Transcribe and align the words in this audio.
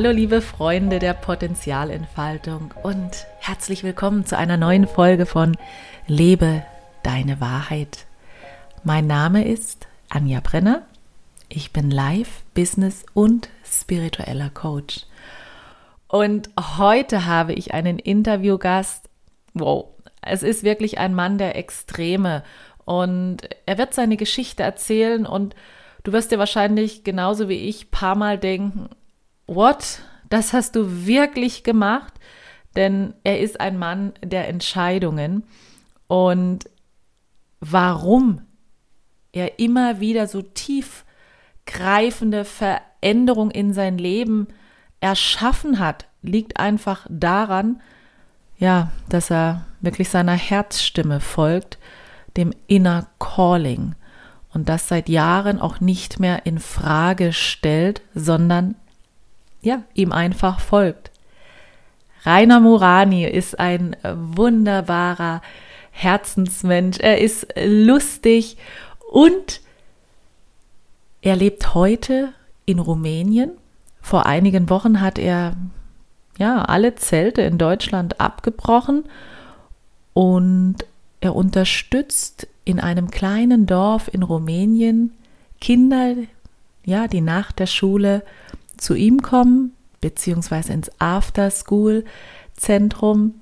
Hallo 0.00 0.12
liebe 0.12 0.42
Freunde 0.42 1.00
der 1.00 1.12
Potenzialentfaltung 1.12 2.72
und 2.84 3.26
herzlich 3.40 3.82
willkommen 3.82 4.24
zu 4.24 4.38
einer 4.38 4.56
neuen 4.56 4.86
Folge 4.86 5.26
von 5.26 5.56
Lebe 6.06 6.62
deine 7.02 7.40
Wahrheit. 7.40 8.06
Mein 8.84 9.08
Name 9.08 9.44
ist 9.44 9.88
Anja 10.08 10.38
Brenner. 10.38 10.86
Ich 11.48 11.72
bin 11.72 11.90
Live, 11.90 12.44
Business 12.54 13.04
und 13.12 13.48
spiritueller 13.64 14.50
Coach. 14.50 15.00
Und 16.06 16.48
heute 16.78 17.26
habe 17.26 17.54
ich 17.54 17.74
einen 17.74 17.98
Interviewgast. 17.98 19.08
Wow, 19.52 19.86
es 20.22 20.44
ist 20.44 20.62
wirklich 20.62 20.98
ein 20.98 21.12
Mann 21.12 21.38
der 21.38 21.56
Extreme 21.56 22.44
und 22.84 23.38
er 23.66 23.78
wird 23.78 23.94
seine 23.94 24.16
Geschichte 24.16 24.62
erzählen 24.62 25.26
und 25.26 25.56
du 26.04 26.12
wirst 26.12 26.30
dir 26.30 26.38
wahrscheinlich 26.38 27.02
genauso 27.02 27.48
wie 27.48 27.68
ich 27.68 27.90
paar 27.90 28.14
Mal 28.14 28.38
denken, 28.38 28.90
what? 29.48 30.00
Das 30.30 30.52
hast 30.52 30.76
du 30.76 31.06
wirklich 31.06 31.64
gemacht? 31.64 32.14
Denn 32.76 33.14
er 33.24 33.40
ist 33.40 33.60
ein 33.60 33.78
Mann 33.78 34.12
der 34.22 34.48
Entscheidungen. 34.48 35.44
Und 36.06 36.70
warum 37.60 38.42
er 39.32 39.58
immer 39.58 40.00
wieder 40.00 40.28
so 40.28 40.42
tiefgreifende 40.42 42.44
Veränderungen 42.44 43.50
in 43.50 43.72
sein 43.72 43.98
Leben 43.98 44.48
erschaffen 45.00 45.78
hat, 45.78 46.06
liegt 46.22 46.58
einfach 46.58 47.06
daran, 47.08 47.80
ja, 48.58 48.90
dass 49.08 49.30
er 49.30 49.66
wirklich 49.80 50.08
seiner 50.08 50.32
Herzstimme 50.32 51.20
folgt, 51.20 51.78
dem 52.36 52.52
Inner 52.66 53.06
Calling 53.18 53.94
und 54.52 54.68
das 54.68 54.88
seit 54.88 55.08
Jahren 55.08 55.60
auch 55.60 55.80
nicht 55.80 56.18
mehr 56.18 56.46
in 56.46 56.58
Frage 56.58 57.32
stellt, 57.32 58.02
sondern 58.14 58.74
ja, 59.60 59.82
ihm 59.94 60.12
einfach 60.12 60.60
folgt. 60.60 61.10
Rainer 62.24 62.60
Morani 62.60 63.24
ist 63.24 63.58
ein 63.58 63.96
wunderbarer 64.02 65.42
Herzensmensch. 65.90 66.98
Er 66.98 67.20
ist 67.20 67.46
lustig 67.64 68.56
und 69.10 69.60
er 71.22 71.36
lebt 71.36 71.74
heute 71.74 72.32
in 72.66 72.78
Rumänien. 72.78 73.52
Vor 74.00 74.26
einigen 74.26 74.70
Wochen 74.70 75.00
hat 75.00 75.18
er 75.18 75.56
ja 76.38 76.62
alle 76.62 76.94
Zelte 76.94 77.42
in 77.42 77.58
Deutschland 77.58 78.20
abgebrochen 78.20 79.04
und 80.14 80.76
er 81.20 81.34
unterstützt 81.34 82.46
in 82.64 82.78
einem 82.78 83.10
kleinen 83.10 83.66
Dorf 83.66 84.08
in 84.12 84.22
Rumänien 84.22 85.12
Kinder, 85.60 86.14
ja, 86.84 87.08
die 87.08 87.20
nach 87.20 87.50
der 87.50 87.66
Schule 87.66 88.22
zu 88.78 88.94
ihm 88.94 89.22
kommen, 89.22 89.72
beziehungsweise 90.00 90.72
ins 90.72 90.90
After-School-Zentrum. 90.98 93.34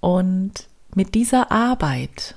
Und 0.00 0.52
mit 0.94 1.14
dieser 1.14 1.50
Arbeit 1.50 2.34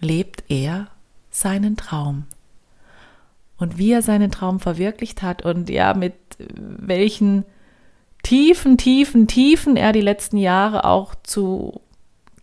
lebt 0.00 0.44
er 0.48 0.88
seinen 1.30 1.76
Traum. 1.76 2.24
Und 3.56 3.78
wie 3.78 3.92
er 3.92 4.02
seinen 4.02 4.30
Traum 4.30 4.60
verwirklicht 4.60 5.22
hat 5.22 5.44
und 5.44 5.70
ja, 5.70 5.94
mit 5.94 6.14
welchen 6.38 7.44
tiefen, 8.22 8.78
tiefen, 8.78 9.28
tiefen 9.28 9.76
er 9.76 9.92
die 9.92 10.00
letzten 10.00 10.38
Jahre 10.38 10.84
auch 10.84 11.14
zu 11.22 11.80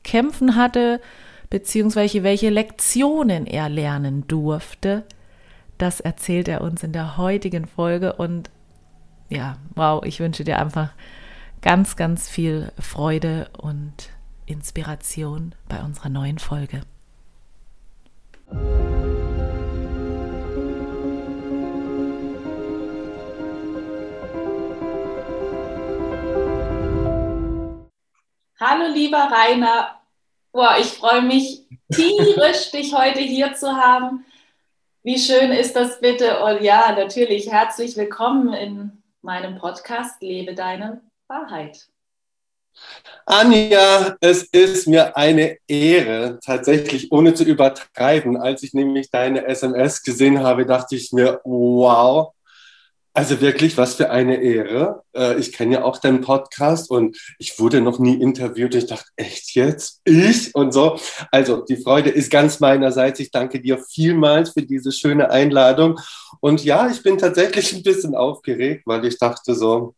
kämpfen 0.03 0.55
hatte, 0.55 1.01
beziehungsweise 1.49 2.23
welche 2.23 2.49
Lektionen 2.49 3.45
er 3.45 3.69
lernen 3.69 4.25
durfte, 4.27 5.03
das 5.77 5.99
erzählt 5.99 6.47
er 6.47 6.61
uns 6.61 6.83
in 6.83 6.93
der 6.93 7.17
heutigen 7.17 7.65
Folge 7.65 8.13
und 8.13 8.49
ja, 9.31 9.55
wow, 9.75 10.03
ich 10.03 10.19
wünsche 10.19 10.43
dir 10.43 10.59
einfach 10.59 10.89
ganz, 11.61 11.95
ganz 11.95 12.29
viel 12.29 12.71
Freude 12.77 13.49
und 13.57 14.09
Inspiration 14.45 15.55
bei 15.69 15.79
unserer 15.81 16.09
neuen 16.09 16.37
Folge. 16.37 16.83
Hallo 28.59 28.93
lieber 28.93 29.31
Rainer, 29.31 30.01
Boah, 30.51 30.75
ich 30.77 30.87
freue 30.87 31.21
mich 31.21 31.61
tierisch, 31.93 32.71
dich 32.71 32.93
heute 32.93 33.21
hier 33.21 33.53
zu 33.53 33.77
haben. 33.77 34.25
Wie 35.01 35.17
schön 35.17 35.51
ist 35.51 35.77
das 35.77 36.01
bitte? 36.01 36.43
Und 36.43 36.61
ja, 36.61 36.91
natürlich 36.91 37.49
herzlich 37.49 37.95
willkommen 37.95 38.51
in 38.51 39.00
meinem 39.21 39.57
Podcast 39.57 40.21
Lebe 40.21 40.55
deine 40.55 41.01
Wahrheit. 41.27 41.87
Anja, 43.25 44.15
es 44.21 44.43
ist 44.43 44.87
mir 44.87 45.15
eine 45.15 45.57
Ehre, 45.67 46.39
tatsächlich 46.43 47.11
ohne 47.11 47.33
zu 47.33 47.43
übertreiben. 47.43 48.37
Als 48.37 48.63
ich 48.63 48.73
nämlich 48.73 49.09
deine 49.11 49.45
SMS 49.45 50.01
gesehen 50.01 50.41
habe, 50.41 50.65
dachte 50.65 50.95
ich 50.95 51.11
mir, 51.11 51.41
wow, 51.43 52.33
also 53.13 53.41
wirklich, 53.41 53.77
was 53.77 53.95
für 53.95 54.09
eine 54.09 54.41
Ehre. 54.41 55.03
Äh, 55.13 55.37
ich 55.37 55.51
kenne 55.51 55.75
ja 55.75 55.83
auch 55.83 55.97
deinen 55.97 56.21
Podcast 56.21 56.89
und 56.89 57.17
ich 57.39 57.59
wurde 57.59 57.81
noch 57.81 57.99
nie 57.99 58.21
interviewt. 58.21 58.73
Ich 58.75 58.87
dachte, 58.87 59.09
echt 59.17 59.53
jetzt? 59.53 59.99
Ich? 60.05 60.55
Und 60.55 60.73
so. 60.73 60.97
Also 61.29 61.61
die 61.61 61.77
Freude 61.77 62.09
ist 62.09 62.31
ganz 62.31 62.61
meinerseits. 62.61 63.19
Ich 63.19 63.31
danke 63.31 63.59
dir 63.59 63.79
vielmals 63.79 64.51
für 64.51 64.61
diese 64.61 64.93
schöne 64.93 65.29
Einladung. 65.29 65.99
Und 66.39 66.63
ja, 66.63 66.89
ich 66.89 67.03
bin 67.03 67.17
tatsächlich 67.17 67.73
ein 67.73 67.83
bisschen 67.83 68.15
aufgeregt, 68.15 68.83
weil 68.85 69.03
ich 69.05 69.17
dachte 69.17 69.55
so, 69.55 69.93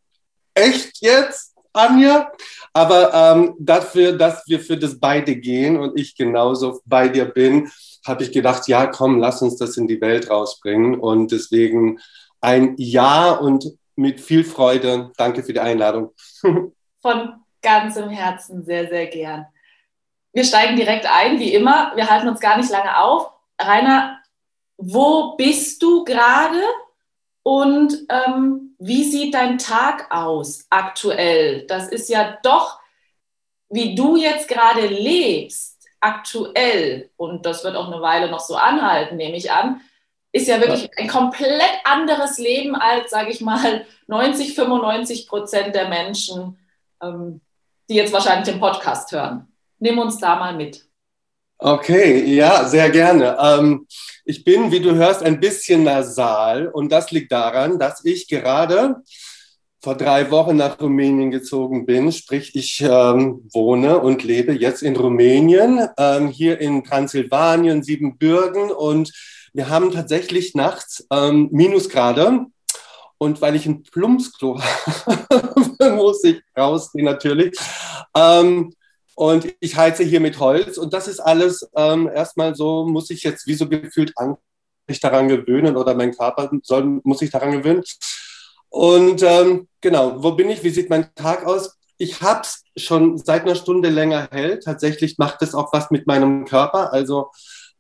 echt 0.56 0.98
jetzt, 1.02 1.54
Anja? 1.72 2.32
Aber 2.74 3.14
ähm, 3.14 3.56
dafür, 3.60 4.14
dass 4.14 4.44
wir 4.48 4.60
für 4.60 4.78
das 4.78 5.00
beide 5.00 5.36
gehen 5.36 5.78
und 5.78 6.00
ich 6.00 6.16
genauso 6.16 6.82
bei 6.86 7.10
dir 7.10 7.26
bin, 7.26 7.72
habe 8.06 8.24
ich 8.24 8.32
gedacht, 8.32 8.68
ja, 8.68 8.88
komm, 8.88 9.20
lass 9.20 9.42
uns 9.42 9.58
das 9.58 9.78
in 9.78 9.88
die 9.88 10.02
Welt 10.02 10.30
rausbringen. 10.30 11.00
Und 11.00 11.32
deswegen 11.32 12.00
ein 12.44 12.76
Ja 12.78 13.32
und 13.32 13.66
mit 13.96 14.20
viel 14.20 14.44
Freude. 14.44 15.12
Danke 15.18 15.44
für 15.44 15.54
die 15.54 15.60
Einladung. 15.60 16.12
Von 17.02 17.36
ganzem 17.62 18.10
Herzen 18.10 18.64
sehr, 18.66 18.90
sehr 18.90 19.08
gern. 19.08 19.48
Wir 20.34 20.44
steigen 20.44 20.76
direkt 20.76 21.06
ein, 21.10 21.40
wie 21.40 21.54
immer. 21.54 21.94
Wir 21.96 22.10
halten 22.10 22.28
uns 22.28 22.40
gar 22.40 22.58
nicht 22.58 22.70
lange 22.70 22.98
auf. 22.98 23.32
Rainer, 23.60 24.20
wo 24.78 25.36
bist 25.38 25.82
du 25.82 26.04
gerade 26.04 26.62
und 27.44 27.94
ähm, 28.10 28.76
wie 28.80 29.04
sieht 29.04 29.34
dein 29.34 29.58
Tag 29.58 30.12
aus 30.12 30.66
aktuell? 30.70 31.66
Das 31.68 31.88
ist 31.88 32.10
ja 32.10 32.38
doch, 32.44 32.80
wie 33.70 33.96
du 33.96 34.18
jetzt 34.18 34.50
gerade 34.50 34.88
lebst, 34.88 35.88
aktuell, 36.02 37.10
und 37.16 37.46
das 37.46 37.64
wird 37.64 37.78
auch 37.78 37.88
eine 37.88 38.02
Weile 38.02 38.30
noch 38.30 38.42
so 38.42 38.56
anhalten, 38.56 39.16
nehme 39.16 39.38
ich 39.38 39.52
an, 39.52 39.80
ist 40.34 40.48
ja 40.48 40.60
wirklich 40.60 40.90
ein 40.98 41.08
komplett 41.08 41.80
anderes 41.86 42.40
Leben 42.40 42.76
als, 42.76 43.12
sage 43.12 43.32
ich 43.32 43.40
mal, 43.40 43.86
90, 44.08 44.56
95 44.56 45.28
Prozent 45.28 45.76
der 45.76 45.88
Menschen, 45.88 46.58
ähm, 47.02 47.40
die 47.90 47.96
jetzt 47.96 48.12
wahrscheinlich 48.12 48.50
den 48.50 48.60
Podcast 48.60 49.12
hören. 49.12 49.48
Nimm 49.80 50.00
uns 50.00 50.18
da 50.18 50.36
mal 50.36 50.56
mit. 50.56 50.84
Okay, 51.60 52.26
ja, 52.26 52.66
sehr 52.66 52.90
gerne. 52.90 53.38
Ähm, 53.40 53.88
ich 54.26 54.44
bin, 54.44 54.72
wie 54.72 54.80
du 54.80 54.96
hörst, 54.96 55.22
ein 55.22 55.40
bisschen 55.40 55.84
nasal 55.84 56.68
und 56.68 56.92
das 56.92 57.12
liegt 57.12 57.32
daran, 57.32 57.78
dass 57.78 58.04
ich 58.04 58.28
gerade 58.28 59.04
vor 59.82 59.96
drei 59.96 60.32
Wochen 60.32 60.56
nach 60.56 60.80
Rumänien 60.80 61.30
gezogen 61.30 61.86
bin. 61.86 62.12
Sprich, 62.12 62.56
ich 62.56 62.82
ähm, 62.82 63.48
wohne 63.54 64.00
und 64.00 64.24
lebe 64.24 64.54
jetzt 64.54 64.82
in 64.82 64.96
Rumänien, 64.96 65.88
ähm, 65.98 66.30
hier 66.30 66.60
in 66.60 66.84
Transsilvanien, 66.84 67.84
Siebenbürgen 67.84 68.72
und 68.72 69.12
wir 69.54 69.70
haben 69.70 69.92
tatsächlich 69.92 70.56
nachts 70.56 71.06
ähm, 71.12 71.50
Minusgrade. 71.52 72.46
Und 73.20 73.42
weil 73.42 73.56
ich 73.56 73.66
ein 73.66 73.84
Plumpsklo 73.84 74.60
habe, 75.06 75.92
muss 75.96 76.24
ich 76.24 76.42
rausgehen 76.58 77.06
natürlich. 77.06 77.58
Ähm, 78.16 78.74
und 79.16 79.54
ich 79.60 79.78
heize 79.78 80.04
hier 80.04 80.20
mit 80.20 80.40
Holz. 80.40 80.78
Und 80.78 80.94
das 80.94 81.08
ist 81.08 81.20
alles 81.20 81.70
ähm, 81.76 82.10
erstmal 82.14 82.56
so, 82.56 82.86
muss 82.86 83.10
ich 83.12 83.24
jetzt 83.24 83.48
wie 83.48 83.54
so 83.54 83.70
gefühlt 83.70 84.12
an, 84.18 84.36
mich 84.88 85.00
daran 85.00 85.28
gewöhnen 85.28 85.78
oder 85.78 85.94
mein 85.94 86.14
Körper 86.14 86.52
soll, 86.64 87.00
muss 87.04 87.20
sich 87.20 87.32
daran 87.32 87.52
gewöhnen. 87.52 87.84
Und 88.70 89.22
ähm, 89.22 89.68
genau, 89.82 90.22
wo 90.22 90.32
bin 90.32 90.50
ich? 90.50 90.64
Wie 90.64 90.72
sieht 90.72 90.90
mein 90.90 91.14
Tag 91.16 91.46
aus? 91.46 91.78
Ich 91.98 92.22
habe 92.22 92.42
es 92.42 92.64
schon 92.76 93.20
seit 93.20 93.44
einer 93.44 93.56
Stunde 93.56 93.90
länger 93.90 94.28
hell. 94.32 94.60
Tatsächlich 94.60 95.20
macht 95.20 95.42
es 95.44 95.54
auch 95.54 95.72
was 95.72 95.92
mit 95.92 96.08
meinem 96.08 96.46
Körper. 96.46 96.92
Also 96.92 97.30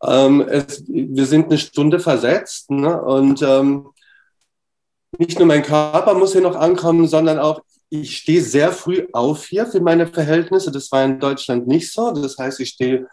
ähm, 0.05 0.41
es, 0.41 0.83
wir 0.87 1.25
sind 1.25 1.45
eine 1.45 1.57
Stunde 1.57 1.99
versetzt 1.99 2.71
ne? 2.71 3.01
und 3.01 3.41
ähm, 3.41 3.87
nicht 5.17 5.37
nur 5.37 5.47
mein 5.47 5.63
Körper 5.63 6.13
muss 6.15 6.31
hier 6.31 6.41
noch 6.41 6.55
ankommen, 6.55 7.07
sondern 7.07 7.39
auch 7.39 7.61
ich 7.89 8.17
stehe 8.17 8.41
sehr 8.41 8.71
früh 8.71 9.05
auf 9.13 9.45
hier 9.45 9.67
für 9.67 9.79
meine 9.79 10.07
Verhältnisse. 10.07 10.71
Das 10.71 10.91
war 10.91 11.05
in 11.05 11.19
Deutschland 11.19 11.67
nicht 11.67 11.91
so. 11.91 12.09
Das 12.11 12.39
heißt, 12.39 12.59
ich 12.59 12.69
stehe 12.69 13.07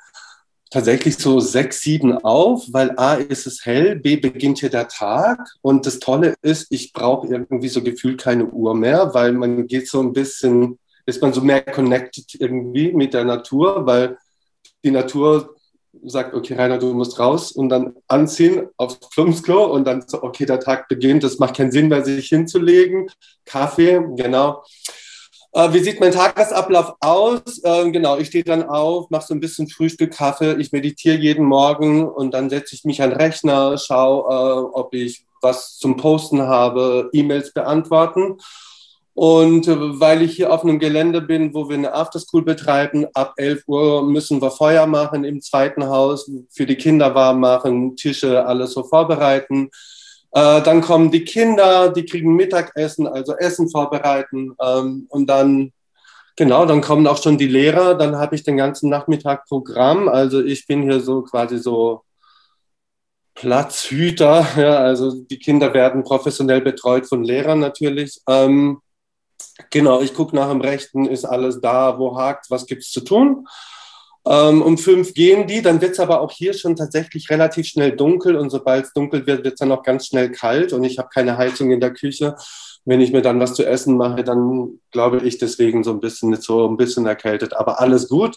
tatsächlich 0.71 1.19
so 1.19 1.39
sechs, 1.39 1.81
sieben 1.81 2.17
auf, 2.17 2.65
weil 2.71 2.93
A 2.97 3.15
ist 3.15 3.47
es 3.47 3.67
hell, 3.67 3.97
B 3.97 4.17
beginnt 4.17 4.61
hier 4.61 4.71
der 4.71 4.89
Tag 4.89 5.39
und 5.61 5.85
das 5.85 5.99
Tolle 5.99 6.35
ist, 6.43 6.69
ich 6.71 6.93
brauche 6.93 7.27
irgendwie 7.27 7.69
so 7.69 7.83
gefühlt 7.83 8.21
keine 8.21 8.47
Uhr 8.47 8.75
mehr, 8.75 9.13
weil 9.13 9.33
man 9.33 9.67
geht 9.67 9.89
so 9.89 10.01
ein 10.01 10.13
bisschen, 10.13 10.79
ist 11.05 11.21
man 11.21 11.33
so 11.33 11.43
mehr 11.43 11.61
connected 11.63 12.41
irgendwie 12.41 12.93
mit 12.93 13.13
der 13.13 13.25
Natur, 13.25 13.85
weil 13.85 14.17
die 14.85 14.93
Natur 14.93 15.57
sagt, 16.05 16.35
okay, 16.35 16.55
Rainer, 16.55 16.79
du 16.79 16.93
musst 16.95 17.19
raus 17.19 17.53
und 17.53 17.69
dann 17.69 17.95
anziehen 18.09 18.69
aufs 18.77 19.01
Plumpsklo 19.11 19.65
und 19.67 19.85
dann 19.85 20.05
so, 20.07 20.23
okay, 20.23 20.47
der 20.47 20.61
Tag 20.61 20.89
beginnt, 20.89 21.25
das 21.25 21.39
macht 21.39 21.57
keinen 21.57 21.73
Sinn 21.73 21.89
mehr, 21.89 22.05
sich 22.05 22.29
hinzulegen. 22.29 23.11
Kaffee, 23.45 24.01
genau. 24.17 24.63
Äh, 25.53 25.73
wie 25.73 25.81
sieht 25.81 25.99
mein 25.99 26.13
Tagesablauf 26.13 26.95
aus? 27.01 27.61
Äh, 27.65 27.91
genau, 27.91 28.19
ich 28.19 28.29
stehe 28.29 28.45
dann 28.45 28.63
auf, 28.63 29.11
mache 29.11 29.27
so 29.27 29.35
ein 29.35 29.41
bisschen 29.41 29.69
Frühstück, 29.69 30.13
Kaffee, 30.13 30.55
ich 30.61 30.71
meditiere 30.71 31.17
jeden 31.17 31.45
Morgen 31.45 32.09
und 32.09 32.33
dann 32.35 32.51
setze 32.51 32.77
ich 32.77 32.85
mich 32.85 33.03
an 33.03 33.11
den 33.11 33.19
Rechner, 33.19 33.77
schaue, 33.77 34.29
äh, 34.31 34.79
ob 34.79 34.95
ich 34.95 35.27
was 35.43 35.77
zum 35.77 35.97
Posten 35.97 36.43
habe, 36.43 37.11
E-Mails 37.13 37.53
beantworten. 37.53 38.37
Und 39.15 39.67
äh, 39.69 40.01
weil 40.01 40.23
ich 40.23 40.37
hier 40.37 40.53
auf 40.53 40.63
einem 40.63 40.79
Gelände 40.79 41.21
bin, 41.21 41.53
wo 41.53 41.69
wir 41.69 41.77
eine 41.77 41.93
Afterschool 41.95 42.43
betreiben, 42.43 43.07
ab 43.15 43.35
11 43.37 43.65
Uhr 43.67 44.03
müssen 44.05 44.41
wir 44.41 44.51
Feuer 44.51 44.87
machen 44.87 45.25
im 45.25 45.41
zweiten 45.41 45.87
Haus, 45.87 46.31
für 46.51 46.67
die 46.67 46.77
Kinder 46.77 47.15
warm 47.15 47.41
machen, 47.41 47.97
Tische, 47.97 48.47
alles 48.47 48.73
so 48.73 48.85
vorbereiten. 48.85 49.71
Äh, 50.33 50.63
dann 50.63 50.81
kommen 50.81 51.11
die 51.11 51.25
Kinder, 51.25 51.91
die 51.91 52.05
kriegen 52.07 52.37
Mittagessen, 52.37 53.07
also 53.07 53.35
Essen 53.37 53.69
vorbereiten. 53.69 54.55
Ähm, 54.63 55.07
und 55.09 55.27
dann, 55.27 55.73
genau, 56.37 56.67
dann 56.67 56.81
kommen 56.81 57.07
auch 57.07 57.21
schon 57.21 57.37
die 57.39 57.49
Lehrer. 57.49 57.95
Dann 57.97 58.17
habe 58.17 58.37
ich 58.37 58.45
den 58.45 58.57
ganzen 58.57 58.91
Nachmittag 58.91 59.47
Programm. 59.47 60.09
Also 60.09 60.41
ich 60.43 60.67
bin 60.67 60.83
hier 60.83 61.01
so 61.01 61.23
quasi 61.23 61.59
so 61.59 62.03
Platzhüter. 63.35 64.47
Ja, 64.57 64.77
also 64.79 65.13
die 65.13 65.39
Kinder 65.39 65.75
werden 65.75 66.05
professionell 66.05 66.61
betreut 66.61 67.09
von 67.09 67.25
Lehrern 67.25 67.59
natürlich. 67.59 68.21
Ähm, 68.29 68.81
genau, 69.71 70.01
ich 70.01 70.15
gucke 70.15 70.35
nach 70.35 70.51
dem 70.51 70.61
Rechten, 70.61 71.07
ist 71.07 71.25
alles 71.25 71.61
da, 71.61 71.99
wo 71.99 72.17
hakt, 72.17 72.51
was 72.51 72.67
gibt 72.67 72.83
es 72.83 72.91
zu 72.91 73.01
tun. 73.01 73.47
Ähm, 74.27 74.61
um 74.61 74.77
fünf 74.77 75.15
gehen 75.15 75.47
die, 75.47 75.63
dann 75.63 75.81
wird 75.81 75.93
es 75.93 76.01
aber 76.01 76.21
auch 76.21 76.31
hier 76.31 76.53
schon 76.53 76.77
tatsächlich 76.77 77.31
relativ 77.31 77.67
schnell 77.67 77.93
dunkel 77.93 78.37
und 78.37 78.51
sobald 78.51 78.85
es 78.85 78.93
dunkel 78.93 79.27
wird, 79.27 79.45
wird 79.45 79.55
es 79.55 79.61
dann 79.61 79.73
auch 79.73 79.83
ganz 79.83 80.07
schnell 80.07 80.31
kalt 80.31 80.75
und 80.75 80.85
ich 80.85 80.99
habe 80.99 81.09
keine 81.13 81.39
Heizung 81.39 81.71
in 81.71 81.81
der 81.81 81.93
Küche. 81.93 82.37
Wenn 82.85 83.01
ich 83.01 83.13
mir 83.13 83.23
dann 83.23 83.41
was 83.41 83.55
zu 83.55 83.65
essen 83.65 83.97
mache, 83.97 84.23
dann 84.23 84.81
glaube 84.91 85.19
ich 85.25 85.39
deswegen 85.39 85.85
so 85.85 85.93
ein 85.93 86.01
bisschen 86.01 86.35
so 86.37 86.69
ein 86.69 86.77
bisschen 86.77 87.07
erkältet, 87.07 87.55
aber 87.55 87.81
alles 87.81 88.09
gut. 88.09 88.37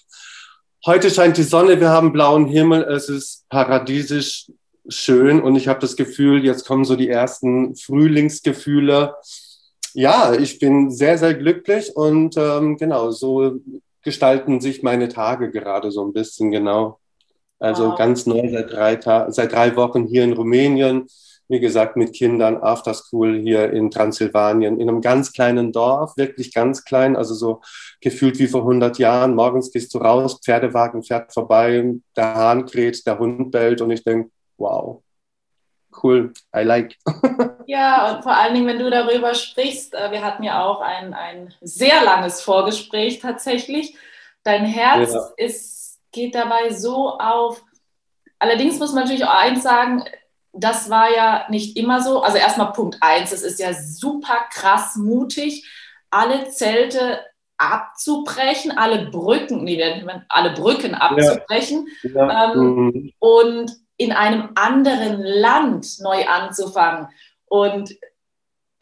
Heute 0.86 1.10
scheint 1.10 1.38
die 1.38 1.44
Sonne, 1.44 1.80
wir 1.80 1.90
haben 1.90 2.14
blauen 2.14 2.46
Himmel, 2.46 2.84
es 2.84 3.10
ist 3.10 3.46
paradiesisch 3.50 4.48
schön 4.88 5.42
und 5.42 5.56
ich 5.56 5.68
habe 5.68 5.80
das 5.80 5.96
Gefühl, 5.96 6.46
jetzt 6.46 6.66
kommen 6.66 6.86
so 6.86 6.96
die 6.96 7.10
ersten 7.10 7.76
Frühlingsgefühle. 7.76 9.16
Ja, 9.94 10.34
ich 10.34 10.60
bin 10.60 10.90
sehr, 10.90 11.18
sehr 11.18 11.36
glücklich 11.36 11.96
und 11.96 12.36
ähm, 12.38 12.78
genau, 12.78 13.12
so 13.12 13.60
gestalten 14.02 14.60
sich 14.60 14.84
meine 14.84 15.08
Tage 15.08 15.52
gerade 15.52 15.92
so 15.92 16.06
ein 16.06 16.14
bisschen 16.14 16.52
genau. 16.52 17.00
Also 17.60 17.90
wow. 17.90 17.98
ganz 17.98 18.26
neu 18.26 18.50
seit 18.52 18.72
drei, 18.72 18.96
Ta 18.98 19.32
seit 19.32 19.54
drei 19.54 19.76
Wochen 19.76 20.06
hier 20.06 20.24
in 20.24 20.34
Rumänien. 20.34 21.08
Wie 21.48 21.60
gesagt, 21.60 21.98
mit 21.98 22.14
Kindern, 22.14 22.58
After 22.58 22.94
School 22.94 23.40
hier 23.40 23.72
in 23.72 23.92
Transsilvanien, 23.92 24.80
in 24.80 24.90
einem 24.90 25.02
ganz 25.02 25.32
kleinen 25.34 25.72
Dorf, 25.72 26.18
wirklich 26.18 26.54
ganz 26.54 26.84
klein, 26.84 27.16
also 27.16 27.34
so 27.36 27.62
gefühlt 28.02 28.40
wie 28.40 28.48
vor 28.48 28.62
100 28.62 28.98
Jahren. 28.98 29.36
Morgens 29.36 29.72
gehst 29.72 29.94
du 29.94 30.00
raus, 30.00 30.40
Pferdewagen 30.44 31.04
fährt 31.04 31.34
vorbei, 31.34 31.94
der 32.16 32.36
Hahn 32.36 32.66
kräht, 32.66 33.06
der 33.06 33.20
Hund 33.20 33.52
bellt 33.52 33.82
und 33.82 33.92
ich 33.92 34.04
denke, 34.04 34.32
wow, 34.58 35.04
cool, 36.04 36.34
I 36.56 36.64
like. 36.64 36.98
ja, 37.68 38.16
und 38.16 38.24
vor 38.24 38.34
allen 38.34 38.54
Dingen, 38.54 38.68
wenn 38.68 38.80
du 38.80 38.90
darüber 38.90 39.34
sprichst, 39.34 39.94
äh, 39.94 40.12
wir 40.12 40.24
hatten 40.24 40.44
ja 40.44 40.64
auch 40.64 40.82
ein, 40.82 41.14
ein 41.14 41.54
sehr 41.62 42.04
langes 42.04 42.42
Vorgespräch 42.42 43.20
tatsächlich. 43.20 43.96
Dein 44.44 44.66
Herz 44.66 45.14
ja. 45.14 45.30
ist, 45.38 46.00
geht 46.12 46.36
dabei 46.36 46.70
so 46.72 47.18
auf. 47.18 47.64
Allerdings 48.40 48.80
muss 48.80 48.94
man 48.94 49.04
natürlich 49.04 49.26
auch 49.26 49.36
eins 49.36 49.64
sagen, 49.64 50.04
das 50.54 50.90
war 50.90 51.14
ja 51.14 51.46
nicht 51.50 51.78
immer 51.78 52.02
so. 52.02 52.22
Also 52.22 52.38
erstmal 52.38 52.74
Punkt 52.74 52.98
eins, 53.02 53.32
es 53.32 53.42
ist 53.42 53.60
ja 53.60 53.74
super 53.74 54.46
krass 54.52 54.96
mutig, 54.96 55.68
alle 56.10 56.50
Zelte 56.50 57.20
abzubrechen, 57.58 58.72
alle 58.78 59.10
Brücken, 59.10 59.64
nee, 59.64 59.82
alle 60.30 60.52
Brücken 60.52 60.96
abzubrechen. 60.96 61.88
Ja. 62.04 62.28
Ja. 62.28 62.54
Ähm, 62.54 62.60
mhm. 62.60 63.14
Und 63.20 63.83
in 64.04 64.12
einem 64.12 64.50
anderen 64.56 65.22
Land 65.22 66.00
neu 66.02 66.26
anzufangen. 66.28 67.08
Und 67.46 67.96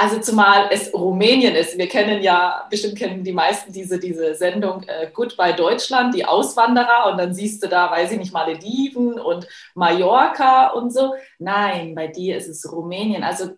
also 0.01 0.19
zumal 0.19 0.69
es 0.71 0.91
Rumänien 0.95 1.53
ist. 1.53 1.77
Wir 1.77 1.88
kennen 1.88 2.23
ja, 2.23 2.65
bestimmt 2.71 2.97
kennen 2.97 3.23
die 3.23 3.33
meisten 3.33 3.71
diese, 3.71 4.00
diese 4.00 4.33
Sendung 4.33 4.81
äh, 4.88 5.12
Goodbye 5.13 5.53
Deutschland, 5.53 6.15
die 6.15 6.25
Auswanderer. 6.25 7.12
Und 7.12 7.19
dann 7.19 7.35
siehst 7.35 7.63
du 7.63 7.68
da, 7.68 7.91
weiß 7.91 8.12
ich 8.12 8.18
nicht, 8.18 8.33
Malediven 8.33 9.19
und 9.19 9.47
Mallorca 9.75 10.69
und 10.69 10.91
so. 10.91 11.13
Nein, 11.38 11.94
bei 11.94 12.07
dir 12.07 12.38
ist 12.38 12.47
es 12.47 12.71
Rumänien. 12.71 13.23
Also 13.23 13.51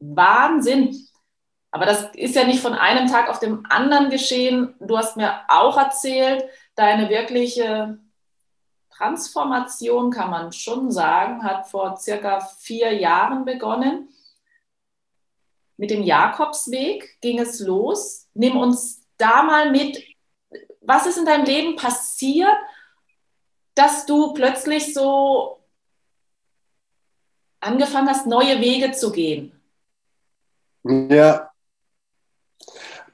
Wahnsinn. 0.00 0.94
Aber 1.70 1.86
das 1.86 2.10
ist 2.14 2.34
ja 2.34 2.44
nicht 2.44 2.60
von 2.60 2.74
einem 2.74 3.06
Tag 3.06 3.30
auf 3.30 3.38
dem 3.38 3.64
anderen 3.70 4.10
geschehen. 4.10 4.74
Du 4.80 4.98
hast 4.98 5.16
mir 5.16 5.40
auch 5.48 5.78
erzählt, 5.78 6.44
deine 6.74 7.08
wirkliche 7.08 7.98
Transformation, 9.00 10.10
kann 10.10 10.30
man 10.30 10.52
schon 10.52 10.90
sagen, 10.90 11.42
hat 11.42 11.66
vor 11.68 11.96
circa 11.96 12.40
vier 12.40 12.92
Jahren 12.92 13.46
begonnen. 13.46 14.10
Mit 15.78 15.90
dem 15.90 16.02
Jakobsweg 16.02 17.18
ging 17.22 17.38
es 17.38 17.60
los. 17.60 18.28
Nimm 18.34 18.58
uns 18.58 19.02
da 19.16 19.42
mal 19.42 19.70
mit. 19.70 20.04
Was 20.82 21.06
ist 21.06 21.16
in 21.16 21.24
deinem 21.24 21.46
Leben 21.46 21.76
passiert, 21.76 22.54
dass 23.74 24.04
du 24.04 24.34
plötzlich 24.34 24.92
so 24.92 25.64
angefangen 27.60 28.08
hast, 28.08 28.26
neue 28.26 28.60
Wege 28.60 28.92
zu 28.92 29.12
gehen? 29.12 29.58
Ja, 30.84 31.49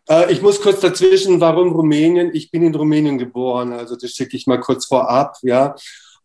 äh, 0.09 0.33
ich 0.33 0.43
muss 0.43 0.61
kurz 0.61 0.81
dazwischen, 0.81 1.41
warum 1.41 1.73
Rumänien? 1.73 2.35
Ich 2.35 2.51
bin 2.51 2.63
in 2.63 2.75
Rumänien 2.75 3.19
geboren, 3.19 3.73
also 3.73 3.97
das 3.97 4.13
schicke 4.13 4.37
ich 4.37 4.47
mal 4.47 4.61
kurz 4.61 4.87
vorab, 4.87 5.37
ja. 5.43 5.75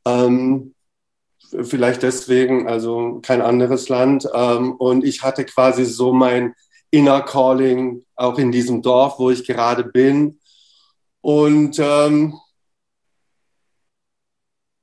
Ähm, 0.05 0.73
vielleicht 1.63 2.03
deswegen, 2.03 2.67
also 2.67 3.19
kein 3.21 3.41
anderes 3.41 3.89
Land. 3.89 4.27
Ähm, 4.33 4.73
und 4.73 5.03
ich 5.03 5.23
hatte 5.23 5.45
quasi 5.45 5.85
so 5.85 6.13
mein 6.13 6.55
Inner 6.91 7.21
Calling 7.21 8.03
auch 8.15 8.37
in 8.37 8.51
diesem 8.51 8.81
Dorf, 8.81 9.19
wo 9.19 9.31
ich 9.31 9.45
gerade 9.45 9.83
bin. 9.83 10.39
Und 11.21 11.79
ähm, 11.79 12.37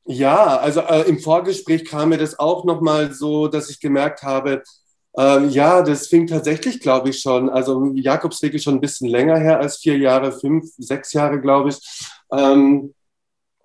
ja, 0.05 0.57
also 0.57 0.81
äh, 0.81 1.03
im 1.03 1.19
Vorgespräch 1.19 1.85
kam 1.85 2.11
mir 2.11 2.19
das 2.19 2.39
auch 2.39 2.65
nochmal 2.65 3.13
so, 3.13 3.49
dass 3.49 3.69
ich 3.69 3.81
gemerkt 3.81 4.23
habe, 4.23 4.63
ähm, 5.19 5.51
ja, 5.51 5.83
das 5.83 6.07
fing 6.07 6.29
tatsächlich, 6.29 6.79
glaube 6.79 7.11
ich, 7.11 7.21
schon. 7.21 7.51
Also 7.51 7.93
Jakobsweg 7.95 8.55
ist 8.55 8.63
schon 8.63 8.77
ein 8.77 8.81
bisschen 8.81 9.09
länger 9.09 9.37
her 9.37 9.59
als 9.59 9.79
vier 9.79 9.99
Jahre, 9.99 10.31
fünf, 10.31 10.65
sechs 10.79 11.13
Jahre, 11.13 11.41
glaube 11.41 11.71
ich. 11.71 11.79
Ähm, 12.31 12.95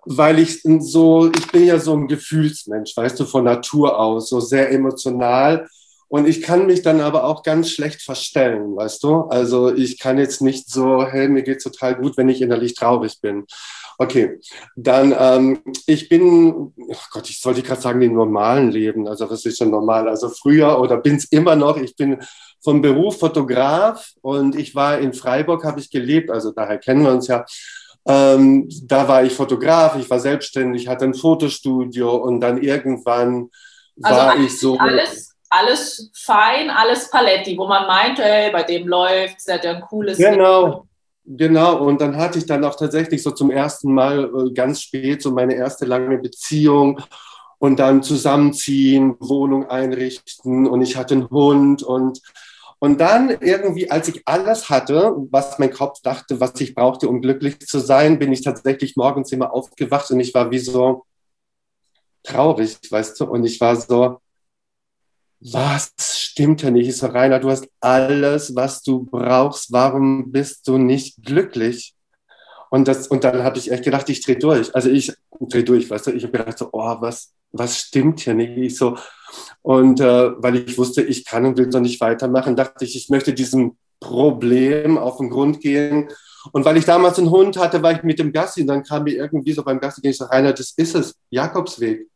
weil 0.06 0.40
ich 0.40 0.64
so, 0.64 1.32
ich 1.32 1.52
bin 1.52 1.66
ja 1.66 1.80
so 1.80 1.96
ein 1.96 2.08
Gefühlsmensch, 2.08 2.98
weißt 2.98 3.20
du, 3.20 3.26
von 3.26 3.44
Natur 3.44 4.00
aus, 4.00 4.30
so 4.30 4.40
sehr 4.40 4.72
emotional. 4.72 5.68
Und 6.14 6.28
ich 6.28 6.44
kann 6.44 6.68
mich 6.68 6.84
dann 6.84 7.02
aber 7.02 7.24
auch 7.24 7.42
ganz 7.42 7.72
schlecht 7.72 8.04
verstellen, 8.04 8.76
weißt 8.76 9.04
du? 9.04 9.22
Also 9.22 9.74
ich 9.74 9.98
kann 9.98 10.20
jetzt 10.20 10.44
nicht 10.44 10.70
so, 10.70 11.04
hey, 11.08 11.28
mir 11.28 11.42
geht's 11.42 11.64
total 11.64 11.96
gut, 11.96 12.18
wenn 12.18 12.30
ich 12.30 12.40
innerlich 12.40 12.76
traurig 12.76 13.20
bin. 13.20 13.48
Okay, 13.98 14.40
dann 14.76 15.16
ähm, 15.18 15.62
ich 15.88 16.10
bin, 16.10 16.72
oh 16.78 16.96
Gott, 17.12 17.28
ich 17.32 17.42
sollte 17.42 17.64
gerade 17.64 17.82
sagen, 17.82 18.00
im 18.04 18.14
normalen 18.14 18.70
Leben. 18.70 19.08
Also 19.08 19.28
was 19.28 19.44
ist 19.44 19.58
schon 19.58 19.72
normal? 19.72 20.08
Also 20.08 20.30
früher 20.30 20.80
oder 20.80 20.98
bin 20.98 21.16
es 21.16 21.26
immer 21.32 21.56
noch. 21.56 21.78
Ich 21.78 21.96
bin 21.96 22.20
vom 22.64 22.84
Beruf 22.84 23.18
Fotograf 23.18 24.12
und 24.22 24.56
ich 24.56 24.76
war 24.76 25.00
in 25.00 25.14
Freiburg, 25.14 25.64
habe 25.64 25.80
ich 25.80 25.90
gelebt. 25.90 26.30
Also 26.30 26.52
daher 26.52 26.78
kennen 26.78 27.04
wir 27.04 27.12
uns 27.12 27.26
ja. 27.26 27.44
Ähm, 28.06 28.70
da 28.84 29.08
war 29.08 29.24
ich 29.24 29.34
Fotograf, 29.34 29.96
ich 29.98 30.08
war 30.12 30.20
selbstständig, 30.20 30.88
hatte 30.88 31.06
ein 31.06 31.16
Fotostudio 31.16 32.18
und 32.18 32.40
dann 32.40 32.62
irgendwann 32.62 33.50
also 34.04 34.20
war 34.20 34.38
ich 34.38 34.60
so. 34.60 34.78
Alles, 34.78 35.33
alles 35.54 36.10
fein, 36.14 36.70
alles 36.70 37.10
Paletti, 37.10 37.58
wo 37.58 37.68
man 37.68 37.86
meinte, 37.88 38.24
hey, 38.24 38.52
bei 38.52 38.64
dem 38.64 38.88
läuft, 38.88 39.48
der 39.48 39.56
hat 39.56 39.64
ja 39.64 39.72
ein 39.72 39.82
cooles. 39.82 40.18
Genau. 40.18 40.66
Leben. 40.66 40.90
Genau, 41.26 41.78
und 41.78 42.02
dann 42.02 42.18
hatte 42.18 42.38
ich 42.38 42.46
dann 42.46 42.66
auch 42.66 42.76
tatsächlich 42.76 43.24
so 43.24 43.32
zum 43.32 43.50
ersten 43.50 43.94
Mal 43.94 44.26
äh, 44.26 44.52
ganz 44.52 44.82
spät 44.82 45.22
so 45.22 45.32
meine 45.32 45.56
erste 45.56 45.86
lange 45.86 46.18
Beziehung 46.18 47.00
und 47.60 47.80
dann 47.80 48.04
zusammenziehen, 48.04 49.16
Wohnung 49.20 49.70
einrichten 49.70 50.68
und 50.68 50.82
ich 50.82 50.98
hatte 50.98 51.14
einen 51.14 51.30
Hund 51.30 51.82
und 51.82 52.20
und 52.80 53.00
dann 53.00 53.30
irgendwie, 53.30 53.90
als 53.90 54.10
ich 54.10 54.24
alles 54.26 54.70
hatte, 54.70 55.14
was 55.32 55.58
mein 55.58 55.72
Kopf 55.72 56.02
dachte, 56.02 56.42
was 56.42 56.60
ich 56.60 56.76
brauchte, 56.76 57.08
um 57.08 57.22
glücklich 57.22 57.58
zu 57.62 57.80
sein, 57.80 58.20
bin 58.20 58.34
ich 58.34 58.42
tatsächlich 58.42 58.98
morgens 58.98 59.32
immer 59.32 59.54
aufgewacht 59.54 60.12
und 60.12 60.20
ich 60.20 60.34
war 60.34 60.52
wie 60.52 60.60
so, 60.60 61.06
traurig, 62.24 62.78
weißt 62.90 63.22
du, 63.22 63.26
und 63.26 63.46
ich 63.46 63.62
war 63.62 63.78
so, 63.78 64.20
was 65.52 65.94
stimmt 66.00 66.64
denn 66.64 66.74
nicht? 66.74 66.88
Ich 66.88 66.98
so, 66.98 67.08
Rainer, 67.08 67.40
du 67.40 67.50
hast 67.50 67.68
alles, 67.82 68.56
was 68.56 68.82
du 68.82 69.04
brauchst. 69.04 69.72
Warum 69.72 70.32
bist 70.32 70.68
du 70.68 70.78
nicht 70.78 71.24
glücklich? 71.24 71.96
Und, 72.70 72.88
das, 72.88 73.08
und 73.08 73.24
dann 73.24 73.44
habe 73.44 73.58
ich 73.58 73.72
echt 73.72 73.84
gedacht, 73.84 74.10
ich 74.10 74.24
drehe 74.24 74.38
durch. 74.38 74.74
Also 74.74 74.90
ich 74.90 75.14
drehe 75.40 75.64
durch, 75.64 75.90
weißt 75.90 76.08
du. 76.08 76.12
Ich 76.12 76.24
habe 76.24 76.38
gedacht 76.38 76.58
so, 76.58 76.70
oh, 76.72 76.96
was, 77.02 77.34
was 77.52 77.78
stimmt 77.78 78.22
hier 78.22 78.34
nicht? 78.34 78.58
Ich 78.58 78.78
so, 78.78 78.98
und 79.62 80.00
äh, 80.00 80.32
weil 80.42 80.56
ich 80.56 80.78
wusste, 80.78 81.02
ich 81.02 81.26
kann 81.26 81.46
und 81.46 81.58
will 81.58 81.72
so 81.72 81.80
nicht 81.80 82.00
weitermachen, 82.02 82.56
dachte 82.56 82.86
ich, 82.86 82.96
ich 82.96 83.10
möchte 83.10 83.34
diesem 83.34 83.78
Problem 84.00 84.98
auf 84.98 85.18
den 85.18 85.30
Grund 85.30 85.60
gehen. 85.60 86.10
Und 86.52 86.66
weil 86.66 86.78
ich 86.78 86.86
damals 86.86 87.18
einen 87.20 87.32
Hund 87.32 87.58
hatte, 87.58 87.82
war 87.82 87.94
ich 87.94 88.04
mit 88.04 88.20
dem 88.20 88.34
Gassi 88.34 88.62
und 88.62 88.68
dann 88.68 88.84
kam 88.84 89.04
mir 89.04 89.16
irgendwie 89.16 89.54
so 89.54 89.64
beim 89.64 89.80
Gassi, 89.80 90.02
ich 90.04 90.18
so, 90.18 90.26
Rainer, 90.26 90.54
das 90.54 90.72
ist 90.76 90.96
es, 90.96 91.16
Jakobsweg. 91.30 92.08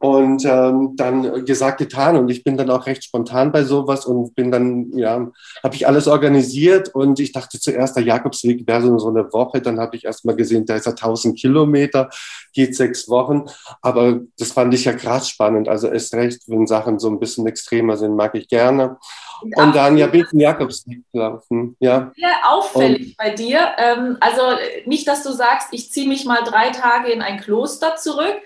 Und 0.00 0.44
ähm, 0.44 0.94
dann 0.94 1.44
gesagt, 1.44 1.78
getan. 1.78 2.16
Und 2.16 2.28
ich 2.28 2.44
bin 2.44 2.56
dann 2.56 2.70
auch 2.70 2.86
recht 2.86 3.02
spontan 3.02 3.50
bei 3.50 3.64
sowas 3.64 4.06
und 4.06 4.34
bin 4.36 4.52
dann, 4.52 4.96
ja, 4.96 5.26
habe 5.62 5.74
ich 5.74 5.88
alles 5.88 6.06
organisiert. 6.06 6.94
Und 6.94 7.18
ich 7.18 7.32
dachte 7.32 7.58
zuerst, 7.58 7.96
der 7.96 8.04
Jakobsweg 8.04 8.66
wäre 8.66 8.98
so, 8.98 9.08
eine 9.08 9.32
Woche. 9.32 9.60
Dann 9.60 9.80
habe 9.80 9.96
ich 9.96 10.04
erst 10.04 10.24
mal 10.24 10.36
gesehen, 10.36 10.66
da 10.66 10.76
ist 10.76 10.86
er 10.86 10.92
1000 10.92 11.36
Kilometer, 11.36 12.10
geht 12.52 12.76
sechs 12.76 13.08
Wochen. 13.08 13.46
Aber 13.82 14.20
das 14.38 14.52
fand 14.52 14.72
ich 14.74 14.84
ja 14.84 14.92
krass 14.92 15.28
spannend. 15.28 15.68
Also 15.68 15.88
ist 15.88 16.14
recht, 16.14 16.42
wenn 16.46 16.68
Sachen 16.68 17.00
so 17.00 17.08
ein 17.08 17.18
bisschen 17.18 17.46
extremer 17.48 17.96
sind, 17.96 18.14
mag 18.14 18.36
ich 18.36 18.48
gerne. 18.48 18.98
Und 19.42 19.74
dann 19.74 19.96
ja 19.96 20.06
bin 20.06 20.22
ich 20.22 20.30
den 20.30 20.40
Jakobsweg 20.40 21.02
gelaufen. 21.12 21.76
Ja. 21.80 22.12
Sehr 22.16 22.36
auffällig 22.48 23.08
und, 23.08 23.16
bei 23.16 23.30
dir. 23.30 23.60
Ähm, 23.78 24.16
also 24.20 24.42
nicht, 24.86 25.06
dass 25.08 25.22
du 25.22 25.32
sagst, 25.32 25.68
ich 25.72 25.90
ziehe 25.90 26.08
mich 26.08 26.24
mal 26.24 26.42
drei 26.44 26.70
Tage 26.70 27.10
in 27.10 27.22
ein 27.22 27.40
Kloster 27.40 27.96
zurück, 27.96 28.36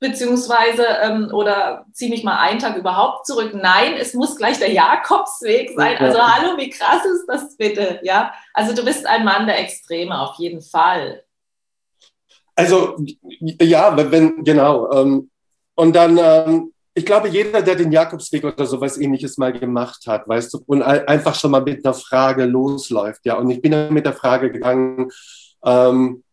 beziehungsweise 0.00 0.84
ähm, 1.02 1.30
oder 1.32 1.84
ziehe 1.92 2.10
mich 2.10 2.24
mal 2.24 2.38
einen 2.38 2.60
Tag 2.60 2.76
überhaupt 2.76 3.26
zurück. 3.26 3.52
Nein, 3.54 3.94
es 3.98 4.14
muss 4.14 4.36
gleich 4.36 4.58
der 4.58 4.72
Jakobsweg 4.72 5.72
sein. 5.76 5.96
Also 5.98 6.20
hallo, 6.20 6.56
wie 6.56 6.70
krass 6.70 7.04
ist 7.04 7.26
das 7.26 7.56
bitte? 7.56 8.00
Ja, 8.02 8.32
also 8.54 8.74
du 8.74 8.84
bist 8.84 9.06
ein 9.06 9.24
Mann 9.24 9.46
der 9.46 9.58
Extreme 9.58 10.18
auf 10.20 10.36
jeden 10.38 10.62
Fall. 10.62 11.24
Also 12.54 12.96
ja, 13.40 13.96
wenn 14.10 14.44
genau. 14.44 14.90
Ähm, 14.92 15.30
und 15.74 15.94
dann, 15.94 16.18
ähm, 16.18 16.72
ich 16.94 17.06
glaube, 17.06 17.28
jeder, 17.28 17.62
der 17.62 17.76
den 17.76 17.92
Jakobsweg 17.92 18.42
oder 18.44 18.66
sowas 18.66 18.98
Ähnliches 18.98 19.38
mal 19.38 19.52
gemacht 19.52 20.06
hat, 20.08 20.28
weißt 20.28 20.54
du, 20.54 20.62
und 20.66 20.82
einfach 20.82 21.36
schon 21.36 21.52
mal 21.52 21.62
mit 21.62 21.84
einer 21.84 21.94
Frage 21.94 22.44
losläuft, 22.46 23.24
ja. 23.24 23.36
Und 23.36 23.50
ich 23.50 23.62
bin 23.62 23.72
dann 23.72 23.94
mit 23.94 24.06
der 24.06 24.12
Frage 24.12 24.50
gegangen. 24.50 25.10
Ähm, 25.64 26.24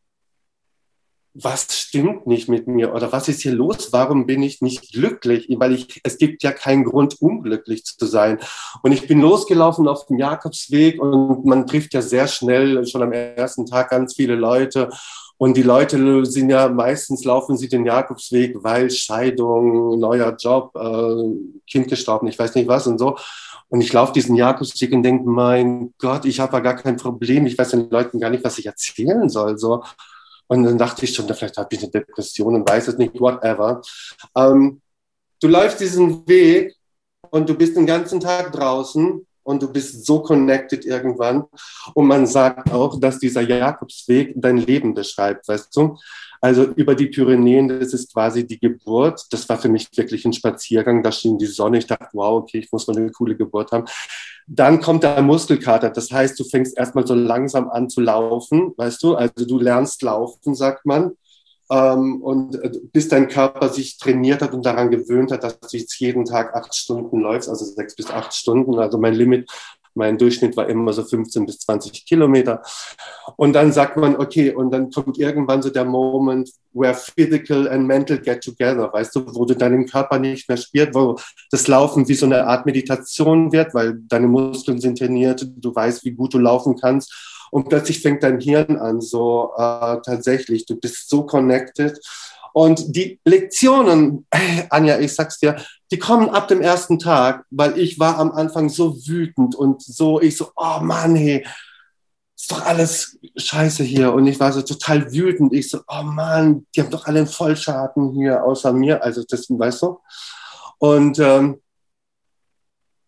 was 1.37 1.67
stimmt 1.69 2.27
nicht 2.27 2.47
mit 2.47 2.65
mir 2.65 2.93
oder 2.93 3.11
was 3.11 3.27
ist 3.27 3.41
hier 3.41 3.51
los? 3.51 3.89
Warum 3.91 4.25
bin 4.25 4.41
ich 4.41 4.61
nicht 4.61 4.93
glücklich? 4.93 5.47
Weil 5.57 5.73
ich, 5.73 5.99
es 6.03 6.17
gibt 6.17 6.43
ja 6.43 6.53
keinen 6.53 6.85
Grund, 6.85 7.21
unglücklich 7.21 7.83
zu 7.83 8.05
sein. 8.05 8.39
Und 8.83 8.93
ich 8.93 9.05
bin 9.05 9.19
losgelaufen 9.19 9.87
auf 9.89 10.05
dem 10.05 10.17
Jakobsweg 10.17 11.01
und 11.01 11.45
man 11.45 11.67
trifft 11.67 11.93
ja 11.93 12.01
sehr 12.01 12.27
schnell 12.27 12.87
schon 12.87 13.03
am 13.03 13.11
ersten 13.11 13.65
Tag 13.65 13.89
ganz 13.89 14.15
viele 14.15 14.35
Leute. 14.35 14.89
Und 15.37 15.57
die 15.57 15.63
Leute 15.63 16.25
sind 16.25 16.49
ja 16.49 16.69
meistens 16.69 17.25
laufen 17.25 17.57
sie 17.57 17.67
den 17.67 17.85
Jakobsweg, 17.85 18.55
weil 18.63 18.89
Scheidung, 18.89 19.99
neuer 19.99 20.37
Job, 20.39 20.73
äh, 20.75 21.69
Kind 21.69 21.89
gestorben, 21.89 22.27
ich 22.27 22.39
weiß 22.39 22.55
nicht 22.55 22.69
was 22.69 22.87
und 22.87 22.97
so. 22.97 23.17
Und 23.67 23.81
ich 23.81 23.91
laufe 23.91 24.13
diesen 24.13 24.37
Jakobsweg 24.37 24.93
und 24.93 25.03
denke, 25.03 25.29
mein 25.29 25.93
Gott, 25.97 26.23
ich 26.23 26.39
habe 26.39 26.53
ja 26.53 26.59
gar 26.61 26.75
kein 26.75 26.95
Problem. 26.95 27.45
Ich 27.45 27.57
weiß 27.57 27.71
den 27.71 27.89
Leuten 27.89 28.21
gar 28.21 28.29
nicht, 28.29 28.43
was 28.45 28.57
ich 28.57 28.67
erzählen 28.67 29.27
soll. 29.27 29.57
So. 29.57 29.83
Und 30.47 30.63
dann 30.63 30.77
dachte 30.77 31.05
ich 31.05 31.13
schon, 31.13 31.27
vielleicht 31.27 31.57
habe 31.57 31.69
ich 31.71 31.81
eine 31.81 31.91
Depression 31.91 32.55
und 32.55 32.69
weiß 32.69 32.87
es 32.89 32.97
nicht, 32.97 33.19
whatever. 33.19 33.81
Ähm, 34.35 34.81
du 35.41 35.47
läufst 35.47 35.79
diesen 35.79 36.27
Weg 36.27 36.75
und 37.31 37.49
du 37.49 37.55
bist 37.55 37.75
den 37.75 37.85
ganzen 37.85 38.19
Tag 38.19 38.51
draußen 38.51 39.25
und 39.43 39.61
du 39.61 39.71
bist 39.71 40.05
so 40.05 40.21
connected 40.21 40.85
irgendwann. 40.85 41.45
Und 41.93 42.07
man 42.07 42.25
sagt 42.25 42.71
auch, 42.71 42.99
dass 42.99 43.19
dieser 43.19 43.41
Jakobsweg 43.41 44.33
dein 44.35 44.57
Leben 44.57 44.93
beschreibt, 44.93 45.47
weißt 45.47 45.75
du? 45.75 45.97
Also 46.41 46.63
über 46.75 46.95
die 46.95 47.07
Pyrenäen, 47.07 47.67
das 47.67 47.93
ist 47.93 48.13
quasi 48.13 48.45
die 48.45 48.59
Geburt. 48.59 49.25
Das 49.31 49.47
war 49.47 49.57
für 49.57 49.69
mich 49.69 49.87
wirklich 49.95 50.25
ein 50.25 50.33
Spaziergang. 50.33 51.01
Da 51.01 51.11
schien 51.11 51.37
die 51.37 51.45
Sonne. 51.45 51.79
Ich 51.79 51.87
dachte, 51.87 52.09
wow, 52.13 52.41
okay, 52.41 52.59
ich 52.59 52.71
muss 52.71 52.87
mal 52.87 52.97
eine 52.97 53.11
coole 53.11 53.35
Geburt 53.35 53.71
haben. 53.71 53.85
Dann 54.47 54.79
kommt 54.79 55.03
der 55.03 55.21
Muskelkater. 55.21 55.89
Das 55.89 56.11
heißt, 56.11 56.39
du 56.39 56.43
fängst 56.43 56.77
erstmal 56.77 57.07
so 57.07 57.15
langsam 57.15 57.69
an 57.69 57.89
zu 57.89 58.01
laufen, 58.01 58.73
weißt 58.77 59.01
du? 59.03 59.15
Also 59.15 59.45
du 59.45 59.59
lernst 59.59 60.01
laufen, 60.01 60.53
sagt 60.53 60.85
man. 60.85 61.11
Ähm, 61.71 62.21
und 62.21 62.55
äh, 62.55 62.71
bis 62.93 63.07
dein 63.07 63.27
Körper 63.27 63.69
sich 63.69 63.97
trainiert 63.97 64.43
hat 64.43 64.53
und 64.53 64.65
daran 64.65 64.91
gewöhnt 64.91 65.31
hat, 65.31 65.43
dass 65.43 65.59
du 65.59 65.77
jetzt 65.77 65.99
jeden 65.99 66.25
Tag 66.25 66.53
acht 66.53 66.75
Stunden 66.75 67.19
läufst, 67.21 67.49
also 67.49 67.65
sechs 67.65 67.95
bis 67.95 68.11
acht 68.11 68.33
Stunden. 68.35 68.77
Also 68.77 68.99
mein 68.99 69.15
Limit 69.15 69.49
mein 69.95 70.17
Durchschnitt 70.17 70.55
war 70.55 70.69
immer 70.69 70.93
so 70.93 71.03
15 71.03 71.45
bis 71.45 71.59
20 71.59 72.05
Kilometer. 72.05 72.61
Und 73.37 73.53
dann 73.53 73.71
sagt 73.71 73.97
man, 73.97 74.15
okay, 74.17 74.53
und 74.53 74.71
dann 74.71 74.91
kommt 74.91 75.17
irgendwann 75.17 75.61
so 75.61 75.69
der 75.69 75.85
Moment, 75.85 76.49
where 76.73 76.93
physical 76.93 77.67
and 77.69 77.87
mental 77.87 78.17
get 78.19 78.43
together, 78.43 78.91
weißt 78.91 79.15
du, 79.15 79.25
wo 79.33 79.45
du 79.45 79.55
deinen 79.55 79.85
Körper 79.85 80.19
nicht 80.19 80.47
mehr 80.49 80.57
spürst, 80.57 80.93
wo 80.93 81.17
das 81.49 81.67
Laufen 81.67 82.07
wie 82.07 82.13
so 82.13 82.25
eine 82.25 82.45
Art 82.45 82.65
Meditation 82.65 83.51
wird, 83.51 83.73
weil 83.73 83.99
deine 84.09 84.27
Muskeln 84.27 84.79
sind 84.79 84.99
trainiert, 84.99 85.47
du 85.55 85.73
weißt, 85.73 86.03
wie 86.03 86.11
gut 86.11 86.33
du 86.33 86.39
laufen 86.39 86.75
kannst. 86.75 87.13
Und 87.51 87.69
plötzlich 87.69 88.01
fängt 88.01 88.23
dein 88.23 88.41
Hirn 88.41 88.77
an, 88.77 88.99
so 88.99 89.53
äh, 89.55 89.97
tatsächlich, 90.03 90.65
du 90.65 90.75
bist 90.75 91.09
so 91.09 91.25
connected 91.25 91.97
und 92.55 92.95
die 92.95 93.19
Lektionen, 93.25 94.25
Anja, 94.69 94.97
ich 95.00 95.13
sag's 95.13 95.39
dir, 95.39 95.57
die 95.91 96.00
kommen 96.00 96.29
ab 96.29 96.47
dem 96.47 96.62
ersten 96.62 97.00
Tag, 97.00 97.43
weil 97.50 97.77
ich 97.77 98.00
war 98.00 98.17
am 98.17 98.31
Anfang 98.31 98.69
so 98.69 98.95
wütend 99.05 99.55
und 99.55 99.81
so, 99.81 100.21
ich 100.21 100.38
so, 100.38 100.51
oh 100.55 100.79
Mann, 100.81 101.17
hey, 101.17 101.45
ist 102.33 102.50
doch 102.50 102.65
alles 102.65 103.19
scheiße 103.35 103.83
hier. 103.83 104.13
Und 104.13 104.25
ich 104.27 104.39
war 104.39 104.53
so 104.53 104.62
total 104.62 105.12
wütend. 105.12 105.51
Ich 105.51 105.69
so, 105.69 105.81
oh 105.85 106.03
Mann, 106.03 106.65
die 106.74 106.81
haben 106.81 106.91
doch 106.91 107.05
alle 107.07 107.19
einen 107.19 107.27
Vollschaden 107.27 108.13
hier 108.13 108.41
außer 108.45 108.71
mir. 108.71 109.03
Also 109.03 109.25
das, 109.27 109.47
weißt 109.50 109.81
du? 109.81 110.00
Und 110.77 111.19
ähm, 111.19 111.62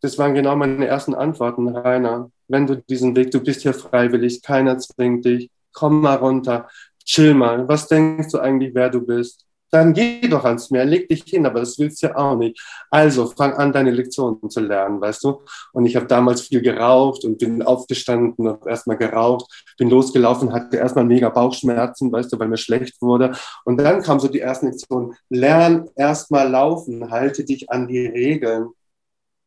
das 0.02 0.18
waren 0.18 0.36
genau 0.36 0.58
meine 0.58 0.88
ersten 0.88 1.16
Antworten, 1.16 1.70
Rainer. 1.70 2.30
Wenn 2.50 2.68
du 2.68 2.84
diesen 2.84 3.16
Weg, 3.16 3.32
du 3.32 3.40
bist 3.40 3.62
hier 3.62 3.74
freiwillig, 3.74 4.42
keiner 4.42 4.78
zwingt 4.78 5.24
dich, 5.24 5.50
komm 5.72 6.02
mal 6.02 6.16
runter 6.16 6.68
chill 7.08 7.34
mal, 7.34 7.68
was 7.68 7.88
denkst 7.88 8.32
du 8.32 8.40
eigentlich, 8.40 8.76
wer 8.76 8.90
du 8.90 9.02
bist? 9.02 9.44
Dann 9.70 9.94
geh 9.94 10.22
doch 10.30 10.46
ans 10.46 10.72
Meer, 10.72 10.86
leg 10.86 11.10
dich 11.10 11.24
hin, 11.26 11.46
aber 11.46 11.60
das 11.60 11.78
willst 11.78 12.02
du 12.02 12.08
ja 12.08 12.16
auch 12.16 12.38
nicht. 12.38 12.58
Also 12.90 13.28
fang 13.28 13.54
an, 13.54 13.74
deine 13.74 13.92
Lektionen 13.92 14.50
zu 14.50 14.62
lernen, 14.62 15.02
weißt 15.02 15.26
du? 15.26 15.42
Und 15.74 15.86
ich 15.86 15.98
habe 15.98 16.06
damals 16.08 16.42
viel 16.42 16.62
geraucht 16.62 17.26
und 17.26 17.38
bin 17.38 17.62
aufgestanden 17.62 18.48
und 18.48 18.66
erstmal 18.66 18.98
geraucht, 18.98 19.46
bin 19.78 19.90
losgelaufen, 19.90 20.54
hatte 20.54 20.78
erstmal 20.78 21.04
mega 21.04 21.28
Bauchschmerzen, 21.30 22.12
weißt 22.12 22.32
du, 22.32 22.40
weil 22.40 22.48
mir 22.48 22.58
schlecht 22.58 23.02
wurde. 23.02 23.34
Und 23.66 23.78
dann 23.78 24.02
kam 24.04 24.22
so 24.22 24.30
die 24.30 24.40
ersten 24.40 24.68
Lektionen, 24.68 25.16
lern 25.30 25.90
erstmal 25.96 26.50
laufen, 26.50 27.12
halte 27.12 27.44
dich 27.44 27.70
an 27.70 27.90
die 27.90 28.06
Regeln. 28.06 28.70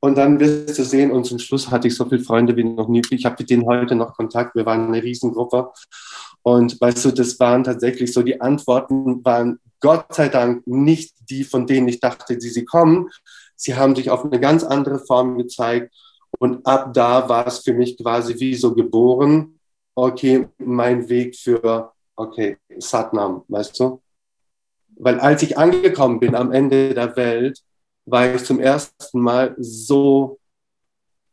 Und 0.02 0.17
dann 0.17 0.40
wirst 0.40 0.79
du 0.79 0.83
sehen, 0.83 1.11
und 1.11 1.25
zum 1.25 1.38
Schluss 1.38 1.71
hatte 1.71 1.88
ich 1.88 1.95
so 1.95 2.07
viele 2.07 2.23
Freunde 2.23 2.57
wie 2.57 2.64
noch 2.64 2.88
nie. 2.88 3.02
Ich 3.11 3.26
habe 3.26 3.37
mit 3.38 3.50
denen 3.50 3.67
heute 3.67 3.95
noch 3.95 4.17
Kontakt. 4.17 4.55
Wir 4.55 4.64
waren 4.64 4.87
eine 4.87 5.02
Riesengruppe. 5.02 5.71
Und 6.42 6.80
weißt 6.80 7.04
du, 7.04 7.11
das 7.11 7.38
waren 7.38 7.64
tatsächlich 7.64 8.12
so, 8.12 8.23
die 8.23 8.40
Antworten 8.40 9.25
waren 9.25 9.59
Gott 9.80 10.14
sei 10.14 10.28
Dank 10.28 10.66
nicht 10.66 11.14
die, 11.28 11.44
von 11.44 11.66
denen 11.66 11.88
ich 11.88 12.00
dachte, 12.00 12.37
die 12.37 12.49
sie 12.49 12.64
kommen. 12.64 13.09
Sie 13.56 13.75
haben 13.75 13.97
sich 13.97 14.11
auf 14.11 14.25
eine 14.25 14.40
ganz 14.40 14.62
andere 14.62 14.99
Form 14.99 15.38
gezeigt. 15.38 15.94
Und 16.38 16.64
ab 16.66 16.92
da 16.94 17.28
war 17.28 17.47
es 17.47 17.59
für 17.61 17.73
mich 17.73 17.99
quasi 17.99 18.38
wie 18.38 18.54
so 18.54 18.75
geboren. 18.75 19.59
Okay, 19.94 20.49
mein 20.59 21.09
Weg 21.09 21.37
für, 21.37 21.92
okay, 22.16 22.59
Satnam, 22.78 23.42
weißt 23.49 23.80
du? 23.80 24.00
Weil 24.97 25.18
als 25.18 25.42
ich 25.42 25.59
angekommen 25.59 26.20
bin 26.20 26.35
am 26.35 26.52
Ende 26.52 26.94
der 26.94 27.16
Welt, 27.16 27.61
war 28.04 28.35
ich 28.35 28.44
zum 28.44 28.61
ersten 28.61 29.20
Mal 29.20 29.54
so 29.59 30.38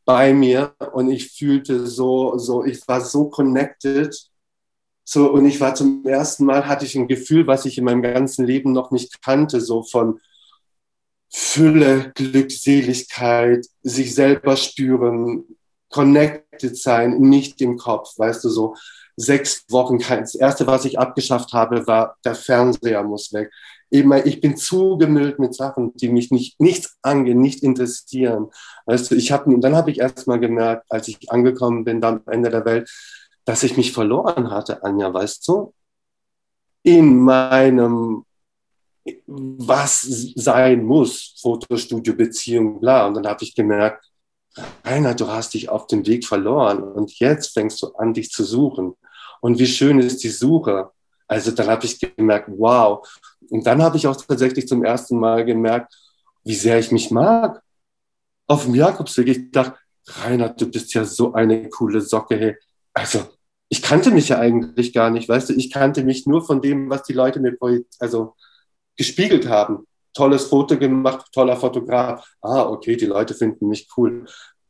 bei 0.06 0.34
mir 0.34 0.74
und 0.94 1.12
ich 1.12 1.32
fühlte 1.32 1.86
so, 1.86 2.38
so, 2.38 2.64
ich 2.64 2.88
war 2.88 3.02
so 3.02 3.30
connected 3.30 4.16
so, 5.10 5.32
und 5.32 5.46
ich 5.46 5.62
war 5.62 5.74
zum 5.74 6.06
ersten 6.06 6.44
Mal, 6.44 6.68
hatte 6.68 6.84
ich 6.84 6.96
ein 6.96 7.08
Gefühl, 7.08 7.48
was 7.48 7.64
ich 7.64 7.78
in 7.78 7.86
meinem 7.86 8.02
ganzen 8.02 8.46
Leben 8.46 8.74
noch 8.74 8.92
nicht 8.92 9.22
kannte, 9.22 9.62
so 9.62 9.82
von 9.82 10.20
Fülle, 11.30 12.12
Glückseligkeit, 12.14 13.66
sich 13.84 14.14
selber 14.14 14.58
spüren, 14.58 15.46
connected 15.90 16.78
sein, 16.78 17.20
nicht 17.20 17.62
im 17.62 17.78
Kopf, 17.78 18.18
weißt 18.18 18.44
du, 18.44 18.50
so 18.50 18.76
sechs 19.16 19.64
Wochen. 19.70 19.98
Das 20.00 20.36
erste, 20.36 20.68
was 20.68 20.84
ich 20.84 21.00
abgeschafft 21.00 21.54
habe, 21.54 21.88
war, 21.88 22.18
der 22.26 22.36
Fernseher 22.36 23.04
muss 23.04 23.32
weg. 23.32 23.50
Eben, 23.90 24.12
ich 24.26 24.42
bin 24.42 24.58
zugemüllt 24.58 25.40
mit 25.40 25.56
Sachen, 25.56 25.96
die 25.96 26.10
mich 26.10 26.32
nicht, 26.32 26.60
nichts 26.60 26.98
angehen, 27.02 27.40
nicht 27.40 27.64
interessieren. 27.64 28.48
Weißt 28.86 29.10
du, 29.10 29.16
ich 29.16 29.32
habe, 29.32 29.58
dann 29.62 29.74
habe 29.78 29.90
ich 29.90 30.00
erst 30.00 30.28
mal 30.28 30.38
gemerkt, 30.38 30.84
als 30.90 31.08
ich 31.08 31.32
angekommen 31.32 31.86
bin, 31.86 32.04
am 32.04 32.24
Ende 32.26 32.50
der 32.50 32.66
Welt, 32.66 32.90
dass 33.48 33.64
ich 33.64 33.78
mich 33.78 33.94
verloren 33.94 34.52
hatte, 34.52 34.84
Anja, 34.84 35.14
weißt 35.14 35.48
du? 35.48 35.74
In 36.84 37.18
meinem 37.22 38.26
was 39.26 40.02
sein 40.36 40.84
muss, 40.84 41.34
Fotostudio, 41.42 42.14
Beziehung, 42.14 42.82
bla. 42.82 43.08
Und 43.08 43.14
dann 43.14 43.26
habe 43.26 43.46
ich 43.46 43.56
gemerkt, 43.56 44.06
Rainer, 44.84 45.16
du 45.16 45.30
hast 45.30 45.54
dich 45.54 45.70
auf 45.70 45.88
dem 45.88 46.06
Weg 46.06 46.26
verloren 46.28 46.84
und 46.84 47.18
jetzt 47.20 47.54
fängst 47.54 47.82
du 47.82 47.94
an, 47.94 48.14
dich 48.14 48.32
zu 48.32 48.44
suchen. 48.44 48.96
Und 49.40 49.60
wie 49.60 49.68
schön 49.68 50.00
ist 50.00 50.26
die 50.26 50.30
Suche. 50.30 50.92
Also 51.26 51.52
dann 51.52 51.68
habe 51.68 51.86
ich 51.86 52.02
gemerkt, 52.02 52.50
wow. 52.52 53.08
Und 53.50 53.66
dann 53.66 53.82
habe 53.82 53.96
ich 53.96 54.08
auch 54.08 54.18
tatsächlich 54.18 54.68
zum 54.68 54.84
ersten 54.84 55.18
Mal 55.20 55.46
gemerkt, 55.46 55.96
wie 56.44 56.56
sehr 56.56 56.80
ich 56.80 56.92
mich 56.92 57.12
mag. 57.12 57.62
Auf 58.46 58.66
dem 58.66 58.76
Jakobsweg. 58.76 59.28
Ich 59.30 59.52
dachte, 59.52 59.78
Rainer, 60.06 60.50
du 60.50 60.70
bist 60.70 60.94
ja 60.94 61.06
so 61.06 61.34
eine 61.34 61.70
coole 61.70 62.02
Socke. 62.02 62.38
Hey. 62.38 62.58
Also 62.94 63.37
ich 63.70 63.82
kannte 63.82 64.12
mich 64.12 64.30
ja 64.30 64.40
eigentlich 64.40 64.94
gar 64.94 65.10
nicht, 65.10 65.28
weißt 65.28 65.50
du, 65.50 65.54
ich 65.54 65.72
kannte 65.72 66.04
mich 66.04 66.26
nur 66.26 66.46
von 66.46 66.62
dem, 66.62 66.90
was 66.90 67.04
die 67.04 67.14
Leute 67.14 67.40
mir 67.40 67.58
also 68.00 68.36
gespiegelt 68.96 69.48
haben. 69.48 69.86
Tolles 70.14 70.46
Foto 70.46 70.78
gemacht, 70.78 71.28
toller 71.32 71.58
Fotograf. 71.58 72.28
Ah, 72.42 72.64
okay, 72.64 72.96
die 72.96 73.06
Leute 73.06 73.34
finden 73.34 73.68
mich 73.68 73.88
cool. 73.98 74.26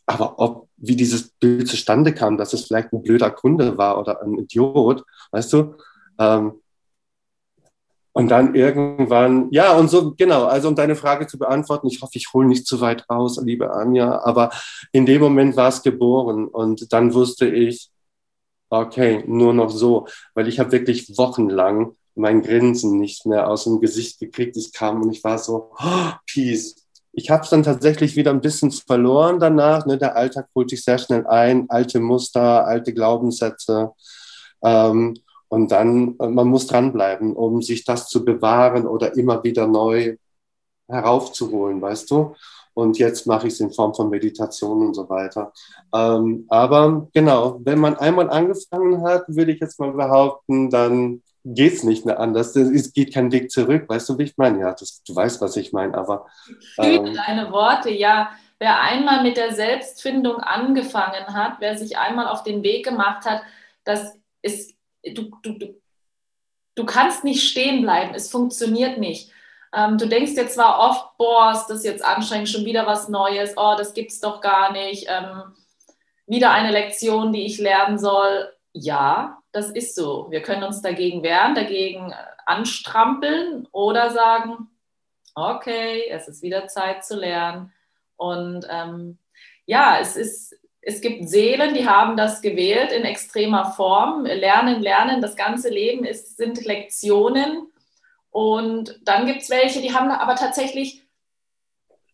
Aber 0.06 0.40
ob, 0.40 0.70
wie 0.78 0.96
dieses 0.96 1.30
Bild 1.30 1.68
zustande 1.68 2.14
kam, 2.14 2.38
dass 2.38 2.54
es 2.54 2.66
vielleicht 2.66 2.92
ein 2.92 3.04
blöder 3.04 3.30
Kunde 3.30 3.78
war 3.78 4.00
oder 4.00 4.22
ein 4.22 4.38
Idiot, 4.38 5.04
weißt 5.32 5.54
du, 5.54 5.76
ähm, 6.20 6.62
und 8.14 8.30
dann 8.30 8.56
irgendwann, 8.56 9.48
ja, 9.52 9.78
und 9.78 9.92
so, 9.92 10.16
genau, 10.16 10.46
also 10.46 10.70
um 10.70 10.76
deine 10.76 10.96
Frage 10.96 11.28
zu 11.28 11.38
beantworten, 11.38 11.86
ich 11.86 12.02
hoffe, 12.02 12.14
ich 12.16 12.34
hole 12.34 12.48
nicht 12.48 12.66
zu 12.66 12.82
weit 12.82 13.08
raus, 13.12 13.40
liebe 13.44 13.72
Anja, 13.72 14.24
aber 14.24 14.50
in 14.92 15.06
dem 15.06 15.22
Moment 15.22 15.56
war 15.56 15.68
es 15.68 15.84
geboren 15.84 16.48
und 16.48 16.92
dann 16.92 17.14
wusste 17.14 17.48
ich, 17.48 17.92
okay, 18.70 19.24
nur 19.28 19.54
noch 19.54 19.70
so, 19.70 20.08
weil 20.34 20.48
ich 20.48 20.60
habe 20.60 20.72
wirklich 20.72 21.18
wochenlang 21.18 21.96
mein 22.16 22.42
Grinsen 22.42 22.98
nicht 23.00 23.26
mehr 23.26 23.50
aus 23.50 23.66
dem 23.66 23.80
Gesicht 23.80 24.20
gekriegt. 24.20 24.58
Ich 24.58 24.74
kam 24.74 25.02
und 25.02 25.12
ich 25.12 25.24
war 25.24 25.38
so, 25.38 25.72
oh, 25.80 26.12
Peace. 26.26 26.84
Ich 27.14 27.30
habe 27.30 27.44
es 27.44 27.50
dann 27.50 27.64
tatsächlich 27.64 28.16
wieder 28.16 28.32
ein 28.32 28.42
bisschen 28.42 28.72
verloren 28.72 29.40
danach. 29.40 29.86
Ne? 29.86 29.98
Der 29.98 30.16
Alltag 30.16 30.48
holt 30.54 30.70
sich 30.70 30.84
sehr 30.84 30.98
schnell 30.98 31.26
ein, 31.28 31.66
alte 31.70 32.00
Muster, 32.00 32.66
alte 32.66 32.94
Glaubenssätze. 32.94 33.92
Ähm, 34.64 35.16
und 35.50 35.72
dann, 35.72 36.16
äh, 36.20 36.28
man 36.28 36.48
muss 36.48 36.68
dranbleiben, 36.68 37.34
um 37.36 37.62
sich 37.62 37.86
das 37.86 38.08
zu 38.08 38.26
bewahren 38.26 38.86
oder 38.86 39.16
immer 39.16 39.44
wieder 39.44 39.68
neu 39.68 40.18
heraufzuholen, 40.88 41.82
weißt 41.82 42.10
du? 42.12 42.36
Und 42.78 43.00
jetzt 43.00 43.26
mache 43.26 43.48
ich 43.48 43.54
es 43.54 43.60
in 43.60 43.72
Form 43.72 43.96
von 43.96 44.12
Meditation 44.12 44.86
und 44.86 44.94
so 44.94 45.10
weiter. 45.10 45.52
Ähm, 45.92 46.46
aber 46.48 47.08
genau, 47.12 47.60
wenn 47.64 47.80
man 47.80 47.98
einmal 47.98 48.30
angefangen 48.30 49.02
hat, 49.02 49.24
würde 49.30 49.52
ich 49.52 49.60
jetzt 49.60 49.80
mal 49.80 49.94
behaupten, 49.94 50.70
dann 50.70 51.24
geht 51.44 51.74
es 51.74 51.84
nicht 51.84 52.06
mehr 52.06 52.20
anders. 52.20 52.56
Es 52.56 52.94
geht 52.94 53.16
kein 53.16 53.32
Weg 53.32 53.50
zurück. 53.50 53.86
Weißt 53.90 54.08
du, 54.10 54.20
wie 54.20 54.26
ich 54.26 54.38
meine? 54.38 54.60
Ja, 54.60 54.74
das, 54.74 55.02
du 55.02 55.16
weißt, 55.16 55.42
was 55.42 55.58
ich 55.58 55.74
meine, 55.74 55.98
aber. 55.98 56.28
Ähm, 56.78 57.16
deine 57.16 57.52
Worte, 57.52 57.90
ja. 57.90 58.30
Wer 58.60 58.80
einmal 58.80 59.24
mit 59.24 59.38
der 59.38 59.56
Selbstfindung 59.56 60.36
angefangen 60.36 61.34
hat, 61.34 61.54
wer 61.58 61.80
sich 61.80 61.98
einmal 61.98 62.28
auf 62.28 62.44
den 62.44 62.62
Weg 62.62 62.86
gemacht 62.86 63.26
hat, 63.26 63.42
das 63.86 64.14
ist, 64.44 64.76
du, 65.04 65.32
du, 65.42 65.54
du, 65.54 65.82
du 66.76 66.86
kannst 66.86 67.24
nicht 67.24 67.42
stehen 67.42 67.82
bleiben. 67.82 68.14
Es 68.14 68.30
funktioniert 68.30 69.00
nicht. 69.00 69.32
Ähm, 69.74 69.98
du 69.98 70.08
denkst 70.08 70.36
dir 70.36 70.48
zwar 70.48 70.80
oft, 70.80 71.18
boah, 71.18 71.52
ist 71.52 71.68
das 71.68 71.84
jetzt 71.84 72.04
anstrengend, 72.04 72.50
schon 72.50 72.66
wieder 72.66 72.86
was 72.86 73.10
Neues, 73.10 73.54
oh, 73.58 73.76
das 73.78 73.94
gibt 73.94 74.12
es 74.12 74.20
doch 74.20 74.42
gar 74.42 74.72
nicht, 74.72 75.08
ähm, 75.10 75.56
wieder 76.26 76.52
eine 76.52 76.72
Lektion, 76.72 77.34
die 77.34 77.46
ich 77.46 77.58
lernen 77.58 77.98
soll. 77.98 78.52
Ja, 78.74 79.40
das 79.52 79.70
ist 79.70 79.96
so. 79.96 80.28
Wir 80.30 80.42
können 80.42 80.64
uns 80.64 80.82
dagegen 80.82 81.24
wehren, 81.24 81.56
dagegen 81.56 82.12
äh, 82.12 82.16
anstrampeln 82.46 83.68
oder 83.72 84.12
sagen, 84.12 84.70
okay, 85.36 86.08
es 86.10 86.28
ist 86.28 86.42
wieder 86.42 86.68
Zeit 86.68 87.06
zu 87.06 87.16
lernen. 87.16 87.72
Und 88.16 88.66
ähm, 88.70 89.18
ja, 89.66 90.00
es 90.00 90.16
ist, 90.16 90.56
es 90.82 91.02
gibt 91.02 91.30
Seelen, 91.30 91.74
die 91.74 91.88
haben 91.88 92.18
das 92.18 92.42
gewählt 92.42 92.92
in 92.92 93.04
extremer 93.04 93.72
Form. 93.72 94.26
Lernen, 94.26 94.82
lernen, 94.82 95.22
das 95.22 95.36
ganze 95.36 95.70
Leben 95.70 96.06
ist, 96.06 96.38
sind 96.38 96.64
Lektionen. 96.66 97.68
Und 98.32 99.00
dann 99.04 99.26
gibt 99.26 99.42
es 99.42 99.50
welche, 99.50 99.82
die 99.82 99.94
haben 99.94 100.12
aber 100.12 100.36
tatsächlich 100.36 101.04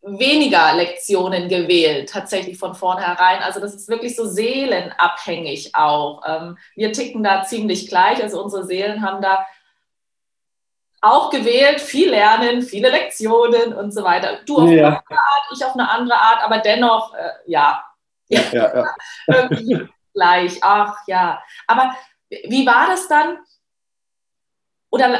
weniger 0.02 0.74
Lektionen 0.74 1.48
gewählt, 1.48 2.10
tatsächlich 2.10 2.58
von 2.58 2.76
vornherein. 2.76 3.42
Also 3.42 3.60
das 3.60 3.74
ist 3.74 3.88
wirklich 3.88 4.16
so 4.16 4.26
seelenabhängig 4.26 5.76
auch. 5.76 6.22
Ähm, 6.28 6.58
wir 6.76 6.92
ticken 6.92 7.24
da 7.24 7.44
ziemlich 7.44 7.88
gleich, 7.88 8.22
also 8.22 8.44
unsere 8.44 8.66
Seelen 8.66 9.02
haben 9.02 9.22
da 9.22 9.46
auch 11.00 11.30
gewählt, 11.30 11.82
viel 11.82 12.10
lernen, 12.10 12.62
viele 12.62 12.90
Lektionen 12.90 13.74
und 13.74 13.92
so 13.92 14.04
weiter. 14.04 14.40
Du 14.46 14.58
auf 14.58 14.70
ja. 14.70 14.88
eine 14.88 14.98
andere 14.98 15.20
Art, 15.20 15.44
ich 15.54 15.66
auf 15.66 15.74
eine 15.74 15.90
andere 15.90 16.18
Art, 16.18 16.44
aber 16.44 16.58
dennoch, 16.60 17.14
äh, 17.14 17.32
ja, 17.46 17.84
ja, 18.30 18.42
ja, 18.52 18.96
ja. 19.28 19.90
gleich. 20.14 20.60
Ach 20.62 20.96
ja. 21.08 21.44
Aber 21.68 21.96
wie 22.30 22.66
war 22.66 22.88
das 22.88 23.08
dann? 23.08 23.38
Oder 24.90 25.20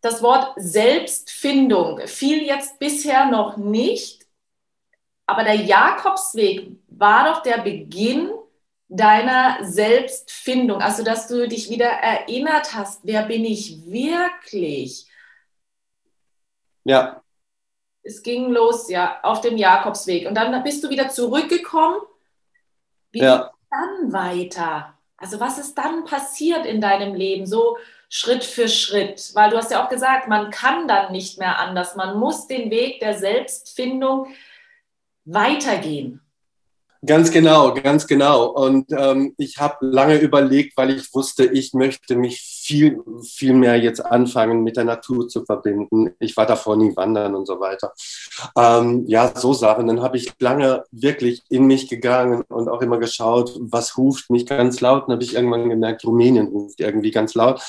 das 0.00 0.22
Wort 0.22 0.52
Selbstfindung 0.56 2.06
fiel 2.06 2.42
jetzt 2.42 2.78
bisher 2.78 3.26
noch 3.26 3.56
nicht, 3.56 4.26
aber 5.26 5.44
der 5.44 5.56
Jakobsweg 5.56 6.78
war 6.88 7.32
doch 7.32 7.42
der 7.42 7.58
Beginn 7.58 8.30
deiner 8.88 9.58
Selbstfindung, 9.62 10.80
also 10.80 11.04
dass 11.04 11.28
du 11.28 11.46
dich 11.46 11.68
wieder 11.68 11.90
erinnert 11.90 12.74
hast, 12.74 13.00
wer 13.04 13.24
bin 13.24 13.44
ich 13.44 13.84
wirklich? 13.86 15.06
Ja. 16.84 17.22
Es 18.02 18.22
ging 18.22 18.50
los, 18.50 18.88
ja, 18.88 19.20
auf 19.22 19.42
dem 19.42 19.58
Jakobsweg. 19.58 20.26
Und 20.26 20.34
dann 20.34 20.62
bist 20.62 20.82
du 20.82 20.88
wieder 20.88 21.10
zurückgekommen. 21.10 22.00
Wie 23.10 23.18
ja. 23.18 23.52
dann 23.70 24.12
weiter? 24.12 24.98
Also 25.18 25.40
was 25.40 25.58
ist 25.58 25.76
dann 25.76 26.04
passiert 26.04 26.64
in 26.64 26.80
deinem 26.80 27.14
Leben? 27.14 27.44
So, 27.44 27.76
Schritt 28.08 28.44
für 28.44 28.68
Schritt, 28.68 29.32
weil 29.34 29.50
du 29.50 29.58
hast 29.58 29.70
ja 29.70 29.84
auch 29.84 29.90
gesagt, 29.90 30.28
man 30.28 30.50
kann 30.50 30.88
dann 30.88 31.12
nicht 31.12 31.38
mehr 31.38 31.58
anders. 31.58 31.94
Man 31.94 32.18
muss 32.18 32.46
den 32.46 32.70
Weg 32.70 33.00
der 33.00 33.18
Selbstfindung 33.18 34.28
weitergehen. 35.24 36.20
Ganz 37.06 37.30
genau, 37.30 37.74
ganz 37.74 38.08
genau. 38.08 38.46
Und 38.46 38.90
ähm, 38.90 39.32
ich 39.38 39.58
habe 39.58 39.86
lange 39.86 40.18
überlegt, 40.18 40.76
weil 40.76 40.90
ich 40.90 41.14
wusste, 41.14 41.44
ich 41.44 41.72
möchte 41.72 42.16
mich 42.16 42.40
viel, 42.40 42.98
viel 43.22 43.52
mehr 43.52 43.76
jetzt 43.76 44.04
anfangen, 44.04 44.64
mit 44.64 44.76
der 44.76 44.82
Natur 44.82 45.28
zu 45.28 45.44
verbinden. 45.44 46.10
Ich 46.18 46.36
war 46.36 46.44
davor 46.44 46.76
nie 46.76 46.96
wandern 46.96 47.36
und 47.36 47.46
so 47.46 47.60
weiter. 47.60 47.92
Ähm, 48.56 49.04
ja, 49.06 49.32
so 49.32 49.52
Sachen. 49.52 49.86
Dann 49.86 50.02
habe 50.02 50.16
ich 50.16 50.32
lange 50.40 50.84
wirklich 50.90 51.42
in 51.48 51.66
mich 51.66 51.88
gegangen 51.88 52.42
und 52.48 52.68
auch 52.68 52.82
immer 52.82 52.98
geschaut, 52.98 53.56
was 53.60 53.96
ruft 53.96 54.28
mich 54.30 54.44
ganz 54.44 54.80
laut. 54.80 55.04
Dann 55.04 55.12
habe 55.14 55.22
ich 55.22 55.36
irgendwann 55.36 55.68
gemerkt, 55.68 56.04
Rumänien 56.04 56.48
ruft 56.48 56.80
irgendwie 56.80 57.12
ganz 57.12 57.34
laut. 57.34 57.62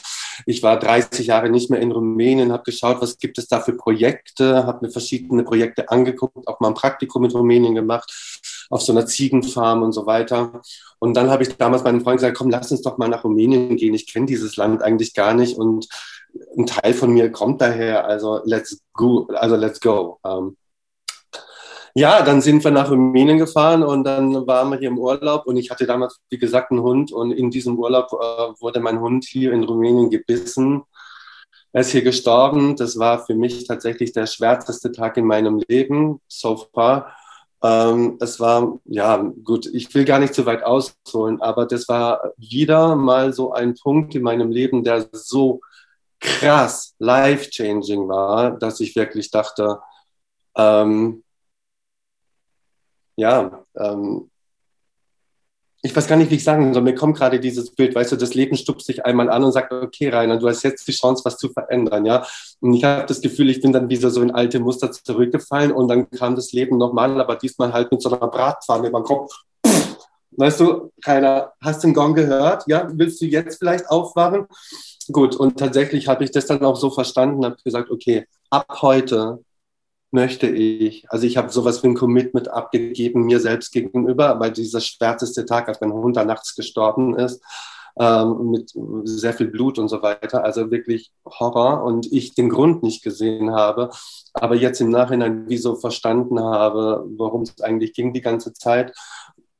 Ich 0.47 0.63
war 0.63 0.79
30 0.79 1.27
Jahre 1.27 1.51
nicht 1.51 1.69
mehr 1.69 1.81
in 1.81 1.91
Rumänien, 1.91 2.51
habe 2.51 2.63
geschaut, 2.63 2.99
was 2.99 3.19
gibt 3.19 3.37
es 3.37 3.47
da 3.47 3.59
für 3.59 3.73
Projekte, 3.73 4.65
habe 4.65 4.87
mir 4.87 4.91
verschiedene 4.91 5.43
Projekte 5.43 5.89
angeguckt, 5.89 6.47
auch 6.47 6.59
mal 6.59 6.69
ein 6.69 6.73
Praktikum 6.73 7.25
in 7.25 7.31
Rumänien 7.31 7.75
gemacht 7.75 8.11
auf 8.69 8.82
so 8.82 8.91
einer 8.91 9.05
Ziegenfarm 9.05 9.84
und 9.84 9.91
so 9.91 10.05
weiter. 10.05 10.62
Und 10.99 11.15
dann 11.15 11.29
habe 11.29 11.43
ich 11.43 11.58
damals 11.58 11.84
meinem 11.84 12.01
Freund 12.01 12.17
gesagt, 12.17 12.38
komm, 12.38 12.49
lass 12.49 12.71
uns 12.71 12.82
doch 12.82 12.97
mal 12.97 13.10
nach 13.10 13.23
Rumänien 13.23 13.75
gehen. 13.75 13.93
Ich 13.93 14.12
kenne 14.12 14.27
dieses 14.27 14.55
Land 14.58 14.84
eigentlich 14.84 15.13
gar 15.13 15.34
nicht 15.34 15.58
und 15.58 15.88
ein 16.58 16.67
Teil 16.67 16.93
von 16.93 17.12
mir 17.12 17.32
kommt 17.32 17.62
daher. 17.62 18.05
Also 18.05 18.41
let's 18.45 18.79
go. 18.93 19.27
Also 19.34 19.55
let's 19.55 19.79
go. 19.79 20.19
Ähm, 20.23 20.55
ja, 21.95 22.21
dann 22.21 22.41
sind 22.41 22.63
wir 22.63 22.71
nach 22.71 22.91
Rumänien 22.91 23.39
gefahren 23.39 23.84
und 23.84 24.03
dann 24.03 24.45
waren 24.45 24.69
wir 24.69 24.77
hier 24.77 24.89
im 24.89 24.99
Urlaub 24.99 25.47
und 25.47 25.58
ich 25.58 25.71
hatte 25.71 25.88
damals, 25.88 26.19
wie 26.29 26.38
gesagt, 26.38 26.71
einen 26.71 26.82
Hund 26.82 27.12
und 27.12 27.32
in 27.32 27.49
diesem 27.49 27.79
Urlaub 27.79 28.13
äh, 28.13 28.62
wurde 28.62 28.79
mein 28.79 29.01
Hund 29.01 29.25
hier 29.25 29.51
in 29.53 29.63
Rumänien 29.63 30.10
gebissen. 30.12 30.84
Er 31.71 31.82
ist 31.82 31.91
hier 31.91 32.01
gestorben. 32.03 32.75
Das 32.75 32.97
war 32.97 33.25
für 33.25 33.36
mich 33.36 33.65
tatsächlich 33.67 34.12
der 34.12 34.27
schwärzeste 34.27 34.91
Tag 34.91 35.17
in 35.17 35.25
meinem 35.25 35.62
Leben 35.67 36.19
so 36.27 36.67
far. 36.73 37.15
Ähm, 37.61 38.17
es 38.21 38.39
war, 38.39 38.79
ja, 38.85 39.17
gut, 39.43 39.65
ich 39.65 39.93
will 39.93 40.05
gar 40.05 40.19
nicht 40.19 40.33
zu 40.33 40.45
weit 40.45 40.63
ausholen, 40.63 41.41
aber 41.41 41.65
das 41.65 41.87
war 41.89 42.33
wieder 42.37 42.95
mal 42.95 43.33
so 43.33 43.51
ein 43.51 43.75
Punkt 43.75 44.15
in 44.15 44.23
meinem 44.23 44.51
Leben, 44.51 44.83
der 44.83 45.09
so 45.11 45.59
krass 46.19 46.95
life-changing 46.99 48.07
war, 48.07 48.51
dass 48.51 48.79
ich 48.79 48.95
wirklich 48.95 49.31
dachte, 49.31 49.79
ähm, 50.55 51.23
ja, 53.17 53.65
ähm, 53.75 54.29
ich 55.81 55.95
weiß 55.95 56.07
gar 56.07 56.17
nicht, 56.17 56.29
wie 56.29 56.35
ich 56.35 56.43
sagen 56.43 56.73
soll. 56.73 56.83
Mir 56.83 56.95
kommt 56.95 57.17
gerade 57.17 57.39
dieses 57.39 57.71
Bild, 57.71 57.95
weißt 57.95 58.11
du, 58.11 58.15
das 58.17 58.33
Leben 58.33 58.57
stupst 58.57 58.87
sich 58.87 59.05
einmal 59.05 59.29
an 59.29 59.43
und 59.43 59.53
sagt, 59.53 59.71
okay, 59.71 60.09
Rainer, 60.09 60.37
du 60.37 60.47
hast 60.47 60.63
jetzt 60.63 60.87
die 60.87 60.91
Chance, 60.91 61.23
was 61.23 61.37
zu 61.37 61.49
verändern, 61.49 62.05
ja. 62.05 62.25
Und 62.59 62.73
ich 62.73 62.83
habe 62.83 63.05
das 63.05 63.21
Gefühl, 63.21 63.49
ich 63.49 63.61
bin 63.61 63.71
dann 63.71 63.89
wieder 63.89 64.09
so 64.09 64.21
in 64.21 64.31
alte 64.31 64.59
Muster 64.59 64.91
zurückgefallen 64.91 65.71
und 65.71 65.87
dann 65.87 66.09
kam 66.09 66.35
das 66.35 66.51
Leben 66.51 66.77
nochmal, 66.77 67.19
aber 67.21 67.37
diesmal 67.37 67.71
halt 67.71 67.91
mit 67.91 68.01
so 68.01 68.11
einer 68.11 68.27
Bratpfanne 68.27 68.89
über 68.89 68.99
den 68.99 69.05
Kopf. 69.05 69.31
Weißt 70.31 70.59
du, 70.59 70.91
keiner, 71.03 71.53
hast 71.61 71.83
den 71.83 71.93
Gong 71.93 72.13
gehört? 72.13 72.63
Ja, 72.67 72.87
willst 72.91 73.21
du 73.21 73.25
jetzt 73.25 73.57
vielleicht 73.57 73.89
aufwachen? 73.89 74.47
Gut, 75.11 75.35
und 75.35 75.57
tatsächlich 75.57 76.07
habe 76.07 76.23
ich 76.23 76.31
das 76.31 76.45
dann 76.45 76.63
auch 76.63 76.75
so 76.75 76.91
verstanden, 76.91 77.43
habe 77.45 77.57
gesagt, 77.63 77.89
okay, 77.89 78.27
ab 78.49 78.81
heute 78.81 79.39
möchte 80.11 80.47
ich, 80.47 81.09
also 81.09 81.25
ich 81.25 81.37
habe 81.37 81.49
sowas 81.49 81.83
wie 81.83 81.87
ein 81.87 81.95
Commitment 81.95 82.49
abgegeben 82.49 83.25
mir 83.25 83.39
selbst 83.39 83.71
gegenüber, 83.71 84.39
weil 84.39 84.51
dieser 84.51 84.81
schwärzeste 84.81 85.45
Tag, 85.45 85.67
als 85.67 85.81
mein 85.81 85.93
Hund 85.93 86.17
da 86.17 86.25
nachts 86.25 86.55
gestorben 86.55 87.15
ist, 87.15 87.43
ähm, 87.99 88.51
mit 88.51 88.71
sehr 89.03 89.33
viel 89.33 89.47
Blut 89.47 89.77
und 89.77 89.89
so 89.89 90.01
weiter, 90.01 90.43
also 90.43 90.71
wirklich 90.71 91.11
Horror 91.25 91.83
und 91.83 92.11
ich 92.11 92.33
den 92.33 92.49
Grund 92.49 92.81
nicht 92.81 93.03
gesehen 93.03 93.51
habe, 93.51 93.89
aber 94.33 94.55
jetzt 94.55 94.81
im 94.81 94.89
Nachhinein 94.89 95.49
wie 95.49 95.57
so 95.57 95.75
verstanden 95.75 96.39
habe, 96.39 97.05
worum 97.17 97.43
es 97.43 97.59
eigentlich 97.61 97.93
ging 97.93 98.13
die 98.13 98.21
ganze 98.21 98.53
Zeit. 98.53 98.95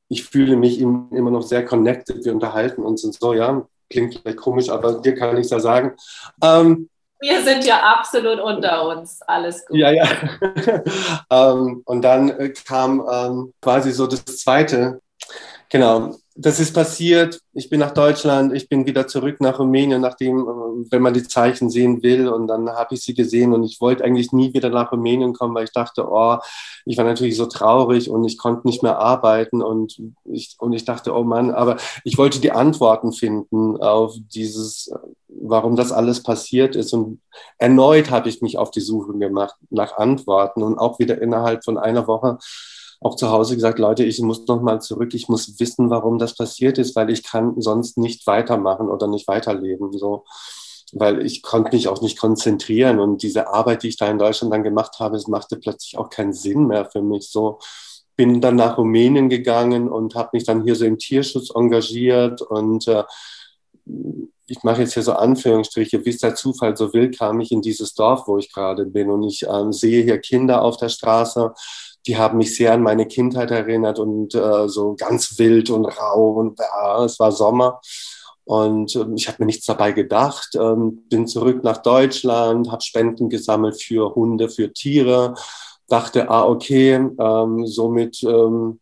Ich 0.08 0.24
fühle 0.24 0.56
mich 0.56 0.80
immer 0.80 1.32
noch 1.32 1.44
sehr 1.44 1.66
connected, 1.66 2.26
wir 2.26 2.34
unterhalten 2.34 2.82
uns 2.84 3.04
und 3.04 3.14
so, 3.14 3.34
ja, 3.34 3.68
klingt 3.90 4.16
vielleicht 4.16 4.38
komisch, 4.38 4.70
aber 4.70 4.94
dir 4.94 5.16
kann 5.16 5.38
ich 5.38 5.46
es 5.46 5.52
ja 5.52 5.60
sagen. 5.60 5.94
Ähm, 6.42 6.90
wir 7.20 7.44
sind 7.44 7.66
ja 7.66 7.80
absolut 7.80 8.40
unter 8.40 8.88
uns, 8.88 9.22
alles 9.24 9.66
gut. 9.66 9.78
Ja, 9.78 9.92
ja. 9.92 10.08
ähm, 11.30 11.82
und 11.86 12.02
dann 12.02 12.30
äh, 12.30 12.50
kam 12.50 13.06
ähm, 13.12 13.54
quasi 13.62 13.92
so 13.92 14.08
das 14.08 14.26
Zweite. 14.26 15.02
Genau, 15.70 16.16
das 16.42 16.62
ist 16.62 16.74
passiert. 16.74 17.42
Ich 17.54 17.70
bin 17.70 17.82
nach 17.82 17.94
Deutschland, 17.94 18.54
ich 18.54 18.70
bin 18.70 18.86
wieder 18.86 19.08
zurück 19.08 19.42
nach 19.42 19.60
Rumänien, 19.60 20.00
nachdem, 20.00 20.40
äh, 20.40 20.92
wenn 20.92 21.02
man 21.02 21.14
die 21.14 21.28
Zeichen 21.28 21.70
sehen 21.70 22.02
will. 22.02 22.30
Und 22.30 22.48
dann 22.48 22.70
habe 22.70 22.96
ich 22.96 23.02
sie 23.02 23.14
gesehen 23.14 23.52
und 23.52 23.66
ich 23.66 23.82
wollte 23.82 24.06
eigentlich 24.06 24.32
nie 24.32 24.54
wieder 24.54 24.70
nach 24.70 24.94
Rumänien 24.94 25.34
kommen, 25.34 25.54
weil 25.54 25.66
ich 25.66 25.74
dachte, 25.74 26.08
oh, 26.10 26.38
ich 26.86 26.98
war 26.98 27.04
natürlich 27.04 27.36
so 27.36 27.46
traurig 27.46 28.10
und 28.10 28.24
ich 28.24 28.38
konnte 28.38 28.66
nicht 28.66 28.84
mehr 28.84 29.00
arbeiten 29.00 29.62
und 29.62 30.02
ich, 30.24 30.56
und 30.60 30.72
ich 30.72 30.86
dachte, 30.86 31.14
oh 31.14 31.24
Mann, 31.24 31.52
aber 31.52 31.76
ich 32.06 32.18
wollte 32.18 32.40
die 32.40 32.54
Antworten 32.54 33.12
finden 33.12 33.76
auf 33.76 34.16
dieses, 34.34 34.94
warum 35.28 35.76
das 35.76 35.92
alles 35.92 36.24
passiert 36.24 36.78
ist. 36.78 36.94
Und 36.94 37.20
erneut 37.58 38.12
habe 38.12 38.30
ich 38.30 38.42
mich 38.42 38.58
auf 38.58 38.72
die 38.72 38.80
Suche 38.82 39.12
gemacht 39.18 39.56
nach 39.72 39.98
Antworten 39.98 40.64
und 40.64 40.78
auch 40.78 41.00
wieder 41.00 41.22
innerhalb 41.22 41.66
von 41.66 41.78
einer 41.78 42.08
Woche 42.08 42.38
auch 43.02 43.16
zu 43.16 43.30
Hause 43.30 43.56
gesagt, 43.56 43.80
Leute, 43.80 44.04
ich 44.04 44.20
muss 44.20 44.46
noch 44.48 44.62
mal 44.62 44.82
zurück, 44.82 45.14
ich 45.14 45.30
muss 45.30 45.60
wissen, 45.60 45.90
warum 45.90 46.20
das 46.20 46.36
passiert 46.36 46.78
ist, 46.78 46.96
weil 46.96 47.10
ich 47.10 47.24
kann 47.24 47.60
sonst 47.62 47.98
nicht 47.98 48.28
weitermachen 48.28 48.90
oder 48.90 49.08
nicht 49.08 49.28
weiterleben, 49.28 49.94
so. 49.94 50.26
Weil 50.92 51.24
ich 51.24 51.44
konnte 51.44 51.76
mich 51.76 51.88
auch 51.88 52.02
nicht 52.02 52.20
konzentrieren 52.20 53.00
und 53.00 53.22
diese 53.22 53.48
Arbeit, 53.48 53.84
die 53.84 53.90
ich 53.90 53.98
da 53.98 54.10
in 54.10 54.18
Deutschland 54.18 54.54
dann 54.54 54.64
gemacht 54.64 55.00
habe, 55.00 55.16
es 55.16 55.28
machte 55.28 55.58
plötzlich 55.58 55.98
auch 55.98 56.10
keinen 56.10 56.34
Sinn 56.34 56.68
mehr 56.68 56.86
für 56.86 57.02
mich, 57.02 57.30
so. 57.30 57.60
Bin 58.16 58.42
dann 58.42 58.58
nach 58.58 58.78
Rumänien 58.78 59.30
gegangen 59.30 59.88
und 59.88 60.16
habe 60.16 60.32
mich 60.34 60.44
dann 60.44 60.64
hier 60.64 60.76
so 60.76 60.84
im 60.84 60.98
Tierschutz 60.98 61.52
engagiert 61.56 62.42
und 62.42 62.86
äh, 62.88 63.04
ich 64.50 64.64
mache 64.64 64.82
jetzt 64.82 64.94
hier 64.94 65.04
so 65.04 65.14
Anführungsstriche, 65.14 66.04
wie 66.06 66.10
es 66.10 66.18
der 66.18 66.36
Zufall 66.36 66.76
so 66.76 66.92
will, 66.94 67.12
kam 67.12 67.40
ich 67.40 67.52
in 67.52 67.62
dieses 67.62 67.94
Dorf, 67.94 68.28
wo 68.28 68.38
ich 68.38 68.52
gerade 68.52 68.86
bin 68.86 69.10
und 69.10 69.24
ich 69.24 69.46
ähm, 69.48 69.72
sehe 69.72 70.04
hier 70.04 70.18
Kinder 70.20 70.64
auf 70.64 70.78
der 70.78 70.90
Straße, 70.90 71.54
die 72.08 72.18
haben 72.18 72.38
mich 72.38 72.56
sehr 72.56 72.74
an 72.74 72.82
meine 72.82 73.06
Kindheit 73.06 73.52
erinnert 73.52 74.00
und 74.00 74.34
äh, 74.36 74.68
so 74.68 74.96
ganz 74.96 75.38
wild 75.38 75.70
und 75.70 75.86
rau 75.86 76.32
und 76.32 76.60
ja, 76.60 77.04
es 77.06 77.20
war 77.20 77.32
Sommer. 77.32 77.82
Und 78.46 78.96
ähm, 78.96 79.16
ich 79.16 79.28
habe 79.28 79.38
mir 79.40 79.46
nichts 79.46 79.66
dabei 79.68 79.92
gedacht, 79.92 80.56
ähm, 80.56 81.04
bin 81.10 81.28
zurück 81.28 81.64
nach 81.64 81.84
Deutschland, 81.84 82.72
habe 82.72 82.82
Spenden 82.82 83.30
gesammelt 83.30 83.82
für 83.82 84.16
Hunde, 84.16 84.50
für 84.50 84.74
Tiere, 84.74 85.36
dachte, 85.88 86.30
ah, 86.30 86.46
okay, 86.46 86.94
ähm, 86.96 87.68
somit 87.68 88.24
ähm, 88.24 88.80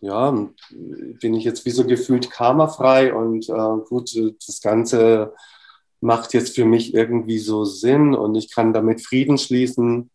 ja, 0.00 0.30
bin 1.20 1.34
ich 1.34 1.44
jetzt 1.44 1.64
wie 1.64 1.70
so 1.70 1.84
gefühlt 1.84 2.30
karmafrei 2.30 3.14
und 3.14 3.48
äh, 3.48 3.84
gut, 3.88 4.10
das 4.46 4.60
Ganze 4.60 5.32
macht 6.00 6.34
jetzt 6.34 6.56
für 6.56 6.64
mich 6.64 6.94
irgendwie 6.94 7.38
so 7.38 7.64
Sinn 7.64 8.14
und 8.14 8.34
ich 8.34 8.52
kann 8.52 8.72
damit 8.72 9.00
Frieden 9.00 9.38
schließen. 9.38 10.10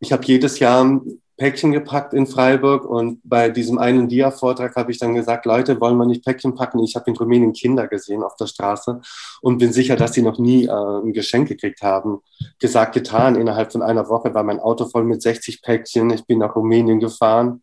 Ich 0.00 0.12
habe 0.12 0.24
jedes 0.24 0.58
Jahr 0.58 1.00
Päckchen 1.38 1.70
gepackt 1.70 2.14
in 2.14 2.26
Freiburg 2.26 2.84
und 2.84 3.20
bei 3.22 3.48
diesem 3.48 3.78
einen 3.78 4.08
Dia-Vortrag 4.08 4.74
habe 4.74 4.90
ich 4.90 4.98
dann 4.98 5.14
gesagt, 5.14 5.46
Leute, 5.46 5.80
wollen 5.80 5.96
wir 5.96 6.04
nicht 6.04 6.24
Päckchen 6.24 6.56
packen? 6.56 6.80
Ich 6.80 6.96
habe 6.96 7.08
in 7.08 7.16
Rumänien 7.16 7.52
Kinder 7.52 7.86
gesehen 7.86 8.24
auf 8.24 8.34
der 8.34 8.48
Straße 8.48 9.00
und 9.40 9.58
bin 9.58 9.72
sicher, 9.72 9.94
dass 9.94 10.14
sie 10.14 10.22
noch 10.22 10.38
nie 10.38 10.66
äh, 10.66 10.70
ein 10.72 11.12
Geschenk 11.12 11.48
gekriegt 11.48 11.80
haben. 11.82 12.18
Gesagt, 12.58 12.92
getan. 12.92 13.36
Innerhalb 13.36 13.70
von 13.70 13.82
einer 13.82 14.08
Woche 14.08 14.34
war 14.34 14.42
mein 14.42 14.58
Auto 14.58 14.86
voll 14.86 15.04
mit 15.04 15.22
60 15.22 15.62
Päckchen. 15.62 16.10
Ich 16.10 16.26
bin 16.26 16.40
nach 16.40 16.56
Rumänien 16.56 16.98
gefahren, 16.98 17.62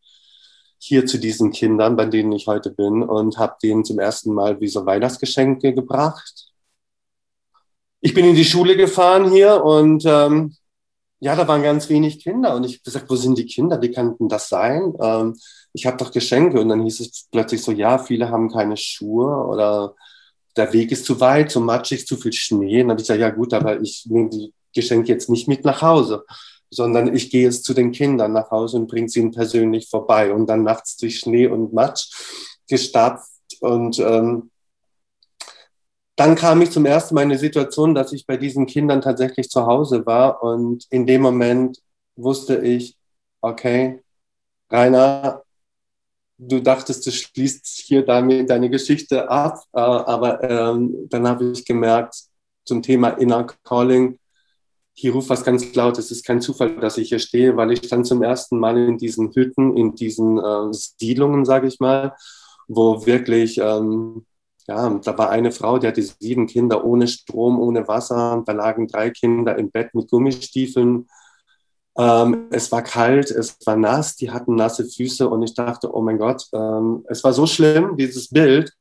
hier 0.78 1.06
zu 1.06 1.18
diesen 1.18 1.52
Kindern, 1.52 1.98
bei 1.98 2.06
denen 2.06 2.32
ich 2.32 2.48
heute 2.48 2.72
bin 2.72 3.04
und 3.04 3.38
habe 3.38 3.58
denen 3.62 3.84
zum 3.84 4.00
ersten 4.00 4.34
Mal 4.34 4.62
wie 4.62 4.70
so 4.70 4.86
Weihnachtsgeschenke 4.86 5.74
gebracht. 5.74 6.48
Ich 8.00 8.14
bin 8.14 8.24
in 8.24 8.36
die 8.36 8.46
Schule 8.46 8.78
gefahren 8.78 9.32
hier 9.32 9.62
und 9.66 10.06
ähm, 10.06 10.56
ja, 11.26 11.36
da 11.36 11.48
waren 11.48 11.64
ganz 11.64 11.90
wenig 11.90 12.20
Kinder. 12.20 12.56
Und 12.56 12.66
ich 12.66 12.74
habe 12.74 12.84
gesagt, 12.84 13.10
wo 13.10 13.16
sind 13.16 13.36
die 13.40 13.48
Kinder? 13.48 13.82
Wie 13.82 13.90
kann 13.90 14.16
denn 14.16 14.30
das 14.30 14.48
sein? 14.48 14.94
Ähm, 15.02 15.36
ich 15.74 15.88
habe 15.88 15.98
doch 15.98 16.12
Geschenke. 16.12 16.60
Und 16.62 16.70
dann 16.70 16.84
hieß 16.84 17.00
es 17.00 17.28
plötzlich 17.32 17.64
so, 17.64 17.72
ja, 17.72 17.98
viele 17.98 18.30
haben 18.30 18.52
keine 18.52 18.78
Schuhe 18.78 19.48
oder 19.48 19.96
der 20.56 20.72
Weg 20.72 20.92
ist 20.92 21.04
zu 21.04 21.20
weit, 21.20 21.50
zu 21.50 21.62
matschig, 21.62 22.06
zu 22.06 22.16
viel 22.16 22.32
Schnee. 22.32 22.84
Und 22.84 22.90
dann 22.90 22.92
habe 22.92 23.02
ich 23.02 23.08
gesagt, 23.08 23.20
ja 23.22 23.32
gut, 23.32 23.56
aber 23.56 23.82
ich 23.82 24.06
nehme 24.08 24.30
die 24.30 24.54
Geschenke 24.72 25.12
jetzt 25.12 25.28
nicht 25.28 25.48
mit 25.48 25.66
nach 25.66 25.82
Hause, 25.82 26.26
sondern 26.70 27.16
ich 27.16 27.32
gehe 27.32 27.42
jetzt 27.42 27.64
zu 27.64 27.74
den 27.74 27.92
Kindern 27.92 28.32
nach 28.32 28.52
Hause 28.52 28.78
und 28.78 28.88
bringe 28.88 29.10
sie 29.10 29.22
ihnen 29.22 29.32
persönlich 29.32 29.90
vorbei. 29.90 30.32
Und 30.32 30.46
dann 30.46 30.62
nachts 30.62 30.96
durch 30.96 31.18
Schnee 31.18 31.48
und 31.48 31.74
Matsch 31.74 32.12
gestapft 32.70 33.32
und 33.62 33.98
ähm, 33.98 34.52
dann 36.16 36.36
kam 36.36 36.62
ich 36.62 36.72
zum 36.72 36.86
ersten 36.86 37.16
Mal 37.16 37.24
in 37.24 37.32
eine 37.32 37.40
Situation, 37.40 37.94
dass 37.94 38.14
ich 38.14 38.26
bei 38.26 38.38
diesen 38.38 38.66
Kindern 38.66 39.02
tatsächlich 39.02 39.50
zu 39.50 39.66
Hause 39.66 40.06
war 40.06 40.42
und 40.44 40.86
in 40.90 41.06
dem 41.06 41.22
Moment 41.22 41.82
wusste 42.16 42.58
ich, 42.58 42.96
okay, 43.42 44.02
Rainer, 44.70 45.44
du 46.38 46.62
dachtest, 46.62 47.06
du 47.06 47.12
schließt 47.12 47.66
hier 47.66 48.06
damit 48.06 48.50
deine 48.50 48.70
Geschichte 48.70 49.30
ab, 49.30 49.60
äh, 49.74 49.80
aber 49.80 50.44
ähm, 50.44 51.08
dann 51.10 51.28
habe 51.28 51.52
ich 51.52 51.66
gemerkt, 51.66 52.16
zum 52.66 52.82
Thema 52.82 53.10
Inner 53.10 53.46
Calling, 53.64 54.18
hier 54.94 55.12
ruft 55.12 55.30
was 55.30 55.44
ganz 55.44 55.76
laut, 55.76 55.98
es 55.98 56.10
ist 56.10 56.26
kein 56.26 56.42
Zufall, 56.42 56.80
dass 56.80 56.98
ich 56.98 57.10
hier 57.10 57.20
stehe, 57.20 57.58
weil 57.58 57.72
ich 57.72 57.82
dann 57.82 58.06
zum 58.06 58.24
ersten 58.24 58.58
Mal 58.58 58.78
in 58.78 58.98
diesen 58.98 59.34
Hütten, 59.34 59.76
in 59.76 59.94
diesen 59.96 60.40
äh, 60.40 60.72
Siedlungen, 60.72 61.44
sage 61.46 61.68
ich 61.68 61.80
mal, 61.80 62.16
wo 62.68 63.06
wirklich 63.06 63.58
ähm, 63.58 64.26
ja, 64.68 64.90
da 64.90 65.18
war 65.18 65.30
eine 65.30 65.52
Frau, 65.52 65.78
die 65.78 65.88
hatte 65.88 66.02
sieben 66.02 66.48
Kinder 66.48 66.84
ohne 66.86 67.08
Strom, 67.08 67.60
ohne 67.60 67.88
Wasser. 67.88 68.44
Da 68.46 68.52
lagen 68.52 68.88
drei 68.88 69.12
Kinder 69.12 69.58
im 69.58 69.70
Bett 69.72 69.94
mit 69.94 70.10
Gummistiefeln. 70.10 71.08
Ähm, 71.98 72.48
es 72.52 72.72
war 72.72 72.82
kalt, 72.82 73.32
es 73.32 73.58
war 73.66 73.78
nass, 73.78 74.16
die 74.16 74.32
hatten 74.32 74.56
nasse 74.56 74.86
Füße 74.86 75.30
und 75.30 75.44
ich 75.44 75.54
dachte, 75.54 75.96
oh 75.96 76.02
mein 76.02 76.18
Gott, 76.18 76.48
ähm, 76.54 77.06
es 77.08 77.24
war 77.24 77.32
so 77.32 77.48
schlimm, 77.48 77.96
dieses 77.96 78.30
Bild, 78.30 78.74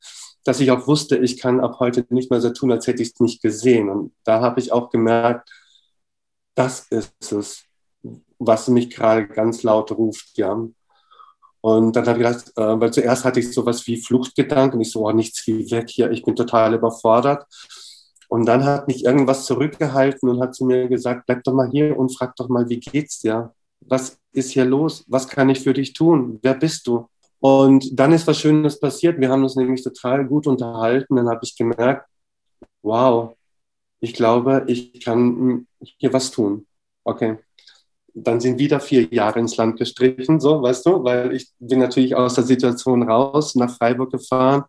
dass 0.43 0.59
ich 0.59 0.69
auch 0.71 0.85
wusste, 0.87 1.17
ich 1.17 1.39
kann 1.39 1.61
ab 1.61 1.77
heute 1.79 2.05
nicht 2.09 2.29
mehr 2.29 2.41
so 2.41 2.49
tun, 2.51 2.71
als 2.71 2.87
hätte 2.87 3.01
ich 3.01 3.13
es 3.13 3.19
nicht 3.19 3.41
gesehen. 3.41 3.89
Und 3.89 4.13
da 4.25 4.41
habe 4.41 4.59
ich 4.59 4.71
auch 4.71 4.89
gemerkt, 4.89 5.49
das 6.55 6.87
ist 6.89 7.31
es, 7.31 7.63
was 8.39 8.67
mich 8.67 8.89
gerade 8.89 9.27
ganz 9.27 9.63
laut 9.63 9.91
ruft, 9.91 10.37
ja. 10.37 10.67
Und 11.65 11.95
dann 11.95 12.05
habe 12.05 12.19
ich 12.21 12.27
gedacht, 12.27 12.51
äh, 12.57 12.79
weil 12.79 12.93
zuerst 12.93 13.25
hatte 13.25 13.39
ich 13.39 13.51
sowas 13.51 13.87
wie 13.87 13.97
Fluchtgedanken. 13.97 14.79
Ich 14.81 14.91
so, 14.91 15.07
oh, 15.07 15.11
nichts 15.11 15.47
wie 15.47 15.71
weg 15.71 15.89
hier, 15.89 16.11
ich 16.11 16.23
bin 16.23 16.35
total 16.35 16.75
überfordert. 16.75 17.43
Und 18.29 18.45
dann 18.45 18.63
hat 18.63 18.87
mich 18.87 19.03
irgendwas 19.03 19.47
zurückgehalten 19.47 20.29
und 20.29 20.41
hat 20.41 20.53
zu 20.53 20.63
mir 20.65 20.87
gesagt, 20.87 21.25
bleib 21.25 21.43
doch 21.43 21.53
mal 21.53 21.67
hier 21.71 21.97
und 21.97 22.15
frag 22.15 22.35
doch 22.35 22.49
mal, 22.49 22.69
wie 22.69 22.79
geht's 22.79 23.19
dir? 23.19 23.51
Was 23.79 24.19
ist 24.31 24.51
hier 24.51 24.65
los? 24.65 25.05
Was 25.07 25.27
kann 25.27 25.49
ich 25.49 25.61
für 25.61 25.73
dich 25.73 25.93
tun? 25.93 26.37
Wer 26.43 26.53
bist 26.53 26.85
du? 26.85 27.07
Und 27.39 27.99
dann 27.99 28.11
ist 28.13 28.27
was 28.27 28.37
Schönes 28.37 28.79
passiert. 28.79 29.19
Wir 29.19 29.29
haben 29.31 29.41
uns 29.41 29.55
nämlich 29.55 29.83
total 29.83 30.23
gut 30.23 30.45
unterhalten. 30.45 31.15
Dann 31.15 31.29
habe 31.29 31.39
ich 31.41 31.57
gemerkt, 31.57 32.07
wow, 32.83 33.35
ich 33.99 34.13
glaube, 34.13 34.65
ich 34.67 35.03
kann 35.03 35.65
hier 35.79 36.13
was 36.13 36.29
tun. 36.29 36.67
Okay 37.03 37.39
dann 38.15 38.39
sind 38.39 38.57
wieder 38.59 38.79
vier 38.79 39.13
Jahre 39.13 39.39
ins 39.39 39.57
Land 39.57 39.77
gestrichen, 39.77 40.39
so, 40.39 40.61
weißt 40.61 40.85
du, 40.85 41.03
weil 41.03 41.35
ich 41.35 41.51
bin 41.59 41.79
natürlich 41.79 42.15
aus 42.15 42.35
der 42.35 42.45
Situation 42.45 43.03
raus, 43.03 43.55
nach 43.55 43.75
Freiburg 43.75 44.11
gefahren, 44.11 44.63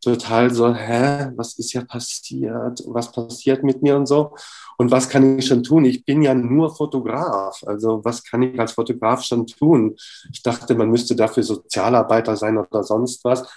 total 0.00 0.54
so, 0.54 0.72
hä, 0.72 1.32
was 1.36 1.58
ist 1.58 1.72
ja 1.72 1.84
passiert, 1.84 2.80
was 2.86 3.10
passiert 3.10 3.64
mit 3.64 3.82
mir 3.82 3.96
und 3.96 4.06
so 4.06 4.36
und 4.78 4.90
was 4.92 5.08
kann 5.08 5.38
ich 5.38 5.46
schon 5.46 5.64
tun? 5.64 5.84
Ich 5.84 6.04
bin 6.04 6.22
ja 6.22 6.32
nur 6.32 6.74
Fotograf, 6.74 7.62
also 7.66 8.04
was 8.04 8.22
kann 8.22 8.42
ich 8.42 8.58
als 8.60 8.72
Fotograf 8.72 9.22
schon 9.24 9.46
tun? 9.46 9.96
Ich 10.32 10.42
dachte, 10.42 10.74
man 10.76 10.90
müsste 10.90 11.16
dafür 11.16 11.42
Sozialarbeiter 11.42 12.36
sein 12.36 12.56
oder 12.56 12.84
sonst 12.84 13.24
was. 13.24 13.48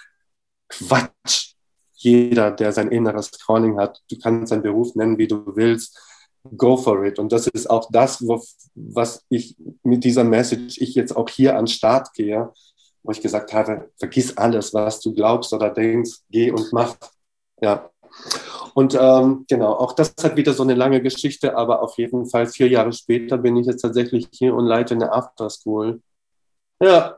Quatsch! 0.68 1.54
Jeder, 1.94 2.50
der 2.50 2.72
sein 2.72 2.90
inneres 2.90 3.30
Calling 3.32 3.78
hat, 3.78 4.00
du 4.10 4.16
kannst 4.18 4.48
seinen 4.48 4.62
Beruf 4.62 4.94
nennen, 4.94 5.18
wie 5.18 5.28
du 5.28 5.54
willst, 5.54 5.98
go 6.56 6.76
for 6.76 7.04
it. 7.04 7.18
Und 7.18 7.32
das 7.32 7.46
ist 7.46 7.68
auch 7.68 7.88
das, 7.90 8.26
wo, 8.26 8.42
was 8.74 9.24
ich 9.28 9.56
mit 9.82 10.04
dieser 10.04 10.24
Message, 10.24 10.80
ich 10.80 10.94
jetzt 10.94 11.16
auch 11.16 11.28
hier 11.28 11.56
an 11.56 11.66
Start 11.66 12.12
gehe. 12.14 12.50
wo 13.02 13.12
ich 13.12 13.20
gesagt 13.20 13.52
habe, 13.52 13.90
vergiss 13.98 14.36
alles, 14.36 14.74
was 14.74 15.00
du 15.00 15.14
glaubst 15.14 15.52
oder 15.52 15.70
denkst, 15.70 16.18
geh 16.30 16.50
und 16.50 16.72
mach. 16.72 16.96
Ja. 17.60 17.90
Und 18.74 18.94
ähm, 18.94 19.44
genau, 19.48 19.72
auch 19.72 19.94
das 19.94 20.14
hat 20.22 20.36
wieder 20.36 20.52
so 20.52 20.62
eine 20.62 20.74
lange 20.74 21.00
Geschichte, 21.00 21.56
aber 21.56 21.82
auf 21.82 21.96
jeden 21.98 22.26
Fall 22.26 22.46
vier 22.46 22.68
Jahre 22.68 22.92
später 22.92 23.38
bin 23.38 23.56
ich 23.56 23.66
jetzt 23.66 23.82
tatsächlich 23.82 24.28
hier 24.32 24.54
und 24.54 24.66
leite 24.66 24.94
eine 24.94 25.12
Afterschool. 25.12 26.02
Ja. 26.82 27.16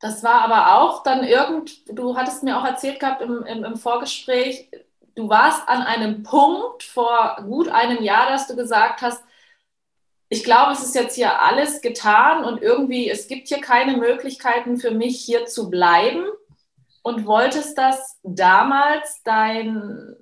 Das 0.00 0.22
war 0.22 0.42
aber 0.42 0.78
auch 0.78 1.02
dann 1.02 1.24
irgend, 1.24 1.82
du 1.88 2.16
hattest 2.16 2.42
mir 2.42 2.58
auch 2.58 2.64
erzählt 2.64 3.00
gehabt 3.00 3.22
im, 3.22 3.42
im, 3.44 3.64
im 3.64 3.76
Vorgespräch, 3.76 4.70
du 5.16 5.28
warst 5.28 5.68
an 5.68 5.82
einem 5.82 6.22
Punkt 6.22 6.84
vor 6.84 7.36
gut 7.42 7.68
einem 7.68 8.02
Jahr, 8.02 8.28
dass 8.28 8.46
du 8.46 8.54
gesagt 8.54 9.02
hast, 9.02 9.24
ich 10.28 10.44
glaube, 10.44 10.72
es 10.72 10.82
ist 10.82 10.94
jetzt 10.94 11.14
hier 11.14 11.40
alles 11.40 11.80
getan 11.80 12.44
und 12.44 12.60
irgendwie, 12.60 13.08
es 13.08 13.28
gibt 13.28 13.48
hier 13.48 13.60
keine 13.60 13.96
Möglichkeiten 13.96 14.76
für 14.76 14.90
mich 14.90 15.20
hier 15.20 15.46
zu 15.46 15.70
bleiben 15.70 16.24
und 17.02 17.26
wolltest 17.26 17.78
das 17.78 18.18
damals 18.22 19.22
dein, 19.22 20.16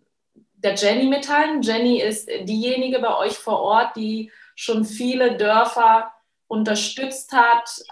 der 0.57 0.75
Jenny 0.75 1.07
mitteilen. 1.07 1.63
Jenny 1.63 2.01
ist 2.01 2.29
diejenige 2.29 2.99
bei 2.99 3.17
euch 3.17 3.39
vor 3.39 3.61
Ort, 3.61 3.97
die 3.97 4.31
schon 4.55 4.85
viele 4.85 5.37
Dörfer 5.39 6.13
unterstützt 6.49 7.33
hat, 7.33 7.83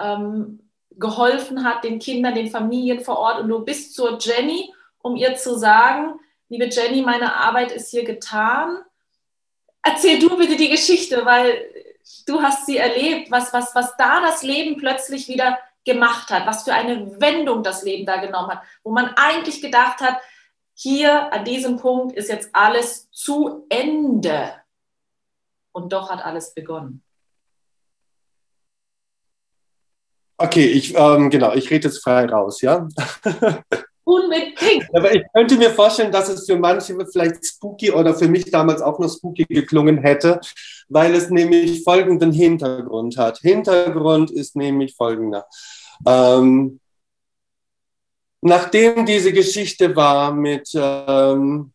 ähm, 0.00 0.68
geholfen 0.90 1.64
hat, 1.64 1.84
den 1.84 2.00
Kindern, 2.00 2.34
den 2.34 2.50
Familien 2.50 3.00
vor 3.00 3.18
Ort. 3.18 3.40
Und 3.40 3.48
du 3.48 3.64
bist 3.64 3.94
zur 3.94 4.18
Jenny, 4.18 4.74
um 4.98 5.14
ihr 5.14 5.36
zu 5.36 5.56
sagen, 5.56 6.18
liebe 6.48 6.66
Jenny, 6.66 7.02
meine 7.02 7.34
Arbeit 7.34 7.72
ist 7.72 7.90
hier 7.90 8.04
getan 8.04 8.84
erzähl 9.84 10.18
du 10.18 10.36
bitte 10.36 10.56
die 10.56 10.70
Geschichte, 10.70 11.24
weil 11.24 11.70
du 12.26 12.42
hast 12.42 12.66
sie 12.66 12.78
erlebt, 12.78 13.30
was, 13.30 13.52
was, 13.52 13.74
was 13.74 13.96
da 13.96 14.20
das 14.20 14.42
Leben 14.42 14.76
plötzlich 14.76 15.28
wieder 15.28 15.58
gemacht 15.84 16.30
hat, 16.30 16.46
was 16.46 16.64
für 16.64 16.72
eine 16.72 17.20
Wendung 17.20 17.62
das 17.62 17.82
Leben 17.82 18.06
da 18.06 18.16
genommen 18.16 18.50
hat, 18.50 18.62
wo 18.82 18.90
man 18.90 19.12
eigentlich 19.16 19.60
gedacht 19.60 20.00
hat, 20.00 20.18
hier 20.72 21.32
an 21.32 21.44
diesem 21.44 21.76
Punkt 21.76 22.16
ist 22.16 22.28
jetzt 22.28 22.50
alles 22.52 23.08
zu 23.12 23.66
Ende. 23.68 24.54
Und 25.72 25.92
doch 25.92 26.10
hat 26.10 26.24
alles 26.24 26.54
begonnen. 26.54 27.02
Okay, 30.36 30.66
ich, 30.66 30.96
ähm, 30.96 31.30
genau, 31.30 31.52
ich 31.54 31.70
rede 31.70 31.88
jetzt 31.88 32.02
frei 32.02 32.26
raus, 32.26 32.60
ja? 32.60 32.88
Unbedingt. 34.04 34.94
Aber 34.94 35.14
ich 35.14 35.22
könnte 35.32 35.56
mir 35.56 35.70
vorstellen, 35.70 36.12
dass 36.12 36.28
es 36.28 36.44
für 36.44 36.56
manche 36.56 36.94
vielleicht 37.10 37.44
spooky 37.44 37.90
oder 37.90 38.14
für 38.14 38.28
mich 38.28 38.50
damals 38.50 38.82
auch 38.82 38.98
noch 38.98 39.10
spooky 39.10 39.44
geklungen 39.44 39.98
hätte, 39.98 40.40
weil 40.88 41.14
es 41.14 41.30
nämlich 41.30 41.82
folgenden 41.82 42.30
Hintergrund 42.30 43.16
hat. 43.16 43.38
Hintergrund 43.38 44.30
ist 44.30 44.56
nämlich 44.56 44.94
folgender. 44.94 45.46
Ähm, 46.06 46.80
nachdem 48.42 49.06
diese 49.06 49.32
Geschichte 49.32 49.96
war 49.96 50.32
mit 50.32 50.70
ähm, 50.74 51.72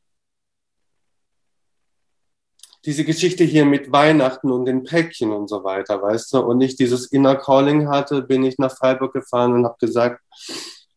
diese 2.86 3.04
Geschichte 3.04 3.44
hier 3.44 3.66
mit 3.66 3.92
Weihnachten 3.92 4.52
und 4.52 4.66
den 4.66 4.84
Päckchen 4.84 5.32
und 5.32 5.50
so 5.50 5.64
weiter, 5.64 6.02
weißt 6.02 6.34
du, 6.34 6.40
und 6.40 6.62
ich 6.62 6.76
dieses 6.76 7.08
Inner 7.08 7.36
Calling 7.36 7.90
hatte, 7.90 8.22
bin 8.22 8.44
ich 8.44 8.58
nach 8.58 8.76
Freiburg 8.76 9.14
gefahren 9.14 9.54
und 9.54 9.66
habe 9.66 9.76
gesagt, 9.80 10.22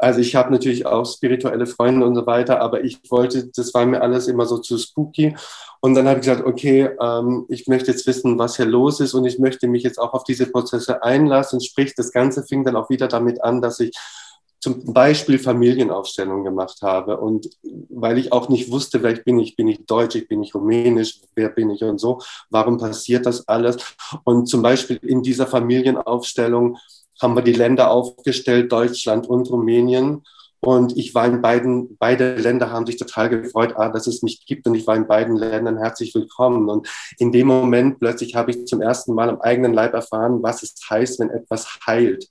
also 0.03 0.19
ich 0.19 0.35
habe 0.35 0.51
natürlich 0.51 0.85
auch 0.85 1.05
spirituelle 1.07 1.65
Freunde 1.65 2.05
und 2.05 2.17
so 2.17 2.27
weiter, 2.27 2.61
aber 2.61 2.83
ich 2.83 2.99
wollte, 3.09 3.47
das 3.55 3.73
war 3.73 3.87
mir 3.87 4.03
alles 4.03 4.27
immer 4.27 4.47
so 4.47 4.59
zu 4.59 4.77
spooky. 4.77 5.37
Und 5.81 5.95
dann 5.95 6.09
habe 6.09 6.19
ich 6.19 6.27
gesagt, 6.27 6.45
okay, 6.45 6.91
ähm, 7.01 7.47
ich 7.49 7.69
möchte 7.69 7.93
jetzt 7.93 8.05
wissen, 8.09 8.37
was 8.37 8.57
hier 8.57 8.67
los 8.67 8.99
ist 8.99 9.15
und 9.15 9.25
ich 9.27 9.39
möchte 9.39 9.69
mich 9.69 9.85
jetzt 9.85 9.99
auch 9.99 10.13
auf 10.13 10.25
diese 10.25 10.47
Prozesse 10.47 11.05
einlassen. 11.05 11.61
Sprich, 11.61 11.95
das 11.95 12.11
Ganze 12.11 12.43
fing 12.43 12.65
dann 12.65 12.75
auch 12.75 12.91
wieder 12.91 13.07
damit 13.07 13.45
an, 13.45 13.63
dass 13.63 13.79
ich 13.79 13.93
zum 14.59 14.93
Beispiel 14.93 15.39
Familienaufstellungen 15.39 16.43
gemacht 16.43 16.83
habe. 16.83 17.19
Und 17.19 17.51
weil 17.89 18.19
ich 18.19 18.33
auch 18.33 18.49
nicht 18.49 18.73
wusste, 18.73 19.05
wer 19.05 19.13
ich 19.13 19.23
bin, 19.23 19.39
ich 19.39 19.55
bin 19.55 19.67
nicht 19.67 19.89
deutsch, 19.89 20.17
ich 20.17 20.27
bin 20.27 20.41
nicht 20.41 20.57
rumänisch, 20.57 21.21
wer 21.37 21.49
bin 21.49 21.71
ich 21.71 21.85
und 21.85 21.99
so, 21.99 22.21
warum 22.51 22.77
passiert 22.77 23.25
das 23.25 23.47
alles? 23.47 23.77
Und 24.25 24.47
zum 24.47 24.63
Beispiel 24.63 24.99
in 25.03 25.23
dieser 25.23 25.47
Familienaufstellung 25.47 26.79
haben 27.23 27.37
wir 27.37 27.43
die 27.43 27.53
Länder 27.53 27.91
aufgestellt, 27.91 28.73
Deutschland 28.73 29.29
und 29.29 29.49
Rumänien. 29.51 30.23
Und 30.65 30.97
ich 30.97 31.13
war 31.13 31.27
in 31.27 31.43
beiden, 31.43 31.97
beide 31.97 32.37
Länder 32.37 32.71
haben 32.71 32.87
sich 32.87 32.97
total 32.97 33.29
gefreut, 33.29 33.75
ah, 33.77 33.89
dass 33.89 34.07
es 34.07 34.23
mich 34.23 34.47
gibt. 34.47 34.67
Und 34.67 34.77
ich 34.77 34.87
war 34.87 34.95
in 34.95 35.09
beiden 35.09 35.37
Ländern 35.37 35.79
herzlich 35.79 36.15
willkommen. 36.15 36.69
Und 36.69 36.89
in 37.19 37.33
dem 37.33 37.49
Moment 37.49 37.99
plötzlich 37.99 38.37
habe 38.37 38.53
ich 38.53 38.67
zum 38.67 38.81
ersten 38.81 39.13
Mal 39.15 39.29
am 39.29 39.41
eigenen 39.41 39.73
Leib 39.73 39.93
erfahren, 39.93 40.41
was 40.43 40.63
es 40.63 40.75
heißt, 40.89 41.19
wenn 41.19 41.31
etwas 41.31 41.81
heilt. 41.85 42.29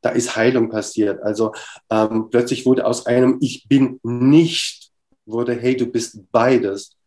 Da 0.00 0.10
ist 0.10 0.34
Heilung 0.34 0.70
passiert. 0.70 1.22
Also 1.22 1.52
ähm, 1.88 2.30
plötzlich 2.30 2.66
wurde 2.66 2.84
aus 2.84 3.06
einem 3.06 3.38
Ich 3.40 3.68
bin 3.68 4.00
nicht, 4.02 4.90
wurde, 5.24 5.54
hey, 5.54 5.76
du 5.76 5.86
bist 5.86 6.18
beides. 6.32 6.97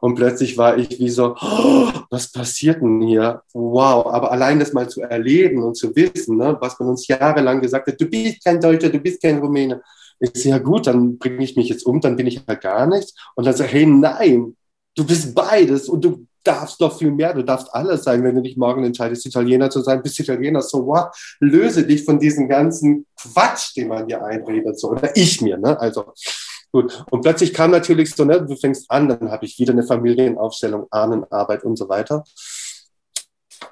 Und 0.00 0.14
plötzlich 0.14 0.56
war 0.56 0.76
ich 0.78 0.98
wie 0.98 1.10
so, 1.10 1.34
oh, 1.40 1.88
was 2.10 2.30
passiert 2.30 2.80
denn 2.80 3.00
hier? 3.00 3.42
Wow, 3.52 4.06
aber 4.06 4.32
allein 4.32 4.58
das 4.58 4.72
mal 4.72 4.88
zu 4.88 5.02
erleben 5.02 5.62
und 5.62 5.76
zu 5.76 5.94
wissen, 5.94 6.36
ne, 6.36 6.56
was 6.60 6.78
man 6.78 6.90
uns 6.90 7.06
jahrelang 7.06 7.60
gesagt 7.60 7.88
hat, 7.88 8.00
du 8.00 8.06
bist 8.06 8.44
kein 8.44 8.60
Deutscher, 8.60 8.90
du 8.90 8.98
bist 8.98 9.22
kein 9.22 9.38
Rumäne. 9.38 9.82
Sage, 10.20 10.48
ja 10.48 10.58
gut, 10.58 10.86
dann 10.86 11.18
bringe 11.18 11.44
ich 11.44 11.56
mich 11.56 11.68
jetzt 11.68 11.86
um, 11.86 12.00
dann 12.00 12.16
bin 12.16 12.26
ich 12.26 12.42
halt 12.46 12.60
gar 12.60 12.86
nichts. 12.86 13.14
Und 13.34 13.46
dann 13.46 13.54
ich, 13.54 13.72
hey, 13.72 13.86
nein, 13.86 14.56
du 14.96 15.06
bist 15.06 15.34
beides 15.34 15.88
und 15.88 16.04
du 16.04 16.26
darfst 16.42 16.80
doch 16.80 16.96
viel 16.96 17.10
mehr, 17.10 17.34
du 17.34 17.42
darfst 17.42 17.72
alles 17.74 18.04
sein, 18.04 18.24
wenn 18.24 18.34
du 18.34 18.42
dich 18.42 18.56
morgen 18.56 18.84
entscheidest, 18.84 19.26
Italiener 19.26 19.70
zu 19.70 19.80
sein, 19.80 20.02
bist 20.02 20.18
Italiener, 20.18 20.62
so 20.62 20.86
what? 20.86 21.14
Löse 21.40 21.86
dich 21.86 22.04
von 22.04 22.18
diesem 22.18 22.48
ganzen 22.48 23.06
Quatsch, 23.20 23.76
den 23.76 23.88
man 23.88 24.06
dir 24.06 24.24
einredet, 24.24 24.78
so, 24.78 24.90
oder 24.90 25.14
ich 25.16 25.40
mir, 25.42 25.58
ne? 25.58 25.78
Also, 25.78 26.12
Gut. 26.72 27.04
Und 27.10 27.22
plötzlich 27.22 27.54
kam 27.54 27.70
natürlich 27.70 28.14
so, 28.14 28.24
ne, 28.24 28.44
du 28.44 28.54
fängst 28.56 28.90
an, 28.90 29.08
dann 29.08 29.30
habe 29.30 29.46
ich 29.46 29.58
wieder 29.58 29.72
eine 29.72 29.84
Familienaufstellung, 29.84 30.86
Ahnenarbeit 30.90 31.64
und 31.64 31.76
so 31.76 31.88
weiter. 31.88 32.24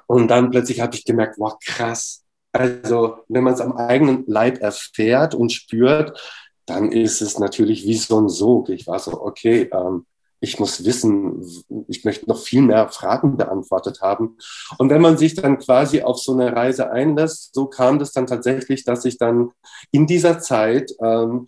Und 0.07 0.29
dann 0.29 0.49
plötzlich 0.49 0.81
habe 0.81 0.95
ich 0.95 1.05
gemerkt, 1.05 1.35
wow, 1.37 1.55
krass. 1.63 2.23
Also, 2.51 3.17
wenn 3.27 3.43
man 3.43 3.53
es 3.53 3.61
am 3.61 3.77
eigenen 3.77 4.23
Leib 4.25 4.61
erfährt 4.61 5.35
und 5.35 5.51
spürt, 5.51 6.19
dann 6.65 6.91
ist 6.91 7.21
es 7.21 7.39
natürlich 7.39 7.85
wie 7.85 7.97
so 7.97 8.19
ein 8.19 8.29
Sog. 8.29 8.69
Ich 8.69 8.87
war 8.87 8.99
so, 8.99 9.21
okay, 9.21 9.69
ähm, 9.71 10.05
ich 10.39 10.59
muss 10.59 10.85
wissen, 10.85 11.43
ich 11.87 12.03
möchte 12.05 12.27
noch 12.27 12.39
viel 12.39 12.61
mehr 12.61 12.89
Fragen 12.89 13.37
beantwortet 13.37 14.01
haben. 14.01 14.37
Und 14.77 14.89
wenn 14.89 15.01
man 15.01 15.17
sich 15.17 15.33
dann 15.35 15.57
quasi 15.57 16.01
auf 16.01 16.19
so 16.19 16.33
eine 16.33 16.55
Reise 16.55 16.91
einlässt, 16.91 17.53
so 17.53 17.65
kam 17.67 17.99
das 17.99 18.11
dann 18.11 18.27
tatsächlich, 18.27 18.83
dass 18.83 19.05
ich 19.05 19.17
dann 19.17 19.51
in 19.91 20.05
dieser 20.05 20.39
Zeit 20.39 20.91
ähm, 21.01 21.47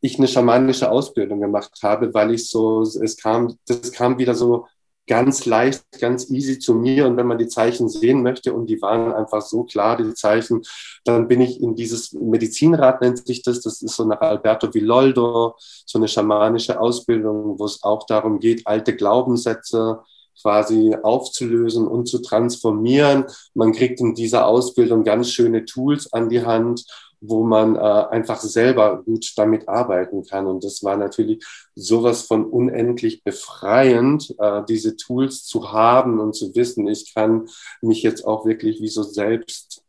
ich 0.00 0.18
eine 0.18 0.28
schamanische 0.28 0.90
Ausbildung 0.90 1.40
gemacht 1.40 1.78
habe, 1.82 2.12
weil 2.14 2.32
ich 2.32 2.48
so, 2.48 2.82
es 2.82 3.16
kam, 3.16 3.56
das 3.66 3.92
kam 3.92 4.18
wieder 4.18 4.34
so 4.34 4.66
ganz 5.08 5.46
leicht, 5.46 5.84
ganz 5.98 6.30
easy 6.30 6.58
zu 6.58 6.74
mir. 6.74 7.06
Und 7.06 7.16
wenn 7.16 7.26
man 7.26 7.38
die 7.38 7.48
Zeichen 7.48 7.88
sehen 7.88 8.22
möchte, 8.22 8.52
und 8.52 8.66
die 8.66 8.80
waren 8.80 9.12
einfach 9.12 9.40
so 9.40 9.64
klar, 9.64 9.96
die 9.96 10.14
Zeichen, 10.14 10.62
dann 11.04 11.26
bin 11.26 11.40
ich 11.40 11.60
in 11.60 11.74
dieses 11.74 12.12
Medizinrat 12.12 13.00
nennt 13.00 13.26
sich 13.26 13.42
das. 13.42 13.60
Das 13.60 13.82
ist 13.82 13.96
so 13.96 14.04
nach 14.04 14.20
Alberto 14.20 14.72
Villoldo, 14.72 15.56
so 15.58 15.98
eine 15.98 16.08
schamanische 16.08 16.78
Ausbildung, 16.78 17.58
wo 17.58 17.64
es 17.64 17.82
auch 17.82 18.06
darum 18.06 18.38
geht, 18.38 18.66
alte 18.66 18.94
Glaubenssätze 18.94 20.00
quasi 20.40 20.94
aufzulösen 21.02 21.88
und 21.88 22.06
zu 22.06 22.20
transformieren. 22.20 23.24
Man 23.54 23.72
kriegt 23.72 24.00
in 24.00 24.14
dieser 24.14 24.46
Ausbildung 24.46 25.02
ganz 25.02 25.30
schöne 25.32 25.64
Tools 25.64 26.12
an 26.12 26.28
die 26.28 26.44
Hand 26.44 26.84
wo 27.20 27.44
man 27.44 27.76
äh, 27.76 27.78
einfach 27.78 28.40
selber 28.40 29.02
gut 29.02 29.32
damit 29.36 29.68
arbeiten 29.68 30.24
kann. 30.24 30.46
Und 30.46 30.64
das 30.64 30.82
war 30.82 30.96
natürlich 30.96 31.44
sowas 31.74 32.22
von 32.22 32.44
unendlich 32.44 33.24
befreiend, 33.24 34.34
äh, 34.38 34.62
diese 34.68 34.96
Tools 34.96 35.44
zu 35.44 35.72
haben 35.72 36.20
und 36.20 36.34
zu 36.34 36.54
wissen, 36.54 36.86
ich 36.86 37.14
kann 37.14 37.48
mich 37.80 38.02
jetzt 38.02 38.24
auch 38.24 38.46
wirklich 38.46 38.80
wie 38.80 38.88
so 38.88 39.02
selbst 39.02 39.82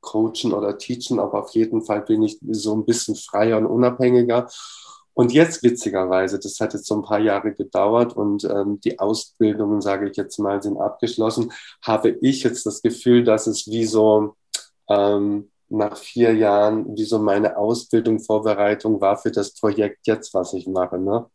coachen 0.00 0.52
oder 0.52 0.76
teachen, 0.78 1.18
aber 1.18 1.42
auf 1.42 1.50
jeden 1.50 1.82
Fall 1.82 2.02
bin 2.02 2.22
ich 2.22 2.38
so 2.50 2.76
ein 2.76 2.84
bisschen 2.84 3.16
freier 3.16 3.58
und 3.58 3.66
unabhängiger. 3.66 4.48
Und 5.14 5.32
jetzt 5.32 5.62
witzigerweise, 5.62 6.40
das 6.40 6.58
hat 6.60 6.74
jetzt 6.74 6.86
so 6.86 6.96
ein 6.96 7.02
paar 7.02 7.20
Jahre 7.20 7.54
gedauert 7.54 8.16
und 8.16 8.44
ähm, 8.44 8.80
die 8.80 8.98
Ausbildungen, 8.98 9.80
sage 9.80 10.10
ich 10.10 10.16
jetzt 10.16 10.38
mal, 10.38 10.60
sind 10.60 10.76
abgeschlossen, 10.76 11.52
habe 11.82 12.10
ich 12.20 12.42
jetzt 12.42 12.66
das 12.66 12.82
Gefühl, 12.82 13.22
dass 13.22 13.46
es 13.46 13.68
wie 13.68 13.86
so 13.86 14.34
ähm, 14.88 15.50
nach 15.68 15.96
vier 15.96 16.34
Jahren, 16.34 16.96
wie 16.96 17.04
so 17.04 17.18
meine 17.18 17.56
Ausbildung, 17.56 18.20
Vorbereitung 18.20 19.00
war 19.00 19.16
für 19.16 19.30
das 19.30 19.54
Projekt 19.54 20.06
jetzt, 20.06 20.34
was 20.34 20.52
ich 20.52 20.66
mache. 20.66 20.98
Ne? 20.98 21.26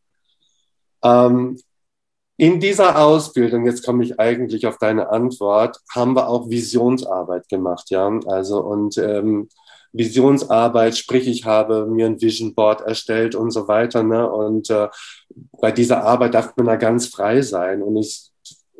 Ähm, 1.03 1.59
in 2.37 2.59
dieser 2.59 2.97
Ausbildung, 3.01 3.65
jetzt 3.65 3.85
komme 3.85 4.03
ich 4.03 4.19
eigentlich 4.19 4.65
auf 4.65 4.77
deine 4.77 5.09
Antwort, 5.09 5.79
haben 5.93 6.15
wir 6.15 6.29
auch 6.29 6.49
Visionsarbeit 6.49 7.49
gemacht, 7.49 7.89
ja. 7.89 8.07
Also 8.27 8.61
und 8.61 8.97
ähm, 8.97 9.49
Visionsarbeit, 9.91 10.97
sprich, 10.97 11.27
ich 11.27 11.45
habe 11.45 11.85
mir 11.87 12.05
ein 12.05 12.21
Vision 12.21 12.53
Board 12.53 12.81
erstellt 12.81 13.35
und 13.35 13.51
so 13.51 13.67
weiter. 13.67 14.03
Ne? 14.03 14.29
Und 14.29 14.69
äh, 14.69 14.87
bei 15.59 15.71
dieser 15.71 16.03
Arbeit 16.03 16.35
darf 16.35 16.55
man 16.57 16.67
da 16.67 16.75
ganz 16.75 17.07
frei 17.07 17.41
sein. 17.41 17.81
Und 17.81 17.97
ich, 17.97 18.29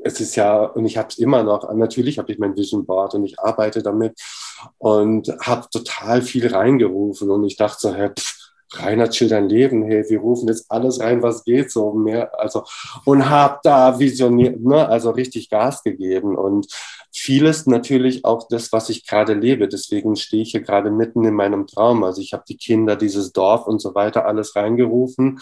es 0.03 0.21
ist 0.21 0.35
ja, 0.35 0.63
und 0.63 0.85
ich 0.85 0.97
habe 0.97 1.09
es 1.09 1.17
immer 1.17 1.43
noch, 1.43 1.73
natürlich 1.73 2.19
habe 2.19 2.31
ich 2.31 2.39
mein 2.39 2.55
Vision 2.55 2.85
Board 2.85 3.15
und 3.15 3.25
ich 3.25 3.39
arbeite 3.39 3.81
damit. 3.81 4.19
Und 4.77 5.27
habe 5.41 5.67
total 5.71 6.21
viel 6.21 6.47
reingerufen 6.47 7.29
und 7.29 7.43
ich 7.45 7.57
dachte 7.57 7.79
so, 7.79 7.93
hey, 7.93 8.09
pff, 8.09 8.49
Rainer, 8.73 9.09
chill 9.09 9.29
dein 9.29 9.49
Leben, 9.49 9.83
hey, 9.83 10.05
wir 10.09 10.19
rufen 10.19 10.47
jetzt 10.47 10.69
alles 10.69 10.99
rein, 10.99 11.23
was 11.23 11.43
geht, 11.43 11.71
so 11.71 11.91
mehr, 11.93 12.39
also, 12.39 12.63
und 13.03 13.29
hab 13.29 13.63
da 13.63 13.97
visioniert, 13.97 14.59
ne, 14.59 14.87
also 14.87 15.09
richtig 15.09 15.49
Gas 15.49 15.81
gegeben 15.81 16.37
und 16.37 16.67
vieles 17.11 17.65
natürlich 17.65 18.25
auch 18.25 18.47
das, 18.47 18.71
was 18.71 18.89
ich 18.89 19.07
gerade 19.07 19.33
lebe. 19.33 19.67
Deswegen 19.67 20.15
stehe 20.15 20.43
ich 20.43 20.51
hier 20.51 20.61
gerade 20.61 20.91
mitten 20.91 21.25
in 21.25 21.33
meinem 21.33 21.65
Traum. 21.65 22.03
Also 22.03 22.21
ich 22.21 22.33
habe 22.33 22.43
die 22.47 22.57
Kinder, 22.57 22.95
dieses 22.95 23.33
Dorf 23.33 23.65
und 23.65 23.81
so 23.81 23.95
weiter 23.95 24.25
alles 24.25 24.55
reingerufen 24.55 25.39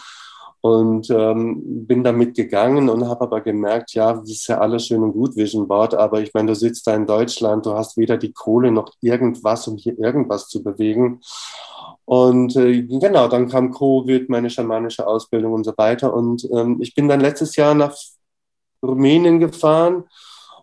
und 0.61 1.09
ähm, 1.09 1.85
bin 1.85 2.03
damit 2.03 2.35
gegangen 2.35 2.89
und 2.89 3.07
habe 3.07 3.21
aber 3.21 3.41
gemerkt, 3.41 3.93
ja, 3.93 4.13
das 4.13 4.29
ist 4.29 4.47
ja 4.47 4.57
alles 4.57 4.87
schön 4.87 5.03
und 5.03 5.13
gut, 5.13 5.35
Vision 5.35 5.67
Board, 5.67 5.93
aber 5.93 6.21
ich 6.21 6.33
meine, 6.33 6.47
du 6.47 6.55
sitzt 6.55 6.87
da 6.87 6.95
in 6.95 7.05
Deutschland, 7.05 7.65
du 7.65 7.73
hast 7.73 7.97
weder 7.97 8.17
die 8.17 8.33
Kohle 8.33 8.71
noch 8.71 8.91
irgendwas, 9.01 9.67
um 9.67 9.77
hier 9.77 9.97
irgendwas 9.99 10.47
zu 10.47 10.63
bewegen. 10.63 11.21
Und 12.05 12.55
äh, 12.55 12.83
genau, 12.83 13.27
dann 13.27 13.49
kam 13.49 13.71
Covid, 13.71 14.29
meine 14.29 14.49
schamanische 14.49 15.05
Ausbildung 15.05 15.53
und 15.53 15.65
so 15.65 15.73
weiter. 15.77 16.13
Und 16.13 16.47
ähm, 16.53 16.77
ich 16.81 16.95
bin 16.95 17.07
dann 17.07 17.19
letztes 17.19 17.55
Jahr 17.55 17.73
nach 17.73 17.95
Rumänien 18.81 19.39
gefahren 19.39 20.05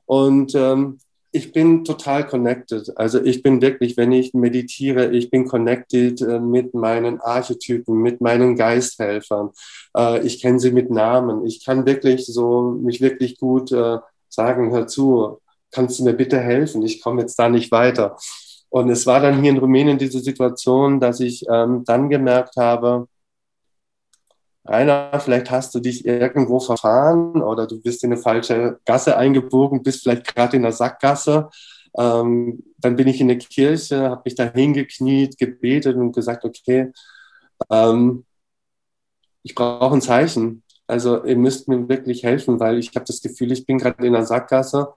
und 0.07 0.55
ähm, 0.55 0.99
ich 1.35 1.51
bin 1.51 1.85
total 1.85 2.25
connected. 2.25 2.97
Also 2.97 3.21
ich 3.21 3.43
bin 3.43 3.61
wirklich, 3.61 3.97
wenn 3.97 4.13
ich 4.13 4.35
meditiere, 4.35 5.11
ich 5.11 5.31
bin 5.31 5.47
connected 5.49 6.23
äh, 6.23 6.39
mit 6.39 6.75
meinen 6.75 7.21
Archetypen, 7.21 7.97
mit 8.01 8.21
meinen 8.21 8.55
Geisthelfern. 8.55 9.51
Äh, 9.97 10.25
ich 10.25 10.41
kenne 10.41 10.61
sie 10.61 10.71
mit 10.71 10.91
Namen. 10.91 11.45
Ich 11.45 11.65
kann 11.65 11.87
wirklich 11.87 12.27
so 12.27 12.79
mich 12.81 13.01
wirklich 13.01 13.37
gut 13.37 13.73
äh, 13.73 13.99
sagen, 14.29 14.71
hör 14.71 14.87
zu, 14.87 15.41
kannst 15.73 15.99
du 15.99 16.05
mir 16.05 16.13
bitte 16.13 16.39
helfen? 16.39 16.83
Ich 16.83 17.03
komme 17.03 17.23
jetzt 17.23 17.37
da 17.37 17.49
nicht 17.49 17.73
weiter. 17.73 18.17
Und 18.69 18.89
es 18.91 19.05
war 19.05 19.19
dann 19.19 19.43
hier 19.43 19.51
in 19.51 19.59
Rumänien 19.59 19.99
diese 19.99 20.21
Situation, 20.21 21.01
dass 21.01 21.19
ich 21.19 21.45
ähm, 21.51 21.83
dann 21.85 22.11
gemerkt 22.11 22.57
habe, 22.57 23.09
Rainer, 24.67 25.21
vielleicht 25.21 25.51
hast 25.51 25.75
du 25.75 25.81
dich 25.81 26.07
irgendwo 26.07 26.59
verfahren 26.61 27.43
oder 27.43 27.67
du 27.67 27.81
bist 27.81 28.03
in 28.03 28.13
eine 28.13 28.21
falsche 28.21 28.81
Gasse 28.85 29.17
eingebogen, 29.17 29.83
bist 29.83 30.03
vielleicht 30.03 30.35
gerade 30.35 30.57
in 30.57 30.63
der 30.63 30.73
Sackgasse. 30.73 31.51
Ähm, 31.97 32.63
dann 32.79 32.97
bin 32.97 33.09
ich 33.09 33.21
in 33.21 33.29
der 33.29 33.39
Kirche, 33.39 34.11
habe 34.11 34.23
mich 34.25 34.35
da 34.35 34.45
hingekniet, 34.45 35.39
gebetet 35.39 35.97
und 35.97 36.13
gesagt, 36.13 36.45
okay, 36.45 36.93
ähm, 37.71 38.25
ich 39.43 39.55
brauche 39.55 39.95
ein 39.95 40.01
Zeichen. 40.01 40.63
Also 40.87 41.25
ihr 41.25 41.37
müsst 41.37 41.69
mir 41.69 41.89
wirklich 41.89 42.23
helfen, 42.25 42.59
weil 42.61 42.79
ich 42.79 42.89
habe 42.95 43.05
das 43.05 43.21
Gefühl, 43.21 43.53
ich 43.53 43.67
bin 43.67 43.79
gerade 43.79 44.07
in 44.07 44.13
der 44.15 44.27
Sackgasse 44.27 44.95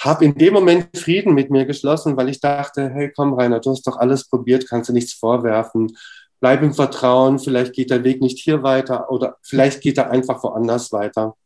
habe 0.00 0.24
in 0.24 0.34
dem 0.34 0.54
Moment 0.54 0.96
Frieden 0.96 1.34
mit 1.34 1.50
mir 1.50 1.64
geschlossen, 1.64 2.16
weil 2.16 2.28
ich 2.28 2.40
dachte, 2.40 2.90
hey, 2.90 3.12
komm, 3.14 3.34
Rainer, 3.34 3.60
du 3.60 3.70
hast 3.70 3.86
doch 3.86 3.96
alles 3.96 4.28
probiert, 4.28 4.68
kannst 4.68 4.88
du 4.88 4.92
nichts 4.92 5.14
vorwerfen. 5.14 5.96
Bleib 6.42 6.60
im 6.64 6.74
Vertrauen, 6.74 7.38
vielleicht 7.38 7.72
geht 7.72 7.90
der 7.90 8.02
Weg 8.02 8.20
nicht 8.20 8.40
hier 8.40 8.64
weiter 8.64 9.12
oder 9.12 9.36
vielleicht 9.42 9.80
geht 9.80 9.96
er 9.96 10.10
einfach 10.10 10.42
woanders 10.42 10.90
weiter. 10.90 11.36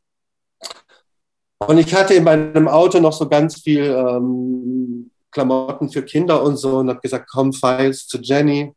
Und 1.58 1.76
ich 1.76 1.94
hatte 1.94 2.14
in 2.14 2.24
meinem 2.24 2.66
Auto 2.66 2.98
noch 2.98 3.12
so 3.12 3.28
ganz 3.28 3.60
viel 3.60 3.82
ähm, 3.82 5.10
Klamotten 5.30 5.90
für 5.90 6.02
Kinder 6.02 6.42
und 6.42 6.56
so 6.56 6.78
und 6.78 6.88
habe 6.88 7.00
gesagt, 7.00 7.28
komm, 7.30 7.52
fahr 7.52 7.92
zu 7.92 8.18
Jenny, 8.22 8.72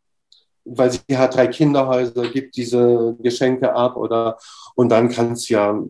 weil 0.65 0.91
sie 0.91 1.17
hat 1.17 1.35
drei 1.35 1.47
Kinderhäuser, 1.47 2.27
gibt 2.27 2.57
diese 2.57 3.15
Geschenke 3.21 3.73
ab 3.73 3.95
oder 3.95 4.37
und 4.75 4.89
dann 4.89 5.07
kannst 5.07 5.49
ja 5.49 5.81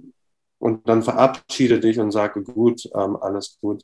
und 0.59 0.87
dann 0.87 1.01
verabschiede 1.01 1.79
dich 1.79 1.97
und 1.97 2.11
sage, 2.11 2.43
gut, 2.43 2.87
ähm, 2.93 3.17
alles 3.19 3.57
gut. 3.59 3.81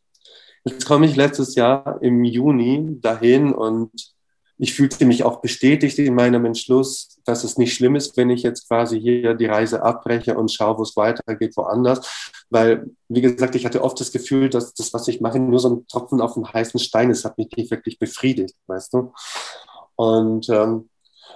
Jetzt 0.64 0.86
komme 0.86 1.08
ich 1.08 1.16
letztes 1.16 1.56
Jahr 1.56 2.00
im 2.04 2.24
Juni 2.24 3.00
dahin 3.02 3.52
und 3.52 4.15
ich 4.58 4.74
fühlte 4.74 5.06
mich 5.06 5.24
auch 5.24 5.42
bestätigt 5.42 6.00
in 6.00 6.16
meinem 6.16 6.46
Entschluss, 6.46 7.20
dass 7.26 7.44
es 7.44 7.58
nicht 7.58 7.74
schlimm 7.74 7.96
ist, 7.96 8.16
wenn 8.16 8.30
ich 8.30 8.44
jetzt 8.44 8.68
quasi 8.68 9.00
hier 9.00 9.34
die 9.34 9.48
Reise 9.48 9.84
abbreche 9.84 10.36
und 10.36 10.52
schaue, 10.52 10.78
wo 10.78 10.84
es 10.84 10.96
weitergeht, 10.96 11.58
woanders. 11.58 12.46
Weil, 12.50 12.90
wie 13.10 13.22
gesagt, 13.22 13.56
ich 13.56 13.66
hatte 13.66 13.84
oft 13.84 14.00
das 14.00 14.12
Gefühl, 14.12 14.50
dass 14.50 14.74
das, 14.74 14.94
was 14.94 15.08
ich 15.08 15.20
mache, 15.20 15.40
nur 15.40 15.60
so 15.60 15.70
ein 15.70 15.88
Tropfen 15.88 16.22
auf 16.22 16.36
dem 16.36 16.52
heißen 16.52 16.80
Stein 16.80 17.10
ist, 17.10 17.26
hat 17.26 17.38
mich 17.38 17.50
nicht 17.58 17.72
wirklich 17.72 18.00
befriedigt, 18.00 18.56
weißt 18.68 18.94
du. 18.94 19.12
Und 19.96 20.50
ähm, 20.50 20.90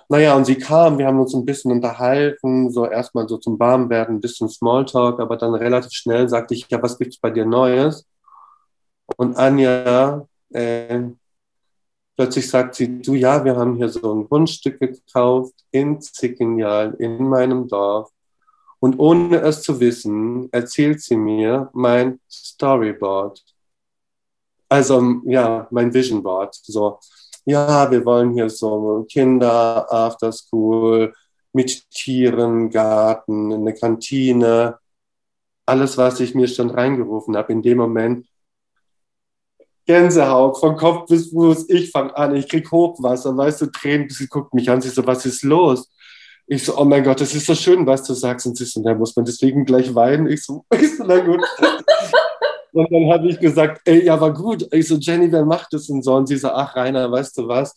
naja, 0.07 0.35
und 0.35 0.45
sie 0.45 0.55
kam, 0.55 0.97
wir 0.97 1.05
haben 1.05 1.19
uns 1.19 1.33
ein 1.33 1.45
bisschen 1.45 1.71
unterhalten, 1.71 2.71
so 2.71 2.85
erstmal 2.85 3.27
so 3.27 3.37
zum 3.37 3.59
Warmwerden, 3.59 4.15
ein 4.15 4.21
bisschen 4.21 4.49
Smalltalk, 4.49 5.19
aber 5.19 5.37
dann 5.37 5.53
relativ 5.53 5.91
schnell 5.91 6.29
sagte 6.29 6.55
ich, 6.55 6.67
ja, 6.69 6.81
was 6.81 6.97
gibt's 6.97 7.19
bei 7.19 7.29
dir 7.29 7.45
Neues? 7.45 8.07
Und 9.17 9.37
Anja, 9.37 10.25
äh, 10.51 11.01
plötzlich 12.19 12.49
sagt 12.49 12.75
sie, 12.75 13.01
du, 13.01 13.13
ja, 13.13 13.45
wir 13.45 13.55
haben 13.55 13.77
hier 13.77 13.87
so 13.87 14.13
ein 14.13 14.27
Grundstück 14.27 14.77
gekauft 14.77 15.53
in 15.71 16.01
Zickenjal, 16.01 16.93
in 16.99 17.29
meinem 17.29 17.69
Dorf. 17.69 18.11
Und 18.81 18.99
ohne 18.99 19.37
es 19.39 19.61
zu 19.61 19.79
wissen, 19.79 20.51
erzählt 20.51 20.99
sie 21.01 21.15
mir 21.15 21.69
mein 21.71 22.19
Storyboard. 22.29 23.41
Also, 24.67 25.21
ja, 25.23 25.65
mein 25.71 25.93
Visionboard. 25.93 26.55
So, 26.55 26.99
ja, 27.45 27.89
wir 27.89 28.03
wollen 28.03 28.33
hier 28.33 28.49
so 28.49 29.05
Kinder, 29.09 29.89
After 29.89 30.33
School, 30.33 31.13
mit 31.53 31.89
Tieren, 31.89 32.69
Garten, 32.69 33.53
eine 33.53 33.73
Kantine, 33.73 34.77
alles, 35.65 35.97
was 35.97 36.19
ich 36.19 36.35
mir 36.35 36.49
schon 36.49 36.69
reingerufen 36.69 37.37
habe, 37.37 37.53
in 37.53 37.61
dem 37.61 37.77
Moment 37.77 38.27
Gänsehaut 39.89 40.59
von 40.59 40.75
Kopf 40.75 41.07
bis 41.07 41.31
Fuß. 41.31 41.67
Ich 41.67 41.89
fange 41.89 42.15
an, 42.15 42.35
ich 42.35 42.47
krieg 42.47 42.71
Hochwasser, 42.71 43.35
weißt 43.35 43.61
du, 43.61 43.65
Tränen, 43.71 44.07
sie 44.07 44.27
guckt 44.27 44.53
mich 44.53 44.69
an, 44.69 44.83
sie 44.83 44.89
so, 44.89 45.03
was 45.07 45.25
ist 45.25 45.41
los? 45.41 45.89
Ich 46.45 46.63
so, 46.63 46.77
oh 46.77 46.85
mein 46.85 47.03
Gott, 47.03 47.19
das 47.19 47.33
ist 47.33 47.47
so 47.47 47.55
schön, 47.55 47.87
was 47.87 48.03
du 48.03 48.13
sagst. 48.13 48.45
Und 48.45 48.55
sie 48.55 48.65
so, 48.65 48.83
da 48.83 48.93
muss 48.93 49.15
man 49.15 49.25
deswegen 49.25 49.65
gleich 49.65 49.95
weinen. 49.95 50.27
Ich 50.27 50.43
so, 50.43 50.63
ich 50.79 50.95
so, 50.95 51.03
na 51.05 51.17
gut. 51.17 51.41
Und 52.71 52.91
dann 52.91 53.11
habe 53.11 53.29
ich 53.29 53.39
gesagt, 53.39 53.81
ey, 53.85 54.05
ja, 54.05 54.21
war 54.21 54.31
gut. 54.31 54.67
Ich 54.71 54.87
so, 54.87 54.95
Jenny, 54.95 55.31
wer 55.31 55.43
macht 55.43 55.73
das 55.73 55.87
denn 55.87 56.03
so? 56.03 56.13
Und 56.13 56.27
sie 56.27 56.37
so, 56.37 56.49
ach, 56.49 56.75
Rainer, 56.75 57.11
weißt 57.11 57.39
du 57.39 57.47
was? 57.47 57.73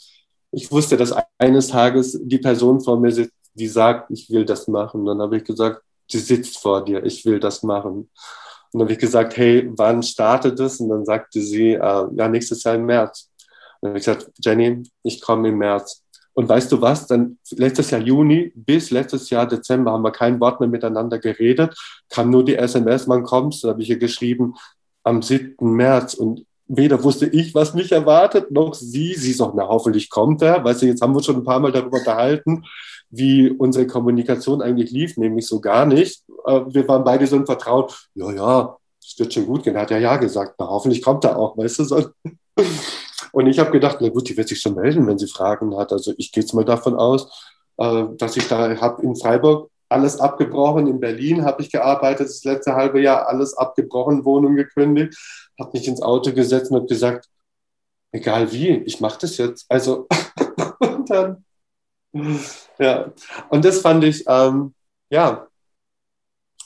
Ich 0.50 0.70
wusste, 0.70 0.98
dass 0.98 1.14
eines 1.38 1.68
Tages 1.68 2.20
die 2.22 2.36
Person 2.36 2.82
vor 2.82 3.00
mir 3.00 3.10
sitzt, 3.10 3.32
die 3.54 3.68
sagt, 3.68 4.10
ich 4.10 4.28
will 4.28 4.44
das 4.44 4.68
machen. 4.68 5.00
Und 5.00 5.06
dann 5.06 5.22
habe 5.22 5.38
ich 5.38 5.44
gesagt, 5.44 5.80
sie 6.10 6.18
sitzt 6.18 6.58
vor 6.58 6.84
dir, 6.84 7.06
ich 7.06 7.24
will 7.24 7.40
das 7.40 7.62
machen. 7.62 8.10
Und 8.72 8.78
dann 8.78 8.86
habe 8.86 8.92
ich 8.92 8.98
gesagt, 8.98 9.36
hey, 9.36 9.70
wann 9.76 10.02
startet 10.02 10.58
es? 10.60 10.80
Und 10.80 10.88
dann 10.88 11.04
sagte 11.04 11.40
sie, 11.40 11.72
äh, 11.72 12.06
ja, 12.14 12.28
nächstes 12.28 12.64
Jahr 12.64 12.74
im 12.74 12.86
März. 12.86 13.30
Und 13.80 13.88
dann 13.88 13.90
habe 13.90 13.98
ich 13.98 14.04
gesagt, 14.04 14.30
Jenny, 14.38 14.82
ich 15.02 15.20
komme 15.20 15.48
im 15.48 15.58
März. 15.58 16.02
Und 16.34 16.48
weißt 16.48 16.72
du 16.72 16.80
was? 16.80 17.06
Dann 17.06 17.38
letztes 17.50 17.90
Jahr 17.90 18.00
Juni 18.00 18.52
bis 18.54 18.90
letztes 18.90 19.28
Jahr 19.28 19.46
Dezember 19.46 19.92
haben 19.92 20.02
wir 20.02 20.12
kein 20.12 20.40
Wort 20.40 20.60
mehr 20.60 20.68
miteinander 20.68 21.18
geredet. 21.18 21.76
Kam 22.08 22.30
nur 22.30 22.44
die 22.44 22.56
SMS, 22.56 23.06
wann 23.08 23.22
kommst? 23.22 23.64
Da 23.64 23.68
habe 23.68 23.82
ich 23.82 23.90
ihr 23.90 23.98
geschrieben, 23.98 24.54
am 25.04 25.20
7. 25.20 25.54
März 25.60 26.14
und 26.14 26.46
weder 26.68 27.02
wusste 27.02 27.26
ich, 27.26 27.54
was 27.54 27.74
mich 27.74 27.92
erwartet, 27.92 28.50
noch 28.50 28.74
sie. 28.74 29.14
Sie 29.14 29.32
sagt, 29.32 29.54
na, 29.54 29.68
hoffentlich 29.68 30.10
kommt 30.10 30.42
er. 30.42 30.64
Weißt 30.64 30.82
du, 30.82 30.86
jetzt 30.86 31.02
haben 31.02 31.14
wir 31.14 31.22
schon 31.22 31.36
ein 31.36 31.44
paar 31.44 31.60
Mal 31.60 31.72
darüber 31.72 31.98
unterhalten, 31.98 32.64
wie 33.10 33.50
unsere 33.50 33.86
Kommunikation 33.86 34.62
eigentlich 34.62 34.90
lief, 34.90 35.16
nämlich 35.16 35.46
so 35.46 35.60
gar 35.60 35.86
nicht. 35.86 36.22
Äh, 36.46 36.60
wir 36.68 36.88
waren 36.88 37.04
beide 37.04 37.26
so 37.26 37.36
im 37.36 37.46
Vertrauen, 37.46 37.86
ja, 38.14 38.32
ja, 38.32 38.76
es 39.02 39.18
wird 39.18 39.34
schon 39.34 39.46
gut 39.46 39.64
gehen. 39.64 39.74
Er 39.74 39.82
hat 39.82 39.90
ja 39.90 39.98
ja 39.98 40.16
gesagt, 40.16 40.54
na, 40.58 40.68
hoffentlich 40.68 41.02
kommt 41.02 41.24
er 41.24 41.36
auch, 41.36 41.56
weißt 41.56 41.80
du. 41.80 41.84
So. 41.84 42.04
Und 43.32 43.46
ich 43.46 43.58
habe 43.58 43.70
gedacht, 43.70 43.98
na 44.00 44.08
gut, 44.08 44.28
die 44.28 44.36
wird 44.36 44.48
sich 44.48 44.60
schon 44.60 44.74
melden, 44.74 45.06
wenn 45.06 45.18
sie 45.18 45.26
Fragen 45.26 45.76
hat. 45.76 45.92
Also 45.92 46.12
ich 46.16 46.32
gehe 46.32 46.42
jetzt 46.42 46.52
mal 46.52 46.64
davon 46.64 46.94
aus, 46.94 47.50
äh, 47.78 48.04
dass 48.16 48.36
ich 48.36 48.48
da 48.48 48.80
habe 48.80 49.02
in 49.02 49.16
Freiburg 49.16 49.70
alles 49.88 50.18
abgebrochen. 50.20 50.86
In 50.86 51.00
Berlin 51.00 51.44
habe 51.44 51.62
ich 51.62 51.70
gearbeitet, 51.70 52.28
das 52.28 52.44
letzte 52.44 52.74
halbe 52.74 53.00
Jahr 53.00 53.28
alles 53.28 53.54
abgebrochen, 53.54 54.24
Wohnung 54.24 54.56
gekündigt, 54.56 55.16
habe 55.58 55.70
mich 55.72 55.86
ins 55.88 56.02
Auto 56.02 56.32
gesetzt 56.32 56.70
und 56.70 56.78
habe 56.78 56.86
gesagt, 56.86 57.28
egal 58.12 58.50
wie, 58.52 58.68
ich 58.68 59.00
mache 59.00 59.18
das 59.20 59.36
jetzt. 59.38 59.66
Also, 59.68 60.06
und 60.80 61.10
dann, 61.10 61.44
ja, 62.78 63.12
und 63.50 63.64
das 63.64 63.80
fand 63.80 64.04
ich, 64.04 64.24
ähm, 64.28 64.74
ja, 65.10 65.46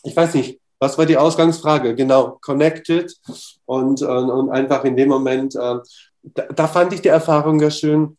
ich 0.03 0.16
weiß 0.16 0.34
nicht, 0.34 0.61
was 0.78 0.99
war 0.99 1.07
die 1.07 1.16
Ausgangsfrage? 1.16 1.95
Genau, 1.95 2.39
connected 2.43 3.14
und, 3.64 4.03
und, 4.03 4.30
und 4.30 4.51
einfach 4.51 4.84
in 4.84 4.97
dem 4.97 5.09
Moment, 5.09 5.55
äh, 5.55 5.78
da, 6.22 6.43
da 6.55 6.68
fand 6.68 6.93
ich 6.93 7.01
die 7.01 7.09
Erfahrung 7.09 7.61
ja 7.61 7.70
schön, 7.70 8.16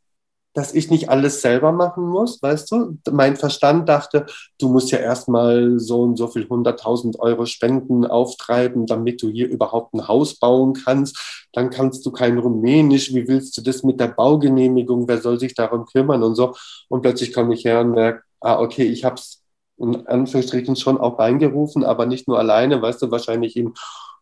dass 0.58 0.74
ich 0.74 0.90
nicht 0.90 1.10
alles 1.10 1.42
selber 1.42 1.72
machen 1.72 2.10
muss, 2.10 2.42
weißt 2.42 2.72
du? 2.72 2.98
Mein 3.12 3.36
Verstand 3.36 3.88
dachte, 3.88 4.26
du 4.58 4.70
musst 4.70 4.90
ja 4.90 4.98
erstmal 4.98 5.80
so 5.80 6.02
und 6.02 6.18
so 6.18 6.28
viel 6.28 6.50
hunderttausend 6.50 7.20
Euro 7.20 7.46
Spenden 7.46 8.08
auftreiben, 8.08 8.88
damit 8.88 9.22
du 9.22 9.30
hier 9.30 9.48
überhaupt 9.48 9.94
ein 9.94 10.08
Haus 10.08 10.40
bauen 10.40 10.74
kannst. 10.74 11.48
Dann 11.54 11.70
kannst 11.70 12.04
du 12.08 12.12
kein 12.12 12.40
Rumänisch. 12.40 13.14
Wie 13.14 13.28
willst 13.28 13.56
du 13.56 13.62
das 13.62 13.84
mit 13.84 14.00
der 14.00 14.08
Baugenehmigung? 14.08 15.08
Wer 15.08 15.22
soll 15.22 15.40
sich 15.40 15.54
darum 15.54 15.86
kümmern 15.86 16.24
und 16.24 16.34
so? 16.34 16.56
Und 16.90 17.04
plötzlich 17.04 17.34
komme 17.34 17.54
ich 17.54 17.64
her 17.64 17.82
und 17.82 17.92
merke, 17.92 18.24
ah, 18.42 18.60
okay, 18.60 18.86
ich 18.86 19.06
habe 19.06 19.18
es 19.18 19.44
in 19.78 20.08
Anführungsstrichen 20.08 20.76
schon 20.76 20.98
auch 20.98 21.20
reingerufen, 21.20 21.84
aber 21.84 22.08
nicht 22.08 22.28
nur 22.28 22.40
alleine, 22.40 22.82
weißt 22.82 23.04
du, 23.04 23.12
wahrscheinlich 23.12 23.58
in 23.58 23.76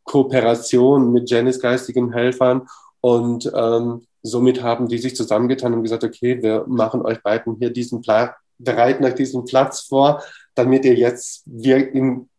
Kooperation 0.04 1.14
mit 1.14 1.30
Janice 1.30 1.62
geistigen 1.62 2.12
Helfern. 2.12 2.68
Und 3.00 3.50
ähm, 3.56 4.06
somit 4.26 4.62
haben 4.64 4.88
die 4.88 4.98
sich 4.98 5.16
zusammengetan 5.16 5.74
und 5.74 5.84
gesagt, 5.84 6.04
okay, 6.04 6.42
wir 6.42 6.66
machen 6.68 7.02
euch 7.02 7.22
beiden 7.22 7.56
hier 7.58 7.70
diesen 7.70 8.02
Platz, 8.02 8.34
bereiten 8.58 9.06
euch 9.06 9.16
diesen 9.16 9.46
Platz 9.46 9.82
vor, 9.82 10.24
damit 10.56 10.86
ihr 10.86 10.96
jetzt 10.96 11.44
wir 11.46 11.94
in, 11.94 12.30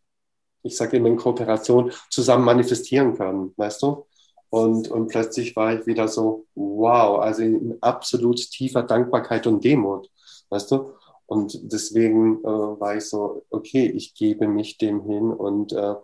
ich 0.62 0.76
sage 0.76 0.96
immer 0.96 1.08
in 1.08 1.16
Kooperation 1.16 1.92
zusammen 2.10 2.44
manifestieren 2.44 3.16
können, 3.16 3.52
weißt 3.56 3.82
du? 3.82 4.06
Und, 4.50 4.88
und 4.88 5.08
plötzlich 5.08 5.54
war 5.56 5.74
ich 5.74 5.86
wieder 5.86 6.08
so, 6.08 6.46
wow, 6.54 7.20
also 7.20 7.42
in 7.42 7.78
absolut 7.80 8.38
tiefer 8.50 8.82
Dankbarkeit 8.82 9.46
und 9.46 9.64
Demut, 9.64 10.10
weißt 10.50 10.70
du? 10.70 10.92
Und 11.26 11.58
deswegen 11.72 12.38
äh, 12.44 12.46
war 12.46 12.96
ich 12.96 13.04
so, 13.04 13.44
okay, 13.50 13.86
ich 13.86 14.14
gebe 14.14 14.46
mich 14.46 14.78
dem 14.78 15.02
hin 15.02 15.30
und 15.30 15.72
äh, 15.72 15.94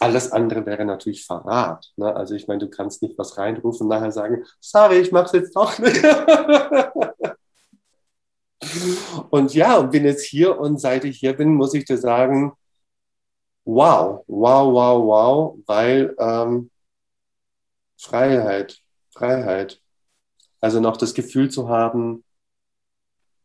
alles 0.00 0.32
andere 0.32 0.66
wäre 0.66 0.84
natürlich 0.84 1.24
Verrat. 1.24 1.92
Ne? 1.96 2.14
Also 2.14 2.34
ich 2.34 2.48
meine, 2.48 2.60
du 2.60 2.68
kannst 2.68 3.02
nicht 3.02 3.16
was 3.18 3.38
reinrufen 3.38 3.84
und 3.84 3.88
nachher 3.88 4.12
sagen, 4.12 4.44
sorry, 4.60 4.98
ich 4.98 5.12
mach's 5.12 5.32
jetzt 5.32 5.56
doch 5.56 5.78
nicht. 5.78 6.02
und 9.30 9.54
ja, 9.54 9.76
und 9.76 9.90
bin 9.90 10.04
jetzt 10.04 10.24
hier 10.24 10.58
und 10.58 10.80
seit 10.80 11.04
ich 11.04 11.18
hier 11.18 11.34
bin, 11.34 11.54
muss 11.54 11.74
ich 11.74 11.84
dir 11.84 11.98
sagen, 11.98 12.52
wow, 13.64 14.24
wow, 14.26 14.72
wow, 14.72 15.06
wow, 15.06 15.58
weil 15.66 16.14
ähm, 16.18 16.70
Freiheit, 17.98 18.78
Freiheit. 19.10 19.80
Also 20.60 20.80
noch 20.80 20.96
das 20.96 21.14
Gefühl 21.14 21.50
zu 21.50 21.68
haben, 21.68 22.24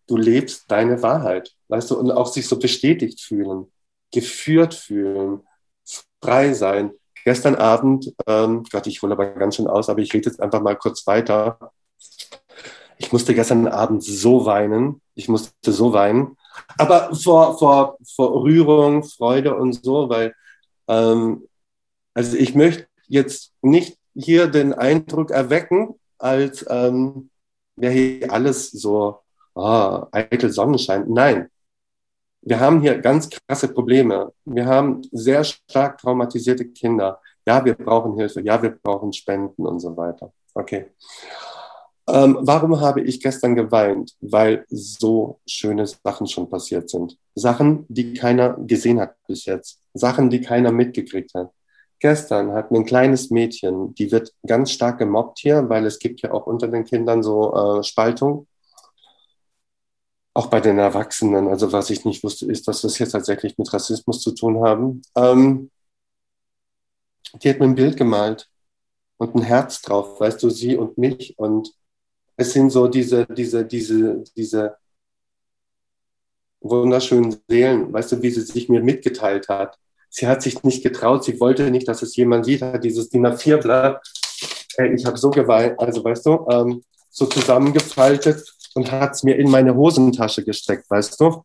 du 0.07 0.17
lebst 0.17 0.65
deine 0.69 1.01
Wahrheit, 1.03 1.53
weißt 1.67 1.91
du, 1.91 1.97
und 1.97 2.11
auch 2.11 2.27
sich 2.27 2.47
so 2.47 2.57
bestätigt 2.57 3.21
fühlen, 3.21 3.71
geführt 4.11 4.73
fühlen, 4.73 5.41
frei 6.21 6.53
sein. 6.53 6.91
Gestern 7.25 7.55
Abend, 7.55 8.13
ähm, 8.27 8.63
Gott, 8.71 8.87
ich 8.87 9.01
hole 9.01 9.13
aber 9.13 9.27
ganz 9.31 9.55
schön 9.55 9.67
aus, 9.67 9.89
aber 9.89 9.99
ich 9.99 10.13
rede 10.13 10.29
jetzt 10.29 10.41
einfach 10.41 10.61
mal 10.61 10.75
kurz 10.75 11.05
weiter. 11.05 11.71
Ich 12.97 13.11
musste 13.11 13.33
gestern 13.33 13.67
Abend 13.67 14.03
so 14.03 14.45
weinen. 14.45 15.01
Ich 15.15 15.29
musste 15.29 15.71
so 15.71 15.93
weinen. 15.93 16.37
Aber 16.77 17.13
vor, 17.15 17.57
vor, 17.57 17.97
vor 18.15 18.43
Rührung, 18.43 19.03
Freude 19.03 19.55
und 19.55 19.73
so, 19.83 20.09
weil, 20.09 20.33
ähm, 20.87 21.47
also 22.13 22.35
ich 22.35 22.55
möchte 22.55 22.87
jetzt 23.07 23.53
nicht 23.61 23.97
hier 24.13 24.47
den 24.47 24.73
Eindruck 24.73 25.31
erwecken, 25.31 25.95
als 26.17 26.65
ähm, 26.69 27.29
wäre 27.75 27.93
hier 27.93 28.31
alles 28.31 28.71
so 28.71 29.19
oh, 29.55 30.03
eitel 30.11 30.51
Sonnenschein. 30.51 31.05
Nein, 31.07 31.49
wir 32.41 32.59
haben 32.59 32.81
hier 32.81 32.99
ganz 32.99 33.29
krasse 33.29 33.67
Probleme. 33.67 34.31
Wir 34.45 34.65
haben 34.65 35.01
sehr 35.11 35.43
stark 35.43 35.97
traumatisierte 35.99 36.65
Kinder. 36.65 37.21
Ja, 37.45 37.63
wir 37.63 37.73
brauchen 37.73 38.15
Hilfe. 38.17 38.41
Ja, 38.41 38.61
wir 38.61 38.71
brauchen 38.71 39.13
Spenden 39.13 39.65
und 39.65 39.79
so 39.79 39.95
weiter. 39.97 40.31
Okay. 40.53 40.87
Ähm, 42.07 42.37
warum 42.41 42.79
habe 42.79 43.01
ich 43.01 43.21
gestern 43.21 43.55
geweint? 43.55 44.15
Weil 44.19 44.65
so 44.69 45.39
schöne 45.45 45.85
Sachen 45.85 46.27
schon 46.27 46.49
passiert 46.49 46.89
sind. 46.89 47.17
Sachen, 47.35 47.85
die 47.87 48.13
keiner 48.13 48.55
gesehen 48.59 48.99
hat 48.99 49.15
bis 49.27 49.45
jetzt. 49.45 49.79
Sachen, 49.93 50.29
die 50.29 50.41
keiner 50.41 50.71
mitgekriegt 50.71 51.33
hat. 51.35 51.51
Gestern 51.99 52.53
hat 52.53 52.71
ein 52.71 52.85
kleines 52.85 53.29
Mädchen, 53.29 53.93
die 53.93 54.11
wird 54.11 54.33
ganz 54.47 54.71
stark 54.71 54.99
gemobbt 54.99 55.39
hier, 55.39 55.67
weil 55.67 55.85
es 55.85 55.99
gibt 55.99 56.21
ja 56.21 56.31
auch 56.31 56.47
unter 56.47 56.69
den 56.69 56.85
Kindern 56.85 57.21
so 57.23 57.53
äh, 57.53 57.83
Spaltung 57.83 58.47
auch 60.39 60.47
bei 60.47 60.61
den 60.61 60.79
Erwachsenen. 60.79 61.49
Also 61.49 61.73
was 61.73 61.89
ich 61.89 62.05
nicht 62.05 62.23
wusste, 62.23 62.49
ist, 62.49 62.65
dass 62.69 62.81
das 62.81 62.97
jetzt 62.97 63.11
tatsächlich 63.11 63.57
mit 63.57 63.73
Rassismus 63.73 64.21
zu 64.21 64.31
tun 64.31 64.61
haben. 64.63 65.01
Ähm, 65.13 65.69
die 67.33 67.49
hat 67.49 67.59
mir 67.59 67.65
ein 67.65 67.75
Bild 67.75 67.97
gemalt 67.97 68.49
und 69.17 69.35
ein 69.35 69.41
Herz 69.41 69.81
drauf, 69.81 70.17
weißt 70.17 70.41
du, 70.41 70.49
sie 70.49 70.77
und 70.77 70.97
mich. 70.97 71.37
Und 71.37 71.73
es 72.37 72.53
sind 72.53 72.69
so 72.69 72.87
diese, 72.87 73.25
diese, 73.25 73.65
diese, 73.65 74.23
diese 74.37 74.77
wunderschönen 76.61 77.35
Seelen, 77.49 77.91
weißt 77.91 78.13
du, 78.13 78.21
wie 78.21 78.31
sie 78.31 78.41
sich 78.41 78.69
mir 78.69 78.81
mitgeteilt 78.81 79.49
hat. 79.49 79.77
Sie 80.09 80.25
hat 80.25 80.41
sich 80.41 80.63
nicht 80.63 80.83
getraut, 80.83 81.25
sie 81.25 81.37
wollte 81.41 81.69
nicht, 81.69 81.89
dass 81.89 82.01
es 82.01 82.15
jemand 82.15 82.45
sieht, 82.45 82.61
hat 82.61 82.85
dieses 82.85 83.09
DIN 83.09 83.27
A4-Blatt. 83.27 84.01
Ich 84.95 85.05
habe 85.05 85.17
so 85.17 85.31
geweint, 85.31 85.77
also 85.81 86.01
weißt 86.01 86.25
du, 86.25 86.47
ähm, 86.49 86.83
so 87.09 87.25
zusammengefaltet 87.25 88.55
und 88.75 88.91
hat 88.91 89.13
es 89.13 89.23
mir 89.23 89.35
in 89.35 89.49
meine 89.49 89.75
Hosentasche 89.75 90.43
gesteckt, 90.43 90.89
weißt 90.89 91.19
du? 91.19 91.43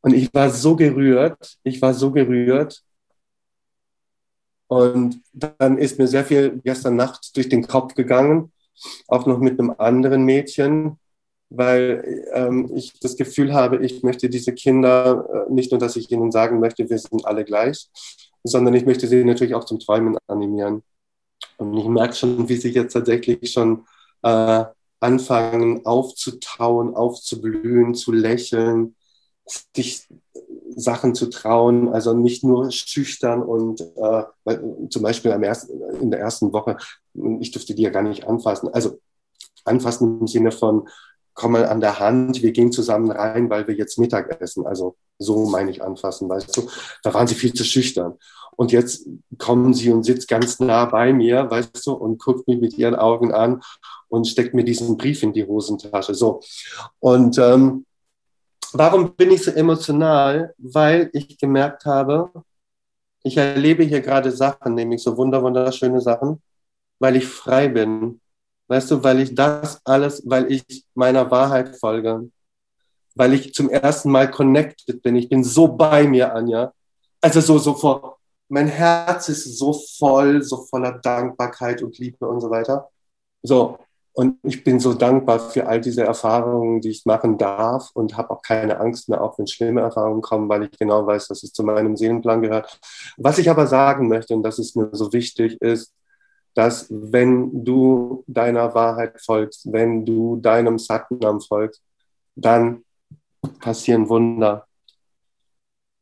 Und 0.00 0.14
ich 0.14 0.32
war 0.32 0.50
so 0.50 0.76
gerührt, 0.76 1.58
ich 1.62 1.82
war 1.82 1.92
so 1.94 2.10
gerührt. 2.12 2.82
Und 4.68 5.20
dann 5.32 5.78
ist 5.78 5.98
mir 5.98 6.06
sehr 6.06 6.24
viel 6.24 6.60
gestern 6.62 6.96
Nacht 6.96 7.36
durch 7.36 7.48
den 7.48 7.66
Kopf 7.66 7.94
gegangen, 7.94 8.52
auch 9.08 9.26
noch 9.26 9.38
mit 9.38 9.58
einem 9.58 9.74
anderen 9.78 10.24
Mädchen, 10.24 10.98
weil 11.50 12.26
ähm, 12.34 12.70
ich 12.74 12.98
das 13.00 13.16
Gefühl 13.16 13.54
habe, 13.54 13.84
ich 13.84 14.02
möchte 14.02 14.28
diese 14.28 14.52
Kinder, 14.52 15.46
äh, 15.48 15.52
nicht 15.52 15.70
nur, 15.72 15.78
dass 15.78 15.96
ich 15.96 16.10
ihnen 16.10 16.30
sagen 16.30 16.60
möchte, 16.60 16.88
wir 16.88 16.98
sind 16.98 17.24
alle 17.24 17.44
gleich, 17.44 17.88
sondern 18.44 18.74
ich 18.74 18.84
möchte 18.84 19.06
sie 19.06 19.24
natürlich 19.24 19.54
auch 19.54 19.64
zum 19.64 19.78
Träumen 19.78 20.18
animieren. 20.26 20.82
Und 21.56 21.76
ich 21.76 21.86
merke 21.86 22.14
schon, 22.14 22.48
wie 22.48 22.56
sie 22.56 22.70
jetzt 22.70 22.92
tatsächlich 22.92 23.50
schon 23.50 23.86
äh, 24.22 24.64
anfangen 25.00 25.86
aufzutauen, 25.86 26.94
aufzublühen, 26.94 27.94
zu 27.94 28.12
lächeln, 28.12 28.96
sich 29.74 30.08
Sachen 30.74 31.14
zu 31.14 31.26
trauen, 31.30 31.88
also 31.88 32.14
nicht 32.14 32.44
nur 32.44 32.70
schüchtern 32.70 33.42
und 33.42 33.80
äh, 33.80 34.58
zum 34.90 35.02
Beispiel 35.02 35.30
ersten, 35.30 35.80
in 36.00 36.10
der 36.10 36.20
ersten 36.20 36.52
Woche, 36.52 36.76
ich 37.40 37.50
durfte 37.50 37.74
die 37.74 37.82
ja 37.82 37.90
gar 37.90 38.02
nicht 38.02 38.26
anfassen. 38.26 38.68
Also 38.72 39.00
anfassen 39.64 40.20
im 40.20 40.26
Sinne 40.26 40.52
von, 40.52 40.88
komm 41.34 41.52
mal 41.52 41.66
an 41.66 41.80
der 41.80 42.00
Hand, 42.00 42.42
wir 42.42 42.52
gehen 42.52 42.72
zusammen 42.72 43.10
rein, 43.10 43.48
weil 43.48 43.66
wir 43.68 43.74
jetzt 43.74 43.98
Mittag 43.98 44.40
essen. 44.40 44.66
Also 44.66 44.96
so 45.18 45.48
meine 45.48 45.70
ich 45.70 45.82
anfassen, 45.82 46.28
weißt 46.28 46.56
du. 46.56 46.68
Da 47.02 47.14
waren 47.14 47.26
sie 47.26 47.34
viel 47.34 47.52
zu 47.52 47.64
schüchtern. 47.64 48.18
Und 48.58 48.72
jetzt 48.72 49.06
kommen 49.38 49.72
sie 49.72 49.92
und 49.92 50.02
sitzt 50.02 50.26
ganz 50.26 50.58
nah 50.58 50.84
bei 50.86 51.12
mir, 51.12 51.48
weißt 51.48 51.86
du, 51.86 51.92
und 51.92 52.18
guckt 52.18 52.48
mich 52.48 52.60
mit 52.60 52.76
ihren 52.76 52.96
Augen 52.96 53.32
an 53.32 53.62
und 54.08 54.26
steckt 54.26 54.52
mir 54.52 54.64
diesen 54.64 54.96
Brief 54.96 55.22
in 55.22 55.32
die 55.32 55.46
Hosentasche. 55.46 56.12
So. 56.12 56.40
Und 56.98 57.38
ähm, 57.38 57.86
warum 58.72 59.14
bin 59.14 59.30
ich 59.30 59.44
so 59.44 59.52
emotional? 59.52 60.54
Weil 60.58 61.08
ich 61.12 61.38
gemerkt 61.38 61.84
habe, 61.84 62.32
ich 63.22 63.36
erlebe 63.36 63.84
hier 63.84 64.00
gerade 64.00 64.32
Sachen, 64.32 64.74
nämlich 64.74 65.04
so 65.04 65.16
wunder, 65.16 65.40
wunderschöne 65.40 66.00
Sachen, 66.00 66.42
weil 66.98 67.14
ich 67.14 67.28
frei 67.28 67.68
bin. 67.68 68.20
Weißt 68.66 68.90
du, 68.90 69.04
weil 69.04 69.20
ich 69.20 69.36
das 69.36 69.80
alles, 69.84 70.20
weil 70.26 70.50
ich 70.50 70.84
meiner 70.94 71.30
Wahrheit 71.30 71.76
folge, 71.76 72.28
weil 73.14 73.34
ich 73.34 73.54
zum 73.54 73.70
ersten 73.70 74.10
Mal 74.10 74.28
connected 74.28 75.00
bin. 75.00 75.14
Ich 75.14 75.28
bin 75.28 75.44
so 75.44 75.68
bei 75.68 76.08
mir, 76.08 76.34
Anja. 76.34 76.72
Also 77.20 77.40
so, 77.40 77.58
so 77.58 77.74
vor, 77.74 78.17
mein 78.48 78.68
Herz 78.68 79.28
ist 79.28 79.58
so 79.58 79.72
voll, 79.98 80.42
so 80.42 80.64
voller 80.64 80.92
Dankbarkeit 80.92 81.82
und 81.82 81.98
Liebe 81.98 82.26
und 82.26 82.40
so 82.40 82.50
weiter. 82.50 82.88
So, 83.42 83.78
und 84.12 84.38
ich 84.42 84.64
bin 84.64 84.80
so 84.80 84.94
dankbar 84.94 85.38
für 85.38 85.68
all 85.68 85.80
diese 85.80 86.02
Erfahrungen, 86.02 86.80
die 86.80 86.90
ich 86.90 87.06
machen 87.06 87.38
darf 87.38 87.90
und 87.94 88.16
habe 88.16 88.30
auch 88.30 88.42
keine 88.42 88.80
Angst 88.80 89.08
mehr, 89.08 89.22
auch 89.22 89.38
wenn 89.38 89.46
schlimme 89.46 89.80
Erfahrungen 89.80 90.22
kommen, 90.22 90.48
weil 90.48 90.64
ich 90.64 90.76
genau 90.78 91.06
weiß, 91.06 91.28
dass 91.28 91.44
es 91.44 91.52
zu 91.52 91.62
meinem 91.62 91.96
Seelenplan 91.96 92.42
gehört. 92.42 92.80
Was 93.16 93.38
ich 93.38 93.48
aber 93.48 93.68
sagen 93.68 94.08
möchte, 94.08 94.34
und 94.34 94.42
das 94.42 94.58
ist 94.58 94.74
mir 94.74 94.88
so 94.92 95.12
wichtig, 95.12 95.60
ist, 95.62 95.94
dass 96.54 96.88
wenn 96.90 97.64
du 97.64 98.24
deiner 98.26 98.74
Wahrheit 98.74 99.20
folgst, 99.20 99.72
wenn 99.72 100.04
du 100.04 100.36
deinem 100.36 100.78
Satnam 100.78 101.40
folgst, 101.40 101.80
dann 102.34 102.82
passieren 103.60 104.08
Wunder. 104.08 104.67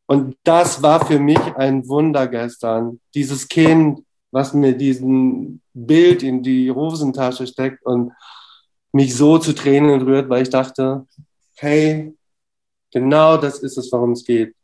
Und 0.06 0.36
das 0.44 0.82
war 0.82 1.04
für 1.04 1.18
mich 1.18 1.40
ein 1.56 1.88
Wunder 1.88 2.28
gestern. 2.28 3.00
Dieses 3.14 3.48
Kind, 3.48 4.04
was 4.30 4.54
mir 4.54 4.76
diesen 4.76 5.60
Bild 5.74 6.22
in 6.22 6.42
die 6.42 6.70
Hosentasche 6.70 7.46
steckt 7.46 7.84
und 7.84 8.12
mich 8.92 9.14
so 9.16 9.38
zu 9.38 9.54
Tränen 9.54 10.02
rührt, 10.02 10.28
weil 10.28 10.42
ich 10.42 10.50
dachte, 10.50 11.06
hey, 11.56 12.16
genau 12.92 13.36
das 13.36 13.58
ist 13.58 13.76
es, 13.76 13.90
worum 13.92 14.12
es 14.12 14.24
geht. 14.24 14.54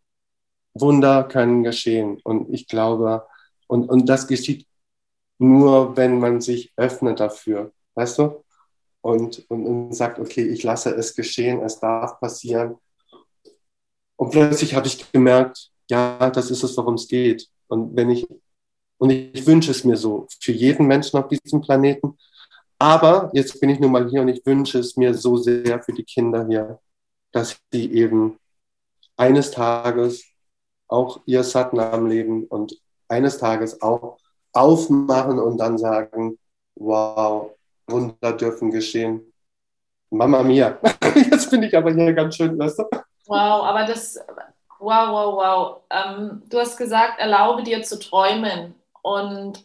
Wunder 0.75 1.25
können 1.25 1.63
geschehen. 1.63 2.19
Und 2.25 2.53
ich 2.53 2.67
glaube, 2.67 3.27
und, 3.67 3.89
und 3.89 4.09
das 4.09 4.27
geschieht 4.27 4.67
nur, 5.39 5.97
wenn 5.97 6.19
man 6.19 6.41
sich 6.41 6.73
öffnet 6.77 7.21
dafür, 7.21 7.73
weißt 7.95 8.19
du? 8.19 8.45
Und, 9.01 9.45
und, 9.51 9.67
und 9.67 9.93
sagt, 9.93 10.19
okay, 10.19 10.47
ich 10.47 10.63
lasse 10.63 10.95
es 10.95 11.15
geschehen, 11.17 11.61
es 11.61 11.81
darf 11.81 12.21
passieren. 12.21 12.77
Und 14.17 14.31
plötzlich 14.31 14.75
habe 14.75 14.87
ich 14.87 15.11
gemerkt, 15.13 15.71
ja, 15.91 16.31
das 16.31 16.51
ist 16.51 16.63
es, 16.63 16.77
worum 16.77 16.95
es 16.95 17.09
geht. 17.09 17.49
Und 17.69 17.97
wenn 17.97 18.11
ich, 18.11 18.27
und 18.99 19.11
ich 19.11 19.47
wünsche 19.47 19.71
es 19.71 19.85
mir 19.85 19.97
so 19.97 20.27
für 20.41 20.53
jeden 20.53 20.87
Menschen 20.87 21.19
auf 21.19 21.29
diesem 21.29 21.61
Planeten. 21.61 22.17
Aber 22.79 23.31
jetzt 23.33 23.61
bin 23.61 23.71
ich 23.71 23.81
nun 23.81 23.93
mal 23.93 24.09
hier 24.09 24.23
und 24.23 24.29
ich 24.29 24.45
wünsche 24.45 24.79
es 24.79 24.97
mir 24.97 25.15
so 25.15 25.37
sehr 25.37 25.83
für 25.83 25.93
die 25.93 26.05
Kinder 26.05 26.47
hier, 26.47 26.81
dass 27.33 27.57
sie 27.73 27.93
eben 27.93 28.39
eines 29.17 29.51
Tages 29.51 30.25
auch 30.89 31.21
ihr 31.27 31.43
Satnam 31.45 32.07
leben 32.07 32.45
und 32.45 32.77
eines 33.09 33.39
Tages 33.39 33.81
auch 33.83 34.19
aufmachen 34.53 35.39
und 35.39 35.59
dann 35.59 35.79
sagen, 35.79 36.39
Wow, 36.75 37.53
Wunder 37.87 38.33
dürfen 38.33 38.71
geschehen. 38.71 39.33
Mama 40.11 40.43
mia. 40.43 40.79
Jetzt 41.15 41.51
bin 41.51 41.63
ich 41.63 41.77
aber 41.77 41.93
hier 41.93 42.13
ganz 42.13 42.37
schön, 42.37 42.59
weißt 42.59 42.79
du? 42.81 42.85
Wow, 43.27 43.65
aber 43.65 43.85
das, 43.85 44.19
wow, 44.79 45.09
wow, 45.11 45.37
wow. 45.37 45.81
Ähm, 45.91 46.43
du 46.49 46.59
hast 46.59 46.77
gesagt, 46.77 47.21
erlaube 47.21 47.63
dir 47.63 47.83
zu 47.83 47.99
träumen. 47.99 48.75
Und, 49.03 49.65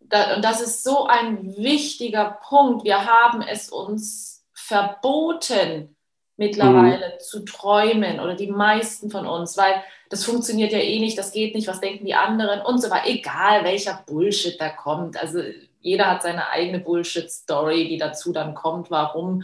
da, 0.00 0.34
und 0.36 0.44
das 0.44 0.60
ist 0.60 0.84
so 0.84 1.06
ein 1.06 1.56
wichtiger 1.56 2.38
Punkt. 2.42 2.84
Wir 2.84 3.06
haben 3.06 3.42
es 3.42 3.70
uns 3.70 4.44
verboten, 4.52 5.96
mittlerweile 6.36 7.14
mhm. 7.14 7.20
zu 7.20 7.44
träumen 7.44 8.18
oder 8.18 8.34
die 8.34 8.50
meisten 8.50 9.10
von 9.10 9.26
uns, 9.26 9.58
weil 9.58 9.82
das 10.08 10.24
funktioniert 10.24 10.72
ja 10.72 10.78
eh 10.78 10.98
nicht, 10.98 11.18
das 11.18 11.32
geht 11.32 11.54
nicht, 11.54 11.68
was 11.68 11.80
denken 11.80 12.06
die 12.06 12.14
anderen 12.14 12.62
und 12.62 12.80
so 12.80 12.90
weiter. 12.90 13.08
Egal 13.08 13.62
welcher 13.64 14.02
Bullshit 14.06 14.58
da 14.58 14.70
kommt. 14.70 15.20
Also 15.20 15.40
jeder 15.80 16.06
hat 16.10 16.22
seine 16.22 16.48
eigene 16.48 16.80
Bullshit-Story, 16.80 17.88
die 17.88 17.98
dazu 17.98 18.32
dann 18.32 18.54
kommt, 18.54 18.90
warum 18.90 19.42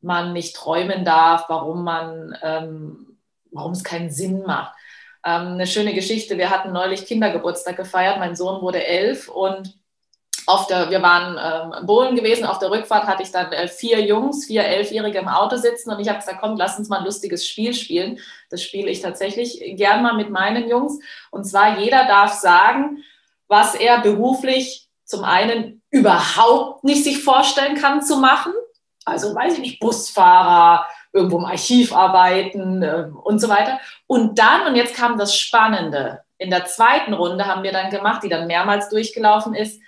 man 0.00 0.32
nicht 0.32 0.56
träumen 0.56 1.04
darf, 1.04 1.44
warum 1.48 1.84
man, 1.84 2.36
ähm, 2.42 3.18
warum 3.50 3.72
es 3.72 3.84
keinen 3.84 4.10
Sinn 4.10 4.42
macht. 4.42 4.74
Ähm, 5.24 5.48
eine 5.48 5.66
schöne 5.66 5.94
Geschichte. 5.94 6.38
Wir 6.38 6.50
hatten 6.50 6.72
neulich 6.72 7.06
Kindergeburtstag 7.06 7.76
gefeiert. 7.76 8.18
Mein 8.18 8.36
Sohn 8.36 8.62
wurde 8.62 8.84
elf 8.84 9.28
und 9.28 9.78
auf 10.46 10.66
der, 10.66 10.90
wir 10.90 11.02
waren 11.02 11.38
ähm, 11.80 11.86
Bohlen 11.86 12.16
gewesen. 12.16 12.44
Auf 12.44 12.58
der 12.58 12.70
Rückfahrt 12.70 13.06
hatte 13.06 13.22
ich 13.22 13.30
dann 13.30 13.52
äh, 13.52 13.68
vier 13.68 14.00
Jungs, 14.00 14.46
vier 14.46 14.64
Elfjährige 14.64 15.18
im 15.18 15.28
Auto 15.28 15.56
sitzen 15.56 15.90
und 15.90 16.00
ich 16.00 16.08
habe 16.08 16.18
gesagt, 16.18 16.38
komm, 16.40 16.56
lass 16.56 16.78
uns 16.78 16.88
mal 16.88 16.98
ein 16.98 17.04
lustiges 17.04 17.46
Spiel 17.46 17.74
spielen. 17.74 18.18
Das 18.48 18.62
spiele 18.62 18.90
ich 18.90 19.00
tatsächlich 19.00 19.76
gern 19.76 20.02
mal 20.02 20.14
mit 20.14 20.30
meinen 20.30 20.68
Jungs. 20.68 20.98
Und 21.30 21.44
zwar 21.44 21.78
jeder 21.78 22.06
darf 22.06 22.32
sagen, 22.32 23.04
was 23.48 23.74
er 23.74 24.00
beruflich 24.00 24.88
zum 25.04 25.24
einen 25.24 25.82
überhaupt 25.90 26.84
nicht 26.84 27.04
sich 27.04 27.22
vorstellen 27.22 27.76
kann 27.76 28.02
zu 28.02 28.16
machen 28.16 28.52
also 29.10 29.34
weiß 29.34 29.54
ich 29.54 29.60
nicht, 29.60 29.80
Busfahrer, 29.80 30.86
irgendwo 31.12 31.38
im 31.38 31.44
Archiv 31.44 31.92
arbeiten 31.92 32.82
äh, 32.82 33.06
und 33.22 33.40
so 33.40 33.48
weiter. 33.48 33.80
Und 34.06 34.38
dann, 34.38 34.66
und 34.66 34.76
jetzt 34.76 34.94
kam 34.94 35.18
das 35.18 35.36
Spannende, 35.36 36.22
in 36.38 36.50
der 36.50 36.64
zweiten 36.64 37.12
Runde 37.12 37.46
haben 37.46 37.62
wir 37.62 37.72
dann 37.72 37.90
gemacht, 37.90 38.22
die 38.22 38.28
dann 38.28 38.46
mehrmals 38.46 38.88
durchgelaufen 38.88 39.54
ist, 39.54 39.80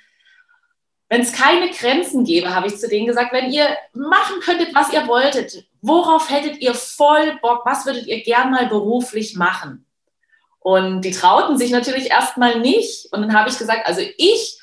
wenn 1.08 1.20
es 1.20 1.32
keine 1.32 1.70
Grenzen 1.70 2.24
gäbe, 2.24 2.54
habe 2.54 2.68
ich 2.68 2.78
zu 2.78 2.88
denen 2.88 3.06
gesagt, 3.06 3.32
wenn 3.32 3.52
ihr 3.52 3.66
machen 3.92 4.40
könntet, 4.40 4.74
was 4.74 4.92
ihr 4.92 5.06
wolltet, 5.06 5.66
worauf 5.82 6.30
hättet 6.30 6.58
ihr 6.58 6.74
voll 6.74 7.38
Bock, 7.42 7.66
was 7.66 7.84
würdet 7.84 8.06
ihr 8.06 8.22
gern 8.22 8.50
mal 8.50 8.66
beruflich 8.66 9.36
machen? 9.36 9.86
Und 10.58 11.02
die 11.02 11.10
trauten 11.10 11.58
sich 11.58 11.70
natürlich 11.70 12.10
erstmal 12.10 12.60
nicht. 12.60 13.12
Und 13.12 13.22
dann 13.22 13.34
habe 13.34 13.50
ich 13.50 13.58
gesagt, 13.58 13.86
also 13.86 14.00
ich 14.16 14.58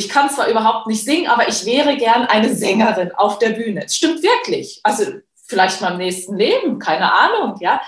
ich 0.00 0.08
kann 0.08 0.30
zwar 0.30 0.48
überhaupt 0.48 0.86
nicht 0.86 1.04
singen, 1.04 1.28
aber 1.28 1.46
ich 1.46 1.66
wäre 1.66 1.94
gern 1.98 2.24
eine 2.24 2.54
Sängerin 2.54 3.12
auf 3.12 3.38
der 3.38 3.50
Bühne. 3.50 3.84
Es 3.84 3.96
stimmt 3.96 4.22
wirklich. 4.22 4.80
Also 4.82 5.04
vielleicht 5.46 5.82
mal 5.82 5.92
im 5.92 5.98
nächsten 5.98 6.38
Leben, 6.38 6.78
keine 6.78 7.12
Ahnung, 7.12 7.56
ja. 7.60 7.82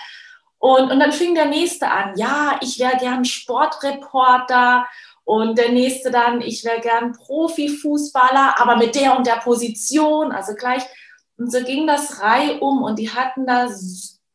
Und, 0.58 0.92
und 0.92 1.00
dann 1.00 1.12
fing 1.12 1.34
der 1.34 1.46
nächste 1.46 1.88
an, 1.88 2.12
ja, 2.16 2.58
ich 2.60 2.78
wäre 2.78 2.98
gern 2.98 3.24
Sportreporter 3.24 4.86
und 5.24 5.56
der 5.56 5.72
nächste 5.72 6.10
dann, 6.10 6.42
ich 6.42 6.64
wäre 6.64 6.80
gern 6.80 7.12
Profifußballer, 7.12 8.60
aber 8.60 8.76
mit 8.76 8.94
der 8.94 9.16
und 9.16 9.26
der 9.26 9.36
Position, 9.36 10.32
also 10.32 10.52
gleich. 10.54 10.82
Und 11.38 11.50
so 11.50 11.64
ging 11.64 11.86
das 11.86 12.20
Reihe 12.20 12.60
um 12.60 12.82
und 12.82 12.98
die 12.98 13.10
hatten 13.10 13.46
da 13.46 13.68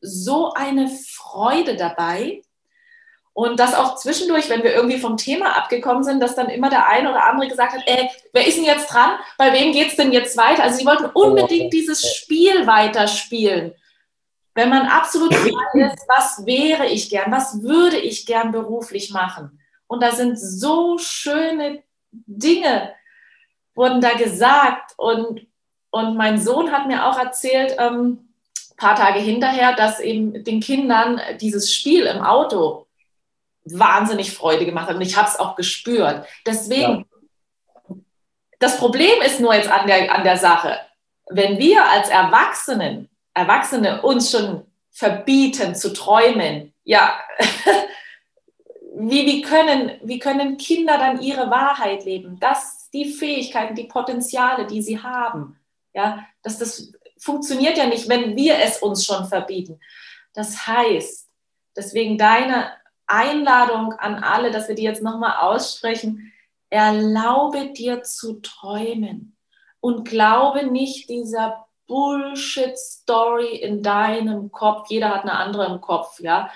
so 0.02 0.52
eine 0.54 0.90
Freude 0.90 1.76
dabei. 1.76 2.42
Und 3.38 3.60
das 3.60 3.76
auch 3.76 3.98
zwischendurch, 3.98 4.50
wenn 4.50 4.64
wir 4.64 4.74
irgendwie 4.74 4.98
vom 4.98 5.16
Thema 5.16 5.56
abgekommen 5.56 6.04
sind, 6.04 6.24
dass 6.24 6.34
dann 6.34 6.50
immer 6.50 6.72
der 6.72 6.88
eine 6.88 7.12
oder 7.12 7.24
andere 7.24 7.48
gesagt 7.48 7.74
hat, 7.74 7.84
ey, 7.86 8.10
wer 8.34 8.48
ist 8.48 8.58
denn 8.58 8.66
jetzt 8.66 8.92
dran? 8.92 9.12
Bei 9.38 9.54
wem 9.54 9.74
geht 9.74 9.90
es 9.90 9.96
denn 9.96 10.12
jetzt 10.12 10.36
weiter? 10.38 10.64
Also 10.64 10.80
sie 10.80 10.88
wollten 10.88 11.06
unbedingt 11.06 11.72
dieses 11.72 12.16
Spiel 12.16 12.66
weiterspielen. 12.66 13.76
Wenn 14.56 14.70
man 14.70 14.88
absolut 14.88 15.36
frei 15.36 15.82
ist, 15.82 16.04
was 16.08 16.48
wäre 16.48 16.88
ich 16.88 17.12
gern, 17.12 17.32
was 17.32 17.62
würde 17.62 17.98
ich 17.98 18.26
gern 18.26 18.52
beruflich 18.52 19.12
machen? 19.12 19.60
Und 19.86 20.02
da 20.02 20.14
sind 20.14 20.40
so 20.40 20.98
schöne 20.98 21.84
Dinge, 22.10 22.92
wurden 23.76 24.02
da 24.02 24.14
gesagt. 24.14 24.94
Und, 24.98 25.46
und 25.92 26.18
mein 26.18 26.42
Sohn 26.42 26.72
hat 26.72 26.88
mir 26.88 27.06
auch 27.06 27.20
erzählt, 27.20 27.76
ähm, 27.78 28.34
paar 28.78 28.96
Tage 28.96 29.20
hinterher, 29.20 29.76
dass 29.76 30.00
eben 30.00 30.44
den 30.44 30.60
Kindern 30.60 31.22
dieses 31.40 31.72
Spiel 31.72 32.08
im 32.08 32.24
Auto 32.24 32.87
wahnsinnig 33.74 34.32
Freude 34.34 34.66
gemacht 34.66 34.88
hat 34.90 34.96
und 34.96 35.02
ich 35.02 35.18
habe 35.18 35.28
es 35.28 35.40
auch 35.40 35.56
gespürt. 35.56 36.26
Deswegen, 36.46 37.06
ja. 37.90 37.96
das 38.60 38.78
Problem 38.78 39.22
ist 39.26 39.40
nur 39.40 39.54
jetzt 39.54 39.70
an 39.70 39.88
der, 39.88 40.14
an 40.14 40.24
der 40.24 40.38
Sache, 40.38 40.80
wenn 41.30 41.58
wir 41.58 41.84
als 41.86 42.10
Erwachsenen, 42.10 43.10
Erwachsene 43.34 44.02
uns 44.02 44.32
schon 44.32 44.66
verbieten 44.92 45.76
zu 45.76 45.94
träumen, 45.94 46.74
ja, 46.84 47.20
wie, 48.96 49.26
wie, 49.26 49.42
können, 49.42 50.00
wie 50.02 50.20
können 50.20 50.58
Kinder 50.58 50.98
dann 50.98 51.22
ihre 51.22 51.52
Wahrheit 51.52 52.06
leben? 52.06 52.40
Das, 52.40 52.90
die 52.92 53.06
Fähigkeiten, 53.06 53.76
die 53.76 53.84
Potenziale, 53.84 54.66
die 54.66 54.82
sie 54.82 55.02
haben, 55.02 55.60
ja, 55.94 56.26
dass 56.42 56.58
das 56.58 56.92
funktioniert 57.20 57.78
ja 57.78 57.86
nicht, 57.88 58.10
wenn 58.10 58.36
wir 58.36 58.58
es 58.60 58.80
uns 58.80 59.06
schon 59.06 59.26
verbieten. 59.28 59.80
Das 60.34 60.68
heißt, 60.68 61.28
deswegen 61.76 62.18
deine 62.18 62.72
Einladung 63.08 63.94
an 63.94 64.16
alle, 64.24 64.52
dass 64.52 64.68
wir 64.68 64.76
die 64.76 64.84
jetzt 64.84 65.02
nochmal 65.02 65.38
aussprechen. 65.40 66.32
Erlaube 66.70 67.72
dir 67.72 68.04
zu 68.04 68.42
träumen 68.42 69.38
und 69.80 70.08
glaube 70.08 70.66
nicht 70.66 71.10
dieser 71.10 71.66
Bullshit-Story 71.88 73.56
in 73.56 73.82
deinem 73.82 74.52
Kopf. 74.52 74.90
Jeder 74.90 75.10
hat 75.10 75.24
eine 75.24 75.38
andere 75.38 75.66
im 75.68 75.82
Kopf, 75.82 76.20
ja. 76.20 76.52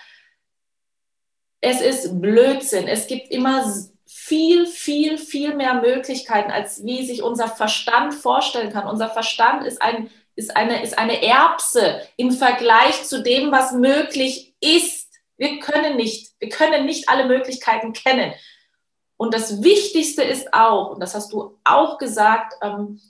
Es 1.62 1.80
ist 1.80 2.20
Blödsinn. 2.20 2.88
Es 2.88 3.08
gibt 3.08 3.32
immer 3.32 3.64
viel, 4.06 4.66
viel, 4.66 5.18
viel 5.18 5.56
mehr 5.56 5.76
Möglichkeiten, 5.76 6.52
als 6.52 6.84
wie 6.84 7.06
sich 7.06 7.24
unser 7.24 7.48
Verstand 7.48 8.14
vorstellen 8.14 8.72
kann. 8.72 8.88
Unser 8.88 9.10
Verstand 9.10 9.66
ist, 9.66 9.82
ein, 9.82 10.10
ist, 10.36 10.56
eine, 10.58 10.84
ist 10.84 10.98
eine 10.98 11.24
Erbse 11.24 12.02
im 12.18 12.32
Vergleich 12.32 13.04
zu 13.04 13.24
dem, 13.24 13.52
was 13.52 13.72
möglich 13.72 14.54
ist. 14.60 15.01
Wir 15.42 15.58
können 15.58 15.96
nicht, 15.96 16.34
wir 16.38 16.50
können 16.50 16.86
nicht 16.86 17.10
alle 17.10 17.26
Möglichkeiten 17.26 17.94
kennen. 17.94 18.32
Und 19.18 19.34
das 19.34 19.64
Wichtigste 19.64 20.22
ist 20.22 20.54
auch, 20.54 20.92
und 20.92 21.00
das 21.00 21.16
hast 21.16 21.34
du 21.34 21.58
auch 21.64 21.98
gesagt, 21.98 22.54
ähm, 22.62 23.02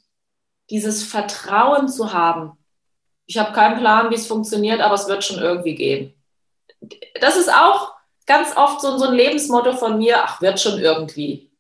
dieses 0.69 1.03
Vertrauen 1.03 1.89
zu 1.89 2.13
haben. 2.13 2.57
Ich 3.25 3.37
habe 3.37 3.51
keinen 3.51 3.79
Plan, 3.79 4.09
wie 4.11 4.15
es 4.15 4.27
funktioniert, 4.27 4.79
aber 4.79 4.95
es 4.95 5.09
wird 5.09 5.25
schon 5.25 5.39
irgendwie 5.39 5.75
gehen. 5.75 6.23
Das 7.19 7.35
ist 7.35 7.53
auch 7.53 7.95
ganz 8.25 8.55
oft 8.55 8.79
so, 8.79 8.97
so 8.97 9.07
ein 9.07 9.13
Lebensmotto 9.13 9.73
von 9.73 9.97
mir, 9.97 10.23
ach, 10.23 10.39
wird 10.39 10.57
schon 10.61 10.79
irgendwie. 10.79 11.51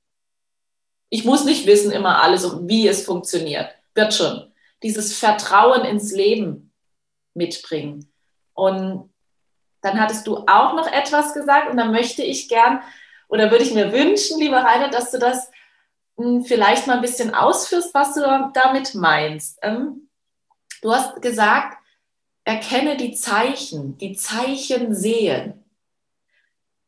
Ich 1.09 1.25
muss 1.25 1.43
nicht 1.43 1.67
wissen 1.67 1.91
immer 1.91 2.23
alles, 2.23 2.49
wie 2.61 2.87
es 2.87 3.03
funktioniert. 3.03 3.69
Wird 3.93 4.13
schon. 4.13 4.53
Dieses 4.83 5.17
Vertrauen 5.17 5.83
ins 5.83 6.13
Leben 6.13 6.73
mitbringen. 7.33 8.09
Und 8.53 9.10
dann 9.81 9.99
hattest 9.99 10.27
du 10.27 10.37
auch 10.47 10.73
noch 10.73 10.91
etwas 10.91 11.33
gesagt 11.33 11.69
und 11.69 11.77
da 11.77 11.85
möchte 11.85 12.23
ich 12.23 12.47
gern 12.47 12.81
oder 13.27 13.49
würde 13.49 13.63
ich 13.63 13.73
mir 13.73 13.91
wünschen, 13.91 14.39
lieber 14.39 14.63
Rainer, 14.63 14.89
dass 14.89 15.11
du 15.11 15.17
das 15.17 15.49
hm, 16.17 16.43
vielleicht 16.43 16.87
mal 16.87 16.95
ein 16.95 17.01
bisschen 17.01 17.33
ausführst, 17.33 17.93
was 17.93 18.13
du 18.13 18.51
damit 18.53 18.93
meinst. 18.95 19.57
Ähm, 19.61 20.09
du 20.81 20.93
hast 20.93 21.21
gesagt, 21.21 21.77
erkenne 22.43 22.97
die 22.97 23.13
Zeichen, 23.13 23.97
die 23.97 24.15
Zeichen 24.15 24.93
sehen. 24.93 25.63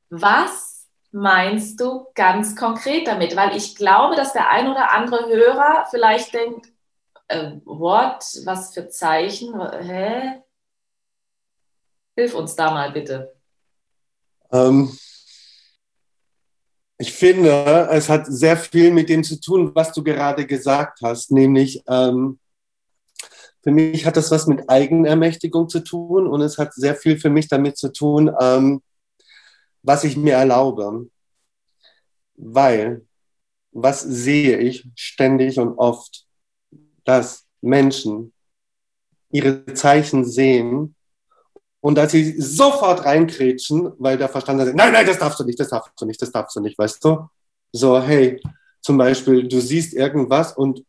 Was 0.09 0.87
meinst 1.11 1.79
du 1.79 2.07
ganz 2.15 2.55
konkret 2.55 3.07
damit? 3.07 3.35
Weil 3.35 3.55
ich 3.55 3.75
glaube, 3.75 4.15
dass 4.15 4.33
der 4.33 4.49
ein 4.49 4.67
oder 4.67 4.91
andere 4.91 5.27
Hörer 5.27 5.87
vielleicht 5.89 6.33
denkt, 6.33 6.67
äh, 7.27 7.53
what, 7.65 8.23
was 8.45 8.73
für 8.73 8.89
Zeichen, 8.89 9.59
hä? 9.81 10.42
Hilf 12.15 12.35
uns 12.35 12.55
da 12.55 12.71
mal 12.71 12.91
bitte. 12.91 13.33
Ähm, 14.51 14.95
ich 16.97 17.11
finde, 17.11 17.87
es 17.91 18.07
hat 18.07 18.27
sehr 18.27 18.55
viel 18.55 18.91
mit 18.91 19.09
dem 19.09 19.23
zu 19.23 19.39
tun, 19.39 19.73
was 19.73 19.91
du 19.93 20.03
gerade 20.03 20.45
gesagt 20.45 20.99
hast, 21.01 21.31
nämlich 21.31 21.83
ähm, 21.87 22.39
für 23.63 23.71
mich 23.71 24.05
hat 24.05 24.17
das 24.17 24.29
was 24.29 24.45
mit 24.45 24.69
Eigenermächtigung 24.69 25.69
zu 25.69 25.79
tun 25.79 26.27
und 26.27 26.41
es 26.41 26.57
hat 26.57 26.73
sehr 26.73 26.95
viel 26.95 27.17
für 27.17 27.29
mich 27.29 27.47
damit 27.47 27.77
zu 27.77 27.91
tun, 27.91 28.31
ähm, 28.39 28.83
was 29.81 30.03
ich 30.03 30.17
mir 30.17 30.33
erlaube. 30.33 31.09
Weil, 32.35 33.05
was 33.71 34.01
sehe 34.01 34.57
ich 34.57 34.87
ständig 34.95 35.59
und 35.59 35.77
oft, 35.77 36.25
dass 37.05 37.45
Menschen 37.61 38.33
ihre 39.31 39.65
Zeichen 39.73 40.25
sehen 40.25 40.95
und 41.83 41.95
dass 41.95 42.13
sie 42.13 42.39
sofort 42.39 43.03
reinkrätschen, 43.03 43.91
weil 43.97 44.17
der 44.17 44.29
Verstand 44.29 44.61
sagt, 44.61 44.73
nein, 44.73 44.93
nein, 44.93 45.05
das 45.05 45.19
darfst 45.19 45.41
du 45.41 45.43
nicht, 45.43 45.59
das 45.59 45.67
darfst 45.67 45.91
du 45.99 46.05
nicht, 46.05 46.21
das 46.21 46.31
darfst 46.31 46.55
du 46.55 46.61
nicht, 46.61 46.79
weißt 46.79 47.03
du? 47.03 47.27
So, 47.73 48.01
hey, 48.01 48.41
zum 48.81 48.97
Beispiel, 48.97 49.49
du 49.49 49.59
siehst 49.59 49.93
irgendwas 49.93 50.53
und 50.55 50.85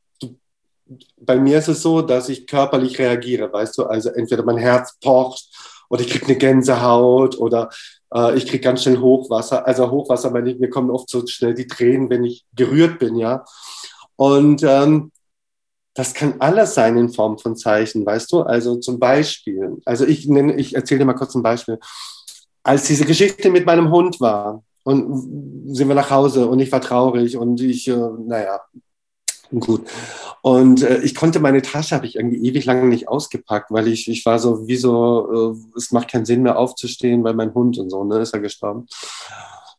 bei 1.21 1.37
mir 1.37 1.59
ist 1.59 1.67
es 1.67 1.83
so, 1.83 2.01
dass 2.01 2.29
ich 2.29 2.47
körperlich 2.47 2.97
reagiere, 3.01 3.53
weißt 3.53 3.77
du, 3.77 3.87
also 3.87 4.11
entweder 4.11 4.45
mein 4.45 4.57
Herz 4.57 4.97
pocht 5.01 5.49
oder 5.89 6.03
ich 6.03 6.11
kriege 6.11 6.27
eine 6.27 6.37
Gänsehaut 6.37 7.39
oder 7.39 7.71
äh, 8.15 8.37
ich 8.37 8.47
kriege 8.47 8.61
ganz 8.61 8.85
schnell 8.85 8.99
Hochwasser. 8.99 9.67
Also 9.67 9.91
Hochwasser, 9.91 10.31
meine 10.31 10.53
ich, 10.53 10.61
mir 10.61 10.71
kommen 10.71 10.91
oft 10.91 11.11
so 11.11 11.27
schnell 11.27 11.55
die 11.55 11.67
Tränen, 11.67 12.09
wenn 12.09 12.23
ich 12.23 12.45
gerührt 12.55 13.01
bin, 13.01 13.17
ja. 13.17 13.45
Und 14.15 14.63
ähm, 14.63 15.11
das 15.95 16.13
kann 16.13 16.35
alles 16.41 16.75
sein 16.75 16.97
in 16.97 17.09
Form 17.09 17.39
von 17.39 17.57
Zeichen, 17.57 18.05
weißt 18.05 18.33
du? 18.33 18.43
Also 18.43 18.77
zum 18.77 18.99
Beispiel, 18.99 19.77
also 19.85 20.05
ich 20.05 20.27
nenne, 20.29 20.57
ich 20.57 20.75
erzähle 20.75 21.01
dir 21.01 21.05
mal 21.05 21.15
kurz 21.15 21.35
ein 21.35 21.43
Beispiel. 21.43 21.79
Als 22.65 22.85
diese 22.85 23.05
Geschichte 23.05 23.51
mit 23.51 23.65
meinem 23.65 23.91
Hund 23.91 24.21
war 24.21 24.65
und 24.83 25.75
sind 25.75 25.87
wir 25.89 25.95
nach 25.95 26.11
Hause 26.11 26.49
und 26.49 26.59
ich 26.59 26.73
war 26.73 26.81
traurig 26.81 27.37
und 27.37 27.61
ich, 27.61 27.87
äh, 27.87 27.97
naja, 28.27 28.61
gut. 29.61 29.83
Und 30.43 30.83
äh, 30.83 30.99
ich 31.03 31.15
konnte 31.15 31.39
meine 31.39 31.63
Tasche, 31.63 31.95
habe 31.95 32.07
ich 32.07 32.17
irgendwie 32.17 32.45
ewig 32.45 32.65
lange 32.65 32.87
nicht 32.87 33.09
ausgepackt, 33.09 33.71
weil 33.71 33.87
ich, 33.87 34.09
ich 34.09 34.27
war 34.27 34.39
so, 34.39 34.67
wie 34.67 34.77
so, 34.77 35.55
äh, 35.55 35.79
es 35.79 35.93
macht 35.93 36.11
keinen 36.11 36.27
Sinn 36.27 36.43
mehr 36.43 36.59
aufzustehen, 36.59 37.23
weil 37.23 37.35
mein 37.35 37.55
Hund 37.55 37.79
und 37.79 37.91
so, 37.91 38.03
ne, 38.03 38.19
ist 38.19 38.35
ja 38.35 38.41
gestorben. 38.41 38.87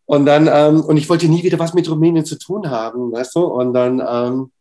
Und 0.06 0.26
dann, 0.26 0.50
ähm, 0.52 0.82
und 0.82 0.98
ich 0.98 1.10
wollte 1.10 1.28
nie 1.28 1.44
wieder 1.44 1.60
was 1.60 1.74
mit 1.74 1.90
Rumänien 1.90 2.26
zu 2.26 2.38
tun 2.38 2.70
haben, 2.70 3.12
weißt 3.12 3.36
du? 3.36 3.46
Und 3.46 3.74
dann, 3.74 4.02
ähm, 4.08 4.52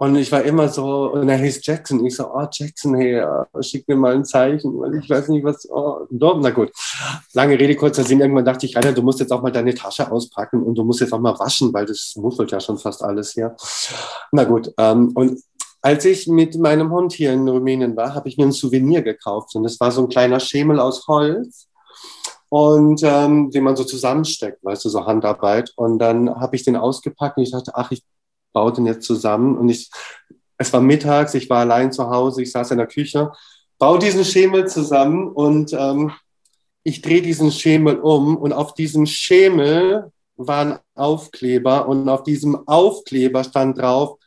und 0.00 0.16
ich 0.16 0.32
war 0.32 0.42
immer 0.44 0.66
so, 0.70 1.12
und 1.12 1.28
er 1.28 1.36
hieß 1.36 1.60
Jackson. 1.62 2.06
Ich 2.06 2.16
so, 2.16 2.26
oh 2.32 2.46
Jackson, 2.50 2.94
hey, 2.94 3.22
schick 3.60 3.86
mir 3.86 3.96
mal 3.96 4.14
ein 4.14 4.24
Zeichen, 4.24 4.80
weil 4.80 4.94
ich 4.94 5.10
weiß 5.10 5.28
nicht, 5.28 5.44
was. 5.44 5.68
Oh, 5.70 6.06
na 6.08 6.48
gut. 6.48 6.72
Lange 7.34 7.60
Rede, 7.60 7.76
kurzer 7.76 8.02
Sinn. 8.02 8.22
Irgendwann 8.22 8.46
dachte 8.46 8.64
ich, 8.64 8.74
Rainer, 8.74 8.94
du 8.94 9.02
musst 9.02 9.20
jetzt 9.20 9.30
auch 9.30 9.42
mal 9.42 9.52
deine 9.52 9.74
Tasche 9.74 10.10
auspacken 10.10 10.62
und 10.62 10.74
du 10.76 10.84
musst 10.84 11.00
jetzt 11.00 11.12
auch 11.12 11.20
mal 11.20 11.38
waschen, 11.38 11.70
weil 11.74 11.84
das 11.84 12.14
muffelt 12.16 12.50
ja 12.50 12.60
schon 12.60 12.78
fast 12.78 13.04
alles 13.04 13.32
hier. 13.32 13.54
Na 14.32 14.44
gut. 14.44 14.72
Ähm, 14.78 15.12
und 15.14 15.38
als 15.82 16.06
ich 16.06 16.26
mit 16.26 16.56
meinem 16.56 16.90
Hund 16.90 17.12
hier 17.12 17.34
in 17.34 17.46
Rumänien 17.46 17.94
war, 17.94 18.14
habe 18.14 18.26
ich 18.30 18.38
mir 18.38 18.44
ein 18.44 18.52
Souvenir 18.52 19.02
gekauft. 19.02 19.54
Und 19.54 19.64
das 19.64 19.78
war 19.80 19.90
so 19.90 20.00
ein 20.00 20.08
kleiner 20.08 20.40
Schemel 20.40 20.80
aus 20.80 21.06
Holz 21.08 21.68
und 22.48 23.02
ähm, 23.02 23.50
den 23.50 23.64
man 23.64 23.76
so 23.76 23.84
zusammensteckt, 23.84 24.64
weißt 24.64 24.82
du, 24.82 24.88
so 24.88 25.04
Handarbeit. 25.04 25.74
Und 25.76 25.98
dann 25.98 26.40
habe 26.40 26.56
ich 26.56 26.64
den 26.64 26.76
ausgepackt 26.76 27.36
und 27.36 27.42
ich 27.42 27.50
dachte, 27.50 27.72
ach, 27.74 27.90
ich 27.90 28.02
baut 28.52 28.76
den 28.76 28.86
jetzt 28.86 29.06
zusammen. 29.06 29.56
Und 29.56 29.68
ich, 29.68 29.90
es 30.56 30.72
war 30.72 30.80
mittags, 30.80 31.34
ich 31.34 31.48
war 31.50 31.60
allein 31.60 31.92
zu 31.92 32.10
Hause, 32.10 32.42
ich 32.42 32.52
saß 32.52 32.70
in 32.72 32.78
der 32.78 32.86
Küche, 32.86 33.32
baue 33.78 33.98
diesen 33.98 34.24
Schemel 34.24 34.68
zusammen 34.68 35.28
und 35.28 35.72
ähm, 35.72 36.12
ich 36.82 37.02
drehe 37.02 37.22
diesen 37.22 37.50
Schemel 37.50 37.98
um 37.98 38.36
und 38.36 38.52
auf 38.52 38.74
diesem 38.74 39.06
Schemel 39.06 40.12
war 40.36 40.60
ein 40.60 40.78
Aufkleber 40.94 41.88
und 41.88 42.08
auf 42.08 42.22
diesem 42.22 42.66
Aufkleber 42.66 43.44
stand 43.44 43.78
drauf, 43.78 44.18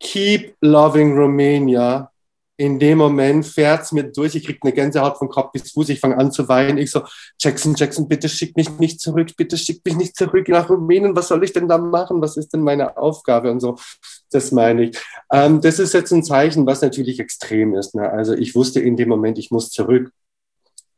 Keep 0.00 0.56
Loving 0.60 1.16
Romania 1.16 2.10
in 2.56 2.78
dem 2.78 2.98
Moment 2.98 3.44
fährt 3.44 3.82
es 3.82 3.92
mir 3.92 4.04
durch, 4.04 4.36
ich 4.36 4.44
kriege 4.44 4.60
eine 4.62 4.72
Gänsehaut 4.72 5.18
von 5.18 5.28
Kopf 5.28 5.52
bis 5.52 5.72
Fuß, 5.72 5.88
ich 5.88 5.98
fange 5.98 6.16
an 6.16 6.30
zu 6.30 6.48
weinen. 6.48 6.78
Ich 6.78 6.92
so, 6.92 7.02
Jackson, 7.40 7.74
Jackson, 7.74 8.06
bitte 8.06 8.28
schick 8.28 8.56
mich 8.56 8.70
nicht 8.78 9.00
zurück, 9.00 9.30
bitte 9.36 9.58
schick 9.58 9.84
mich 9.84 9.96
nicht 9.96 10.16
zurück 10.16 10.48
nach 10.48 10.70
Rumänien, 10.70 11.16
was 11.16 11.28
soll 11.28 11.42
ich 11.42 11.52
denn 11.52 11.66
da 11.66 11.78
machen, 11.78 12.20
was 12.20 12.36
ist 12.36 12.52
denn 12.52 12.60
meine 12.60 12.96
Aufgabe 12.96 13.50
und 13.50 13.58
so, 13.58 13.76
das 14.30 14.52
meine 14.52 14.84
ich. 14.84 14.98
Ähm, 15.32 15.60
das 15.60 15.80
ist 15.80 15.94
jetzt 15.94 16.12
ein 16.12 16.22
Zeichen, 16.22 16.64
was 16.64 16.80
natürlich 16.80 17.18
extrem 17.18 17.74
ist. 17.74 17.96
Ne? 17.96 18.08
Also 18.08 18.34
ich 18.34 18.54
wusste 18.54 18.80
in 18.80 18.96
dem 18.96 19.08
Moment, 19.08 19.38
ich 19.38 19.50
muss 19.50 19.70
zurück. 19.70 20.12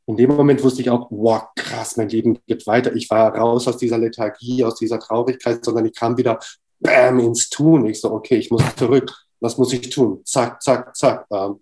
In 0.08 0.16
dem 0.16 0.30
Moment 0.30 0.62
wusste 0.62 0.82
ich 0.82 0.90
auch, 0.90 1.08
wow, 1.10 1.42
krass, 1.56 1.96
mein 1.96 2.10
Leben 2.10 2.38
geht 2.46 2.66
weiter. 2.66 2.94
Ich 2.94 3.10
war 3.10 3.34
raus 3.34 3.66
aus 3.66 3.78
dieser 3.78 3.98
Lethargie, 3.98 4.62
aus 4.62 4.76
dieser 4.76 5.00
Traurigkeit, 5.00 5.64
sondern 5.64 5.86
ich 5.86 5.94
kam 5.94 6.16
wieder 6.16 6.38
bam, 6.78 7.18
ins 7.18 7.48
Tun. 7.48 7.86
Ich 7.86 8.00
so, 8.00 8.12
okay, 8.12 8.36
ich 8.36 8.50
muss 8.50 8.62
zurück 8.76 9.25
was 9.40 9.58
muss 9.58 9.72
ich 9.72 9.88
tun? 9.90 10.20
Zack, 10.24 10.62
zack, 10.62 10.96
zack. 10.96 11.26
Ähm, 11.30 11.60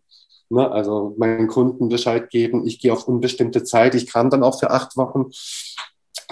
ne? 0.50 0.70
Also 0.70 1.14
meinen 1.18 1.48
Kunden 1.48 1.88
Bescheid 1.88 2.30
geben, 2.30 2.66
ich 2.66 2.78
gehe 2.78 2.92
auf 2.92 3.08
unbestimmte 3.08 3.64
Zeit. 3.64 3.94
Ich 3.94 4.10
kam 4.10 4.30
dann 4.30 4.42
auch 4.42 4.58
für 4.58 4.70
acht 4.70 4.96
Wochen. 4.96 5.30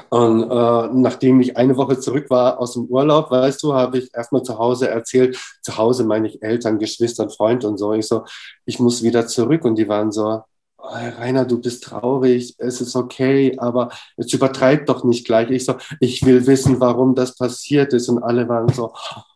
Und 0.08 0.44
äh, 0.44 0.88
nachdem 0.94 1.40
ich 1.40 1.56
eine 1.56 1.76
Woche 1.76 1.98
zurück 1.98 2.30
war 2.30 2.58
aus 2.58 2.74
dem 2.74 2.86
Urlaub, 2.86 3.30
weißt 3.30 3.62
du, 3.62 3.74
habe 3.74 3.98
ich 3.98 4.10
erstmal 4.14 4.42
zu 4.42 4.58
Hause 4.58 4.88
erzählt, 4.88 5.38
zu 5.62 5.76
Hause 5.76 6.04
meine 6.04 6.28
ich 6.28 6.42
Eltern, 6.42 6.78
Geschwister, 6.78 7.28
Freund 7.28 7.64
und 7.64 7.78
so. 7.78 7.92
Ich 7.92 8.06
so, 8.06 8.24
ich 8.64 8.78
muss 8.78 9.02
wieder 9.02 9.26
zurück. 9.26 9.64
Und 9.64 9.76
die 9.76 9.88
waren 9.88 10.10
so, 10.12 10.42
oh, 10.78 10.88
Rainer, 11.18 11.44
du 11.44 11.60
bist 11.60 11.84
traurig, 11.84 12.54
es 12.58 12.80
ist 12.80 12.96
okay, 12.96 13.54
aber 13.58 13.90
jetzt 14.16 14.32
übertreib 14.32 14.86
doch 14.86 15.04
nicht 15.04 15.26
gleich. 15.26 15.50
Ich 15.50 15.64
so, 15.64 15.74
ich 16.00 16.24
will 16.24 16.46
wissen, 16.46 16.80
warum 16.80 17.14
das 17.14 17.36
passiert 17.36 17.92
ist. 17.92 18.08
Und 18.08 18.22
alle 18.22 18.48
waren 18.48 18.68
so, 18.68 18.92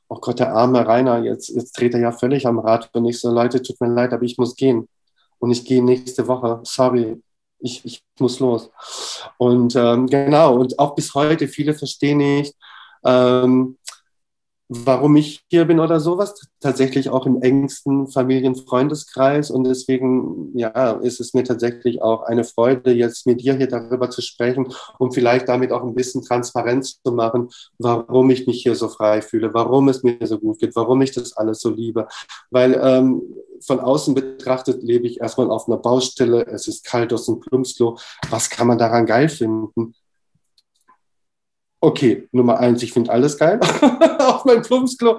oh 0.09 0.19
Gott, 0.21 0.39
der 0.39 0.55
arme 0.55 0.87
Rainer, 0.87 1.23
jetzt, 1.23 1.49
jetzt 1.49 1.79
dreht 1.79 1.95
er 1.95 2.01
ja 2.01 2.13
völlig 2.13 2.47
am 2.47 2.59
Rad. 2.59 2.91
Und 2.95 3.05
ich 3.07 3.21
so, 3.21 3.31
Leute, 3.31 3.63
tut 3.63 3.81
mir 3.81 3.89
leid, 3.89 4.13
aber 4.13 4.23
ich 4.23 4.39
muss 4.39 4.57
gehen. 4.57 4.89
Und 5.39 5.51
ich 5.51 5.65
gehe 5.65 5.83
nächste 5.83 6.29
Woche. 6.29 6.61
Sorry, 6.65 7.23
ich, 7.59 7.85
ich 7.85 8.03
muss 8.19 8.41
los. 8.41 8.71
Und 9.39 9.75
ähm, 9.77 10.07
genau, 10.07 10.57
und 10.57 10.79
auch 10.79 10.95
bis 10.95 11.15
heute, 11.15 11.49
viele 11.49 11.75
verstehen 11.75 12.19
nicht, 12.19 12.55
ähm, 13.05 13.79
warum 14.69 15.17
ich 15.17 15.45
hier 15.49 15.65
bin 15.65 15.81
oder 15.81 16.01
sowas. 16.01 16.35
Tatsächlich 16.61 17.11
auch 17.11 17.27
im 17.27 17.41
engsten 17.41 18.09
Familienfreundeskreis. 18.09 19.51
Und 19.51 19.65
deswegen, 19.65 20.57
ja, 20.57 20.93
ist 20.93 21.21
es 21.21 21.35
mir 21.35 21.45
tatsächlich 21.45 22.03
auch 22.03 22.23
eine 22.23 22.45
Freude, 22.45 22.93
jetzt 22.93 23.27
mit 23.27 23.41
dir 23.41 23.55
hier 23.55 23.69
darüber 23.69 24.11
zu 24.11 24.23
sprechen, 24.23 24.73
um 24.99 25.13
vielleicht 25.13 25.49
damit 25.49 25.73
auch 25.73 25.83
ein 25.83 25.95
bisschen 25.95 26.23
Transparenz 26.23 27.01
zu 27.03 27.13
machen, 27.13 27.49
warum 27.79 28.31
ich 28.31 28.47
mich 28.47 28.63
hier 28.63 28.75
so 28.75 28.89
frei 28.89 29.23
fühle, 29.23 29.55
warum 29.55 29.89
es 29.89 30.03
mir 30.03 30.19
so 30.27 30.39
gut 30.39 30.59
geht, 30.59 30.75
warum 30.75 31.01
ich 31.03 31.13
das 31.13 31.37
alles 31.37 31.61
so 31.61 31.71
liebe. 31.71 32.09
Weil 32.51 32.79
ähm, 32.83 33.23
von 33.61 33.81
außen 33.81 34.15
betrachtet 34.15 34.83
lebe 34.83 35.07
ich 35.07 35.21
erstmal 35.21 35.51
auf 35.51 35.69
einer 35.69 35.79
Baustelle, 35.79 36.47
es 36.47 36.69
ist 36.69 36.85
kalt 36.85 37.13
aus 37.13 37.27
dem 37.27 37.41
Plumpsklo. 37.41 37.99
Was 38.31 38.51
kann 38.51 38.67
man 38.67 38.79
daran 38.79 39.07
geil 39.07 39.29
finden? 39.29 39.95
Okay, 41.87 42.29
Nummer 42.33 42.59
eins, 42.59 42.83
ich 42.83 42.93
finde 42.93 43.13
alles 43.13 43.39
geil 43.39 43.61
auf 44.19 44.45
mein 44.45 44.63
Plumpsklo. 44.63 45.17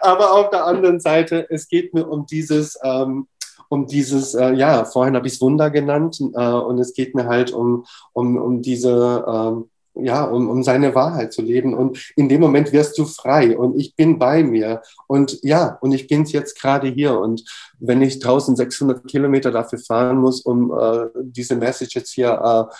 Aber 0.00 0.34
auf 0.34 0.50
der 0.50 0.66
anderen 0.66 1.00
Seite, 1.00 1.46
es 1.48 1.68
geht 1.68 1.94
mir 1.94 2.06
um 2.06 2.26
dieses, 2.26 2.78
ähm, 2.84 3.28
um 3.70 3.86
dieses, 3.86 4.34
äh, 4.34 4.52
ja, 4.52 4.84
vorhin 4.84 5.16
habe 5.16 5.26
ich 5.26 5.34
es 5.34 5.40
Wunder 5.40 5.70
genannt, 5.70 6.20
äh, 6.20 6.50
und 6.50 6.78
es 6.78 6.92
geht 6.92 7.14
mir 7.14 7.26
halt 7.26 7.52
um, 7.52 7.86
um, 8.12 8.36
um 8.36 8.60
diese, 8.60 9.24
ähm, 9.26 9.70
ja, 9.94 10.24
um, 10.24 10.50
um 10.50 10.62
seine 10.62 10.94
Wahrheit 10.94 11.32
zu 11.32 11.40
leben. 11.40 11.72
Und 11.72 12.12
in 12.14 12.28
dem 12.28 12.42
Moment 12.42 12.72
wirst 12.72 12.98
du 12.98 13.06
frei 13.06 13.56
und 13.56 13.78
ich 13.78 13.96
bin 13.96 14.18
bei 14.18 14.42
mir. 14.42 14.82
Und 15.06 15.38
ja, 15.42 15.78
und 15.80 15.92
ich 15.92 16.08
bin 16.08 16.26
jetzt 16.26 16.60
gerade 16.60 16.88
hier. 16.88 17.18
Und 17.18 17.42
wenn 17.78 18.02
ich 18.02 18.14
1600 18.16 19.06
Kilometer 19.08 19.50
dafür 19.50 19.78
fahren 19.78 20.18
muss, 20.18 20.42
um 20.42 20.78
äh, 20.78 21.06
diese 21.22 21.56
Message 21.56 21.94
jetzt 21.94 22.12
hier 22.12 22.32
äh, 22.32 22.74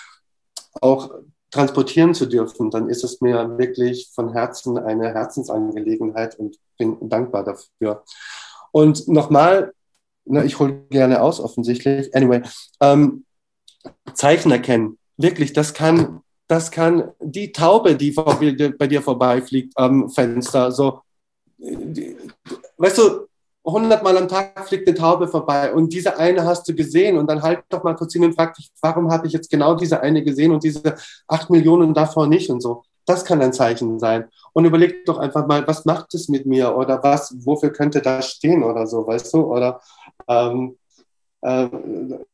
auch 0.82 1.10
transportieren 1.52 2.14
zu 2.14 2.26
dürfen, 2.26 2.70
dann 2.70 2.88
ist 2.88 3.04
es 3.04 3.20
mir 3.20 3.58
wirklich 3.58 4.10
von 4.12 4.32
Herzen 4.32 4.78
eine 4.78 5.12
Herzensangelegenheit 5.12 6.38
und 6.38 6.58
bin 6.78 6.96
dankbar 7.08 7.44
dafür. 7.44 8.02
Und 8.72 9.06
nochmal, 9.06 9.72
ne, 10.24 10.44
ich 10.44 10.58
hole 10.58 10.86
gerne 10.90 11.22
aus, 11.22 11.38
offensichtlich. 11.38 12.14
Anyway, 12.14 12.42
ähm, 12.80 13.24
Zeichen 14.14 14.50
erkennen. 14.50 14.98
Wirklich, 15.18 15.52
das 15.52 15.74
kann, 15.74 16.22
das 16.48 16.70
kann 16.70 17.12
die 17.20 17.52
Taube, 17.52 17.96
die 17.96 18.12
vor, 18.12 18.40
bei 18.40 18.86
dir 18.86 19.02
vorbeifliegt 19.02 19.76
am 19.76 20.08
Fenster, 20.08 20.72
so, 20.72 21.00
die, 21.58 22.16
weißt 22.78 22.98
du, 22.98 23.26
hundertmal 23.64 24.16
am 24.16 24.28
Tag 24.28 24.66
fliegt 24.66 24.88
eine 24.88 24.96
Taube 24.96 25.28
vorbei 25.28 25.72
und 25.72 25.92
diese 25.92 26.18
eine 26.18 26.44
hast 26.44 26.68
du 26.68 26.74
gesehen 26.74 27.16
und 27.16 27.28
dann 27.28 27.42
halt 27.42 27.62
doch 27.68 27.84
mal 27.84 27.94
kurz 27.94 28.12
hin 28.12 28.24
und 28.24 28.34
frag 28.34 28.54
dich, 28.54 28.70
warum 28.80 29.10
habe 29.10 29.26
ich 29.26 29.32
jetzt 29.32 29.50
genau 29.50 29.74
diese 29.74 30.00
eine 30.00 30.22
gesehen 30.24 30.52
und 30.52 30.64
diese 30.64 30.96
acht 31.28 31.48
Millionen 31.50 31.94
davor 31.94 32.26
nicht 32.26 32.50
und 32.50 32.60
so. 32.60 32.82
Das 33.04 33.24
kann 33.24 33.42
ein 33.42 33.52
Zeichen 33.52 33.98
sein. 33.98 34.28
Und 34.52 34.64
überleg 34.64 35.04
doch 35.06 35.18
einfach 35.18 35.46
mal, 35.46 35.66
was 35.66 35.84
macht 35.84 36.14
es 36.14 36.28
mit 36.28 36.46
mir 36.46 36.76
oder 36.76 37.02
was, 37.02 37.34
wofür 37.44 37.70
könnte 37.70 38.00
das 38.00 38.28
stehen 38.30 38.62
oder 38.62 38.86
so, 38.86 39.06
weißt 39.06 39.34
du? 39.34 39.40
Oder 39.40 39.80
ähm, 40.28 40.76
äh, 41.40 41.68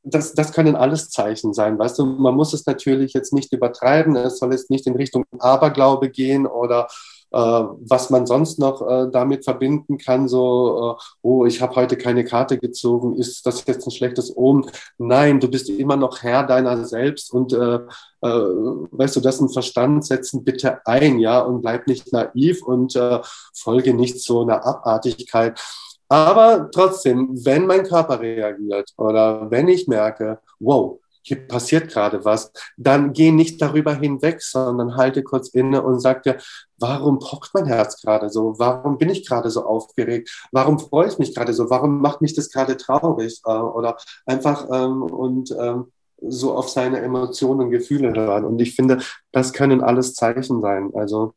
das, 0.03 0.35
das 0.35 0.53
können 0.53 0.76
alles 0.76 1.11
Zeichen 1.11 1.55
sein, 1.55 1.79
weißt 1.79 1.99
du? 1.99 2.05
Man 2.05 2.35
muss 2.35 2.53
es 2.53 2.66
natürlich 2.66 3.14
jetzt 3.14 3.33
nicht 3.33 3.53
übertreiben, 3.53 4.14
es 4.16 4.39
soll 4.39 4.53
jetzt 4.53 4.70
nicht 4.70 4.87
in 4.87 4.97
Richtung 4.97 5.24
Aberglaube 5.39 6.11
gehen 6.11 6.47
oder 6.47 6.89
was 7.31 8.11
man 8.11 8.26
sonst 8.26 8.59
noch 8.59 8.81
äh, 8.89 9.11
damit 9.11 9.45
verbinden 9.45 9.99
kann, 9.99 10.29
so, 10.29 10.97
äh, 10.97 11.03
oh, 11.22 11.47
ich 11.47 11.61
habe 11.61 11.76
heute 11.76 11.97
keine 11.97 12.24
Karte 12.24 12.59
gezogen, 12.59 13.16
ist 13.16 13.45
das 13.47 13.64
jetzt 13.66 13.87
ein 13.87 13.91
schlechtes 13.91 14.35
Omen? 14.37 14.70
Nein, 14.97 15.41
du 15.41 15.49
bist 15.49 15.68
immer 15.68 15.97
noch 15.97 16.22
Herr 16.22 16.45
deiner 16.45 16.85
selbst 16.85 17.33
und 17.33 17.53
äh, 17.53 17.76
äh, 17.76 18.29
weißt 18.29 19.16
du, 19.16 19.20
das 19.20 19.41
im 19.41 19.49
Verstand 19.49 20.07
setzen 20.07 20.45
bitte 20.45 20.87
ein, 20.87 21.18
ja, 21.18 21.41
und 21.41 21.62
bleib 21.62 21.87
nicht 21.87 22.12
naiv 22.12 22.62
und 22.62 22.97
äh, 22.97 23.20
folge 23.55 23.95
nicht 23.95 24.20
so 24.20 24.43
einer 24.43 24.64
Abartigkeit. 24.64 25.61
Aber 26.09 26.70
trotzdem, 26.72 27.29
wenn 27.45 27.66
mein 27.66 27.83
Körper 27.83 28.20
reagiert 28.20 28.93
oder 28.97 29.51
wenn 29.51 29.68
ich 29.68 29.87
merke, 29.89 30.39
wow, 30.59 30.99
hier 31.22 31.46
passiert 31.46 31.88
gerade 31.88 32.24
was, 32.24 32.52
dann 32.76 33.12
geh 33.12 33.30
nicht 33.30 33.60
darüber 33.60 33.94
hinweg, 33.94 34.42
sondern 34.42 34.96
halte 34.96 35.22
kurz 35.22 35.48
inne 35.48 35.82
und 35.82 36.00
sag 36.00 36.22
dir, 36.22 36.38
warum 36.78 37.18
pocht 37.18 37.50
mein 37.54 37.66
Herz 37.66 38.00
gerade 38.00 38.30
so? 38.30 38.54
Warum 38.58 38.98
bin 38.98 39.10
ich 39.10 39.26
gerade 39.26 39.50
so 39.50 39.64
aufgeregt? 39.64 40.30
Warum 40.52 40.78
freue 40.78 41.08
ich 41.08 41.18
mich 41.18 41.34
gerade 41.34 41.52
so? 41.52 41.70
Warum 41.70 42.00
macht 42.00 42.20
mich 42.20 42.34
das 42.34 42.50
gerade 42.50 42.76
traurig? 42.76 43.40
Äh, 43.44 43.50
oder 43.50 43.96
einfach 44.26 44.68
ähm, 44.70 45.02
und 45.02 45.50
ähm, 45.58 45.92
so 46.20 46.54
auf 46.54 46.68
seine 46.68 47.00
Emotionen 47.00 47.60
und 47.60 47.70
Gefühle 47.70 48.12
hören. 48.12 48.44
Und 48.44 48.60
ich 48.60 48.74
finde, 48.74 48.98
das 49.32 49.52
können 49.52 49.82
alles 49.82 50.14
Zeichen 50.14 50.60
sein. 50.60 50.90
Also 50.94 51.34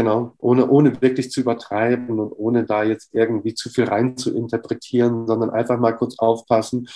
Genau, 0.00 0.32
ohne, 0.38 0.66
ohne 0.66 1.02
wirklich 1.02 1.30
zu 1.30 1.42
übertreiben 1.42 2.18
und 2.20 2.32
ohne 2.32 2.64
da 2.64 2.82
jetzt 2.84 3.12
irgendwie 3.12 3.52
zu 3.52 3.68
viel 3.68 3.84
rein 3.84 4.16
zu 4.16 4.34
interpretieren, 4.34 5.26
sondern 5.26 5.50
einfach 5.50 5.78
mal 5.78 5.92
kurz 5.92 6.18
aufpassen. 6.18 6.88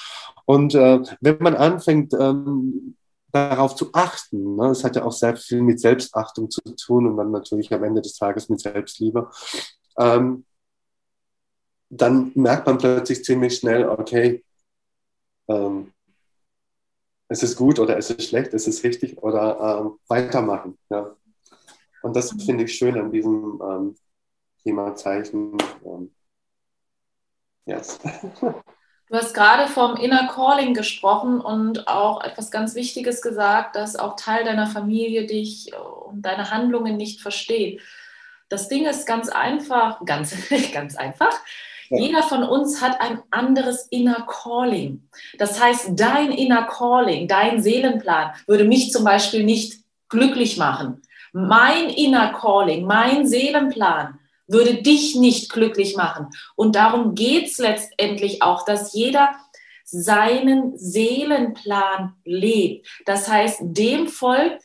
Und 0.46 0.74
äh, 0.74 1.02
wenn 1.20 1.36
man 1.38 1.54
anfängt, 1.54 2.14
ähm, 2.14 2.96
darauf 3.30 3.74
zu 3.76 3.90
achten, 3.92 4.56
ne, 4.56 4.68
es 4.68 4.84
hat 4.84 4.96
ja 4.96 5.04
auch 5.04 5.12
sehr 5.12 5.36
viel 5.36 5.60
mit 5.60 5.80
Selbstachtung 5.80 6.50
zu 6.50 6.62
tun 6.62 7.06
und 7.06 7.18
dann 7.18 7.30
natürlich 7.30 7.70
am 7.74 7.84
Ende 7.84 8.00
des 8.00 8.14
Tages 8.16 8.48
mit 8.48 8.60
Selbstliebe, 8.60 9.28
ähm, 9.98 10.46
dann 11.90 12.32
merkt 12.34 12.66
man 12.66 12.78
plötzlich 12.78 13.22
ziemlich 13.22 13.58
schnell, 13.58 13.86
okay, 13.86 14.42
ähm, 15.48 15.92
es 17.28 17.42
ist 17.42 17.56
gut 17.56 17.78
oder 17.78 17.98
es 17.98 18.08
ist 18.08 18.26
schlecht, 18.30 18.54
es 18.54 18.66
ist 18.66 18.82
richtig 18.82 19.22
oder 19.22 19.82
ähm, 19.82 19.98
weitermachen. 20.08 20.78
Ja. 20.88 21.14
Und 22.04 22.14
das 22.14 22.34
finde 22.44 22.64
ich 22.64 22.74
schön 22.74 22.98
an 22.98 23.10
diesem 23.10 23.62
ähm, 23.66 23.96
Thema 24.62 24.94
Zeichen. 24.94 25.56
Ähm, 25.84 26.14
yes. 27.66 27.98
Du 29.10 29.16
hast 29.16 29.34
gerade 29.34 29.70
vom 29.70 29.96
Inner 29.96 30.28
Calling 30.28 30.72
gesprochen 30.72 31.38
und 31.38 31.88
auch 31.88 32.24
etwas 32.24 32.50
ganz 32.50 32.74
Wichtiges 32.74 33.20
gesagt, 33.20 33.76
dass 33.76 33.96
auch 33.96 34.16
Teil 34.16 34.44
deiner 34.44 34.66
Familie 34.66 35.26
dich 35.26 35.72
und 36.06 36.22
deine 36.22 36.50
Handlungen 36.50 36.96
nicht 36.96 37.20
versteht. 37.20 37.82
Das 38.48 38.68
Ding 38.70 38.86
ist 38.86 39.06
ganz 39.06 39.28
einfach, 39.28 40.02
ganz, 40.06 40.34
ganz 40.72 40.96
einfach. 40.96 41.38
Jeder 41.90 42.22
von 42.22 42.44
uns 42.44 42.80
hat 42.80 42.98
ein 43.02 43.22
anderes 43.30 43.86
Inner 43.90 44.26
Calling. 44.26 45.06
Das 45.36 45.62
heißt, 45.62 45.90
dein 45.92 46.32
Inner 46.32 46.64
Calling, 46.64 47.28
dein 47.28 47.62
Seelenplan 47.62 48.32
würde 48.46 48.64
mich 48.64 48.90
zum 48.90 49.04
Beispiel 49.04 49.44
nicht 49.44 49.84
glücklich 50.08 50.56
machen 50.56 51.03
mein 51.34 51.90
Inner 51.90 52.32
Calling, 52.32 52.86
mein 52.86 53.26
Seelenplan 53.26 54.20
würde 54.46 54.82
dich 54.82 55.16
nicht 55.16 55.50
glücklich 55.50 55.96
machen. 55.96 56.28
Und 56.54 56.76
darum 56.76 57.14
geht 57.14 57.46
es 57.46 57.58
letztendlich 57.58 58.42
auch, 58.42 58.64
dass 58.64 58.94
jeder 58.94 59.30
seinen 59.84 60.78
Seelenplan 60.78 62.14
lebt. 62.24 62.86
Das 63.04 63.28
heißt, 63.28 63.58
dem 63.62 64.06
folgt, 64.06 64.62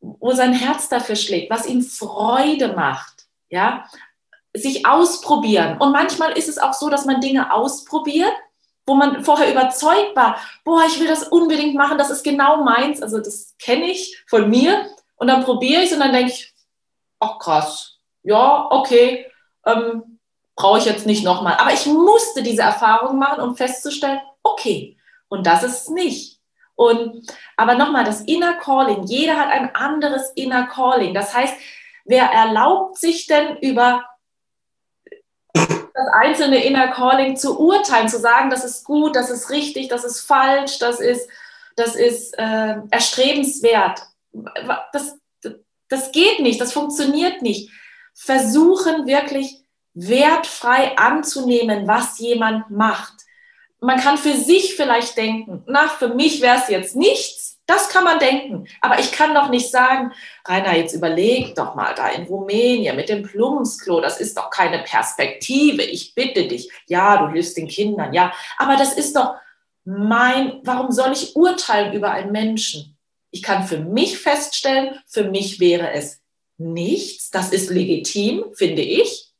wo 0.00 0.32
sein 0.32 0.52
Herz 0.52 0.88
dafür 0.88 1.14
schlägt, 1.16 1.50
was 1.50 1.66
ihm 1.66 1.82
Freude 1.82 2.74
macht. 2.74 3.26
Ja, 3.48 3.86
sich 4.54 4.84
ausprobieren. 4.84 5.78
Und 5.78 5.92
manchmal 5.92 6.32
ist 6.32 6.48
es 6.48 6.58
auch 6.58 6.72
so, 6.72 6.90
dass 6.90 7.04
man 7.04 7.20
Dinge 7.20 7.52
ausprobiert, 7.52 8.32
wo 8.84 8.94
man 8.94 9.24
vorher 9.24 9.52
überzeugt 9.52 10.16
war, 10.16 10.38
boah, 10.64 10.82
ich 10.88 10.98
will 10.98 11.06
das 11.06 11.28
unbedingt 11.28 11.76
machen, 11.76 11.98
das 11.98 12.10
ist 12.10 12.24
genau 12.24 12.64
meins. 12.64 13.00
Also 13.00 13.18
das 13.18 13.54
kenne 13.58 13.84
ich 13.84 14.24
von 14.26 14.50
mir. 14.50 14.86
Und 15.22 15.28
dann 15.28 15.44
probiere 15.44 15.82
ich 15.82 15.90
es 15.90 15.94
und 15.94 16.00
dann 16.00 16.12
denke 16.12 16.32
ich, 16.32 16.52
ach 17.20 17.38
krass, 17.38 17.96
ja, 18.24 18.66
okay, 18.72 19.30
ähm, 19.64 20.18
brauche 20.56 20.78
ich 20.78 20.84
jetzt 20.84 21.06
nicht 21.06 21.22
nochmal. 21.22 21.58
Aber 21.58 21.72
ich 21.72 21.86
musste 21.86 22.42
diese 22.42 22.62
Erfahrung 22.62 23.20
machen, 23.20 23.40
um 23.40 23.54
festzustellen, 23.54 24.20
okay, 24.42 24.98
und 25.28 25.46
das 25.46 25.62
ist 25.62 25.82
es 25.82 25.88
nicht. 25.90 26.40
Und, 26.74 27.24
aber 27.56 27.76
nochmal, 27.76 28.02
das 28.02 28.22
Inner 28.22 28.54
Calling, 28.54 29.04
jeder 29.04 29.36
hat 29.36 29.50
ein 29.50 29.72
anderes 29.76 30.30
Inner 30.34 30.66
Calling. 30.66 31.14
Das 31.14 31.32
heißt, 31.32 31.54
wer 32.04 32.24
erlaubt 32.24 32.98
sich 32.98 33.28
denn 33.28 33.58
über 33.58 34.04
das 35.54 36.08
einzelne 36.14 36.64
Inner 36.64 36.88
Calling 36.88 37.36
zu 37.36 37.60
urteilen, 37.60 38.08
zu 38.08 38.18
sagen, 38.18 38.50
das 38.50 38.64
ist 38.64 38.84
gut, 38.84 39.14
das 39.14 39.30
ist 39.30 39.50
richtig, 39.50 39.86
das 39.86 40.02
ist 40.02 40.22
falsch, 40.22 40.80
das 40.80 40.98
ist, 40.98 41.30
das 41.76 41.94
ist 41.94 42.36
äh, 42.36 42.78
erstrebenswert 42.90 44.02
das, 44.92 45.18
das 45.88 46.12
geht 46.12 46.40
nicht, 46.40 46.60
das 46.60 46.72
funktioniert 46.72 47.42
nicht. 47.42 47.70
Versuchen 48.14 49.06
wirklich 49.06 49.62
wertfrei 49.94 50.96
anzunehmen, 50.96 51.86
was 51.86 52.18
jemand 52.18 52.70
macht. 52.70 53.14
Man 53.80 53.98
kann 53.98 54.16
für 54.16 54.34
sich 54.34 54.74
vielleicht 54.74 55.16
denken, 55.16 55.64
na, 55.66 55.88
für 55.88 56.08
mich 56.08 56.40
wäre 56.40 56.58
es 56.58 56.68
jetzt 56.68 56.96
nichts. 56.96 57.58
Das 57.66 57.88
kann 57.88 58.04
man 58.04 58.18
denken. 58.18 58.66
Aber 58.80 58.98
ich 58.98 59.12
kann 59.12 59.34
doch 59.34 59.48
nicht 59.48 59.70
sagen, 59.70 60.12
Rainer, 60.46 60.76
jetzt 60.76 60.94
überleg 60.94 61.54
doch 61.54 61.74
mal 61.74 61.94
da 61.94 62.08
in 62.08 62.24
Rumänien 62.24 62.96
mit 62.96 63.08
dem 63.08 63.22
Plumpsklo, 63.22 64.00
das 64.00 64.20
ist 64.20 64.36
doch 64.36 64.50
keine 64.50 64.80
Perspektive. 64.80 65.82
Ich 65.82 66.14
bitte 66.14 66.46
dich. 66.46 66.70
Ja, 66.86 67.18
du 67.18 67.32
hilfst 67.32 67.56
den 67.56 67.68
Kindern, 67.68 68.12
ja. 68.12 68.32
Aber 68.58 68.76
das 68.76 68.94
ist 68.94 69.14
doch 69.16 69.36
mein, 69.84 70.60
warum 70.64 70.90
soll 70.90 71.12
ich 71.12 71.34
urteilen 71.36 71.92
über 71.92 72.10
einen 72.10 72.32
Menschen? 72.32 72.96
Ich 73.32 73.42
kann 73.42 73.66
für 73.66 73.78
mich 73.78 74.18
feststellen, 74.18 75.00
für 75.06 75.24
mich 75.24 75.58
wäre 75.58 75.90
es 75.90 76.20
nichts. 76.58 77.30
Das 77.30 77.50
ist 77.50 77.70
legitim, 77.70 78.44
finde 78.54 78.82
ich. 78.82 79.32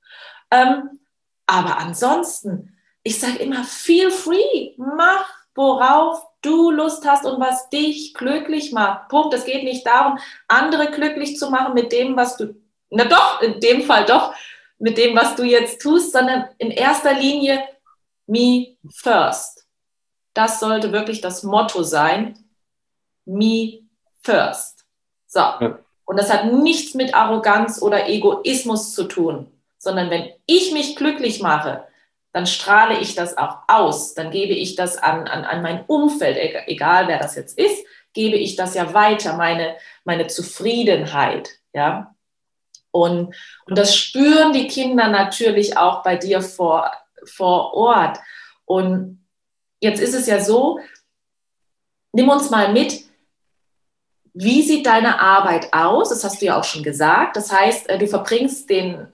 Ähm, 0.51 0.99
aber 1.47 1.78
ansonsten, 1.78 2.76
ich 3.03 3.20
sage 3.20 3.38
immer, 3.38 3.62
feel 3.64 4.11
free. 4.11 4.74
Mach, 4.76 5.28
worauf 5.55 6.22
du 6.40 6.70
Lust 6.70 7.07
hast 7.07 7.24
und 7.24 7.40
was 7.40 7.68
dich 7.70 8.14
glücklich 8.14 8.72
macht. 8.72 9.09
Punkt. 9.09 9.34
Es 9.34 9.45
geht 9.45 9.64
nicht 9.64 9.86
darum, 9.86 10.18
andere 10.49 10.90
glücklich 10.90 11.36
zu 11.38 11.51
machen 11.51 11.74
mit 11.74 11.93
dem, 11.93 12.16
was 12.16 12.36
du, 12.36 12.55
na 12.90 13.05
doch, 13.05 13.40
in 13.40 13.61
dem 13.61 13.82
Fall 13.82 14.05
doch, 14.05 14.34
mit 14.78 14.99
dem, 14.99 15.14
was 15.14 15.36
du 15.36 15.45
jetzt 15.45 15.80
tust, 15.80 16.12
sondern 16.12 16.47
in 16.59 16.70
erster 16.70 17.14
Linie 17.14 17.62
me 18.26 18.76
first. 18.90 19.66
Das 20.34 20.61
sollte 20.61 20.93
wirklich 20.93 21.20
das 21.20 21.43
Motto 21.43 21.82
sein. 21.82 22.38
Me 23.24 23.82
first. 24.23 24.85
So. 25.27 25.41
Ja. 25.41 25.79
Und 26.05 26.18
das 26.18 26.33
hat 26.33 26.53
nichts 26.53 26.95
mit 26.95 27.14
Arroganz 27.14 27.81
oder 27.81 28.09
Egoismus 28.09 28.95
zu 28.95 29.05
tun, 29.05 29.51
sondern 29.79 30.11
wenn 30.11 30.31
ich 30.47 30.73
mich 30.73 30.97
glücklich 30.97 31.41
mache, 31.41 31.85
dann 32.33 32.47
strahle 32.47 32.99
ich 32.99 33.14
das 33.14 33.37
auch 33.37 33.59
aus, 33.68 34.14
dann 34.14 34.31
gebe 34.31 34.55
ich 34.55 34.75
das 34.75 34.97
an, 34.97 35.29
an, 35.29 35.45
an 35.45 35.62
mein 35.62 35.85
Umfeld, 35.87 36.39
egal 36.66 37.09
wer 37.09 37.18
das 37.18 37.35
jetzt 37.37 37.59
ist, 37.59 37.85
gebe 38.14 38.37
ich 38.37 38.57
das 38.57 38.75
ja 38.75 38.95
weiter, 38.95 39.37
meine, 39.37 39.77
meine 40.05 40.27
Zufriedenheit, 40.27 41.51
ja. 41.73 42.14
Und, 42.91 43.35
und 43.66 43.79
das 43.79 43.97
spüren 43.97 44.53
die 44.53 44.66
Kinder 44.66 45.09
natürlich 45.09 45.79
auch 45.79 46.03
bei 46.03 46.16
dir 46.16 46.43
vor, 46.43 46.91
vor 47.25 47.73
Ort. 47.73 48.18
Und 48.66 49.27
jetzt 49.81 50.01
ist 50.01 50.14
es 50.14 50.27
ja 50.27 50.41
so, 50.41 50.79
nimm 52.12 52.29
uns 52.29 52.51
mal 52.51 52.70
mit, 52.70 53.05
wie 54.35 54.62
sieht 54.62 54.87
deine 54.87 55.20
Arbeit 55.20 55.72
aus? 55.72 56.09
Das 56.09 56.24
hast 56.24 56.41
du 56.41 56.47
ja 56.47 56.59
auch 56.59 56.64
schon 56.64 56.83
gesagt. 56.83 57.37
Das 57.37 57.53
heißt, 57.53 57.89
äh, 57.89 57.99
du 57.99 58.07
verbringst 58.07 58.70
den, 58.70 59.09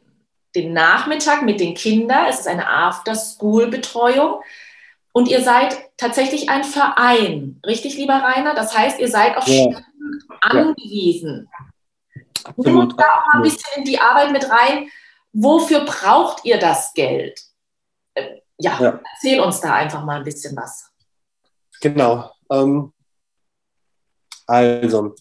den 0.54 0.72
Nachmittag 0.72 1.42
mit 1.42 1.60
den 1.60 1.74
Kindern. 1.74 2.26
Es 2.28 2.40
ist 2.40 2.48
eine 2.48 2.68
After-School-Betreuung. 2.68 4.40
Und 5.12 5.28
ihr 5.28 5.42
seid 5.42 5.76
tatsächlich 5.96 6.48
ein 6.48 6.62
Verein, 6.62 7.60
richtig, 7.66 7.96
lieber 7.96 8.14
Rainer? 8.14 8.54
Das 8.54 8.76
heißt, 8.76 9.00
ihr 9.00 9.08
seid 9.08 9.36
auf 9.36 9.48
ja. 9.48 9.62
Stunden 9.62 9.84
angewiesen. 10.40 11.48
Ja. 11.50 12.52
Nimm 12.56 12.96
da 12.96 13.04
auch 13.04 13.26
mal 13.26 13.38
ein 13.38 13.42
bisschen 13.42 13.78
in 13.78 13.84
die 13.84 14.00
Arbeit 14.00 14.30
mit 14.30 14.48
rein. 14.48 14.88
Wofür 15.32 15.80
braucht 15.80 16.44
ihr 16.44 16.58
das 16.58 16.94
Geld? 16.94 17.40
Äh, 18.14 18.40
ja, 18.58 18.78
ja. 18.80 19.00
erzähl 19.14 19.40
uns 19.40 19.60
da 19.60 19.74
einfach 19.74 20.04
mal 20.04 20.18
ein 20.18 20.24
bisschen 20.24 20.56
was. 20.56 20.90
Genau. 21.80 22.30
Ähm, 22.50 22.92
also, 24.48 25.14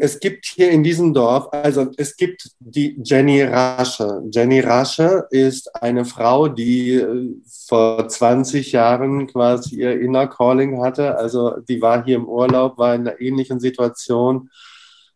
es 0.00 0.20
gibt 0.20 0.46
hier 0.46 0.70
in 0.70 0.82
diesem 0.82 1.12
Dorf, 1.12 1.48
also 1.52 1.90
es 1.96 2.16
gibt 2.16 2.50
die 2.60 3.00
Jenny 3.02 3.42
Rasche. 3.42 4.22
Jenny 4.30 4.60
Rasche 4.60 5.26
ist 5.30 5.74
eine 5.82 6.04
Frau, 6.04 6.48
die 6.48 6.94
äh, 6.94 7.34
vor 7.66 8.08
20 8.08 8.72
Jahren 8.72 9.26
quasi 9.26 9.76
ihr 9.76 10.00
Inner 10.00 10.26
Calling 10.26 10.82
hatte. 10.82 11.16
Also 11.16 11.58
die 11.68 11.82
war 11.82 12.04
hier 12.04 12.16
im 12.16 12.28
Urlaub, 12.28 12.78
war 12.78 12.94
in 12.94 13.02
einer 13.02 13.20
ähnlichen 13.20 13.60
Situation, 13.60 14.50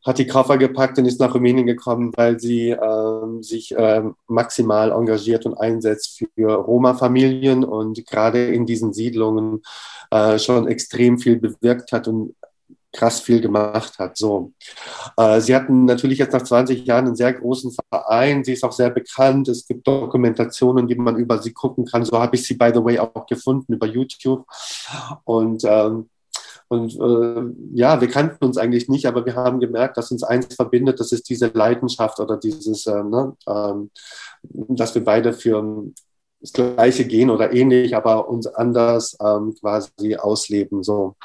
hat 0.04 0.18
die 0.18 0.26
Koffer 0.26 0.58
gepackt 0.58 0.98
und 0.98 1.06
ist 1.06 1.20
nach 1.20 1.34
Rumänien 1.34 1.66
gekommen, 1.66 2.12
weil 2.16 2.40
sie 2.40 2.70
äh, 2.70 3.42
sich 3.42 3.72
äh, 3.76 4.02
maximal 4.26 4.90
engagiert 4.90 5.46
und 5.46 5.54
einsetzt 5.54 6.18
für 6.18 6.54
Roma-Familien 6.54 7.64
und 7.64 8.04
gerade 8.06 8.46
in 8.46 8.66
diesen 8.66 8.92
Siedlungen 8.92 9.62
äh, 10.10 10.38
schon 10.38 10.66
extrem 10.66 11.18
viel 11.18 11.36
bewirkt 11.36 11.92
hat 11.92 12.08
und 12.08 12.34
krass 12.92 13.20
viel 13.20 13.40
gemacht 13.40 13.98
hat. 13.98 14.16
So. 14.16 14.52
Äh, 15.16 15.40
sie 15.40 15.54
hatten 15.54 15.86
natürlich 15.86 16.18
jetzt 16.18 16.32
nach 16.32 16.42
20 16.42 16.84
Jahren 16.84 17.06
einen 17.06 17.16
sehr 17.16 17.32
großen 17.32 17.72
Verein. 17.90 18.44
Sie 18.44 18.52
ist 18.52 18.64
auch 18.64 18.72
sehr 18.72 18.90
bekannt. 18.90 19.48
Es 19.48 19.66
gibt 19.66 19.86
Dokumentationen, 19.86 20.86
die 20.86 20.94
man 20.94 21.16
über 21.16 21.40
sie 21.42 21.52
gucken 21.52 21.86
kann. 21.86 22.04
So 22.04 22.18
habe 22.18 22.36
ich 22.36 22.46
sie, 22.46 22.54
by 22.54 22.70
the 22.74 22.84
way, 22.84 22.98
auch 22.98 23.26
gefunden 23.26 23.72
über 23.72 23.86
YouTube. 23.86 24.46
Und 25.24 25.64
ähm, 25.64 26.08
und 26.68 26.98
äh, 26.98 27.76
ja, 27.76 28.00
wir 28.00 28.08
kannten 28.08 28.42
uns 28.42 28.56
eigentlich 28.56 28.88
nicht, 28.88 29.04
aber 29.04 29.26
wir 29.26 29.34
haben 29.34 29.60
gemerkt, 29.60 29.98
dass 29.98 30.10
uns 30.10 30.22
eins 30.22 30.54
verbindet, 30.54 31.00
das 31.00 31.12
ist 31.12 31.28
diese 31.28 31.48
Leidenschaft 31.48 32.18
oder 32.18 32.38
dieses, 32.38 32.86
äh, 32.86 33.02
ne, 33.02 33.36
ähm, 33.46 33.90
dass 34.42 34.94
wir 34.94 35.04
beide 35.04 35.34
für 35.34 35.84
das 36.40 36.54
gleiche 36.54 37.04
gehen 37.04 37.28
oder 37.28 37.52
ähnlich, 37.52 37.94
aber 37.94 38.26
uns 38.26 38.46
anders 38.46 39.18
ähm, 39.22 39.54
quasi 39.60 40.16
ausleben. 40.16 40.82
So. 40.82 41.16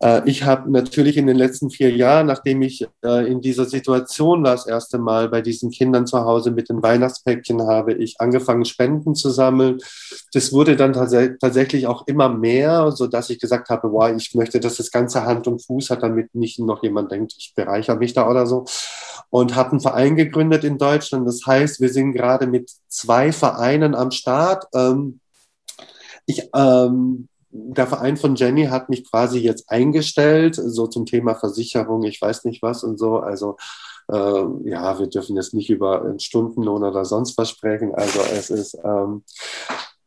Äh, 0.00 0.28
ich 0.28 0.44
habe 0.44 0.70
natürlich 0.70 1.16
in 1.16 1.26
den 1.26 1.36
letzten 1.36 1.70
vier 1.70 1.90
Jahren, 1.94 2.26
nachdem 2.26 2.62
ich 2.62 2.86
äh, 3.04 3.30
in 3.30 3.40
dieser 3.40 3.64
Situation 3.64 4.44
war, 4.44 4.52
das 4.52 4.66
erste 4.66 4.98
Mal 4.98 5.28
bei 5.28 5.40
diesen 5.40 5.70
Kindern 5.70 6.06
zu 6.06 6.20
Hause 6.20 6.50
mit 6.50 6.68
den 6.68 6.82
Weihnachtspäckchen, 6.82 7.62
habe 7.62 7.94
ich 7.94 8.20
angefangen, 8.20 8.64
Spenden 8.64 9.14
zu 9.14 9.30
sammeln. 9.30 9.78
Das 10.32 10.52
wurde 10.52 10.76
dann 10.76 10.92
tats 10.92 11.14
tatsächlich 11.40 11.86
auch 11.86 12.06
immer 12.06 12.28
mehr, 12.28 12.92
so 12.92 13.06
dass 13.06 13.30
ich 13.30 13.38
gesagt 13.38 13.70
habe, 13.70 13.90
wow, 13.92 14.10
ich 14.16 14.34
möchte, 14.34 14.60
dass 14.60 14.76
das 14.76 14.90
Ganze 14.90 15.24
Hand 15.24 15.46
und 15.46 15.64
Fuß 15.64 15.90
hat, 15.90 16.02
damit 16.02 16.34
nicht 16.34 16.58
noch 16.58 16.82
jemand 16.82 17.12
denkt, 17.12 17.34
ich 17.38 17.52
bereichere 17.54 17.96
mich 17.96 18.12
da 18.12 18.28
oder 18.28 18.46
so 18.46 18.64
und 19.30 19.54
habe 19.54 19.72
einen 19.72 19.80
Verein 19.80 20.16
gegründet 20.16 20.64
in 20.64 20.78
Deutschland. 20.78 21.26
Das 21.26 21.44
heißt, 21.46 21.80
wir 21.80 21.88
sind 21.88 22.12
gerade 22.12 22.46
mit 22.46 22.70
zwei 22.88 23.32
Vereinen 23.32 23.94
am 23.94 24.10
Start. 24.10 24.66
Ähm, 24.74 25.20
ich, 26.26 26.48
ähm, 26.54 27.28
der 27.56 27.86
Verein 27.86 28.16
von 28.16 28.34
Jenny 28.34 28.66
hat 28.66 28.88
mich 28.88 29.08
quasi 29.10 29.38
jetzt 29.38 29.70
eingestellt, 29.70 30.54
so 30.56 30.86
zum 30.86 31.06
Thema 31.06 31.34
Versicherung, 31.34 32.02
ich 32.04 32.20
weiß 32.20 32.44
nicht 32.44 32.62
was 32.62 32.84
und 32.84 32.98
so. 32.98 33.18
Also 33.18 33.56
äh, 34.10 34.44
ja, 34.70 34.98
wir 34.98 35.06
dürfen 35.06 35.36
jetzt 35.36 35.54
nicht 35.54 35.70
über 35.70 36.02
einen 36.02 36.20
Stundenlohn 36.20 36.84
oder 36.84 37.04
sonst 37.04 37.36
was 37.38 37.50
sprechen. 37.50 37.94
Also 37.94 38.20
es 38.20 38.50
ist, 38.50 38.78
ähm, 38.84 39.24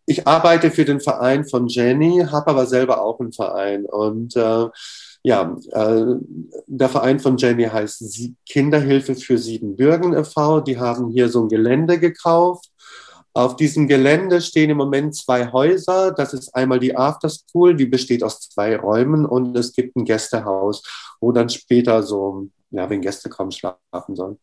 ich 0.05 0.27
arbeite 0.27 0.71
für 0.71 0.85
den 0.85 0.99
Verein 0.99 1.45
von 1.45 1.67
Jenny, 1.67 2.25
habe 2.31 2.51
aber 2.51 2.65
selber 2.65 3.01
auch 3.01 3.19
einen 3.19 3.33
Verein 3.33 3.85
und 3.85 4.35
äh, 4.35 4.67
ja, 5.21 5.57
äh, 5.71 6.05
der 6.67 6.89
Verein 6.89 7.19
von 7.19 7.35
Jenny 7.37 7.65
heißt 7.65 8.31
Kinderhilfe 8.47 9.15
für 9.15 9.37
Siebenbürgen 9.37 10.13
e.V. 10.13 10.61
Die 10.61 10.79
haben 10.79 11.09
hier 11.09 11.27
so 11.27 11.43
ein 11.43 11.49
Gelände 11.49 11.99
gekauft. 11.99 12.69
Auf 13.33 13.55
diesem 13.55 13.87
Gelände 13.87 14.41
stehen 14.41 14.71
im 14.71 14.77
Moment 14.77 15.15
zwei 15.15 15.51
Häuser. 15.51 16.11
Das 16.11 16.33
ist 16.33 16.55
einmal 16.55 16.79
die 16.79 16.95
Afterschool, 16.95 17.75
die 17.75 17.85
besteht 17.85 18.23
aus 18.23 18.49
zwei 18.49 18.75
Räumen 18.75 19.25
und 19.25 19.55
es 19.55 19.73
gibt 19.73 19.95
ein 19.95 20.05
Gästehaus, 20.05 20.83
wo 21.21 21.31
dann 21.31 21.49
später 21.49 22.01
so, 22.03 22.47
ja, 22.71 22.89
wenn 22.89 23.01
Gäste 23.01 23.29
kommen, 23.29 23.51
schlafen 23.51 24.15
sollen. 24.15 24.39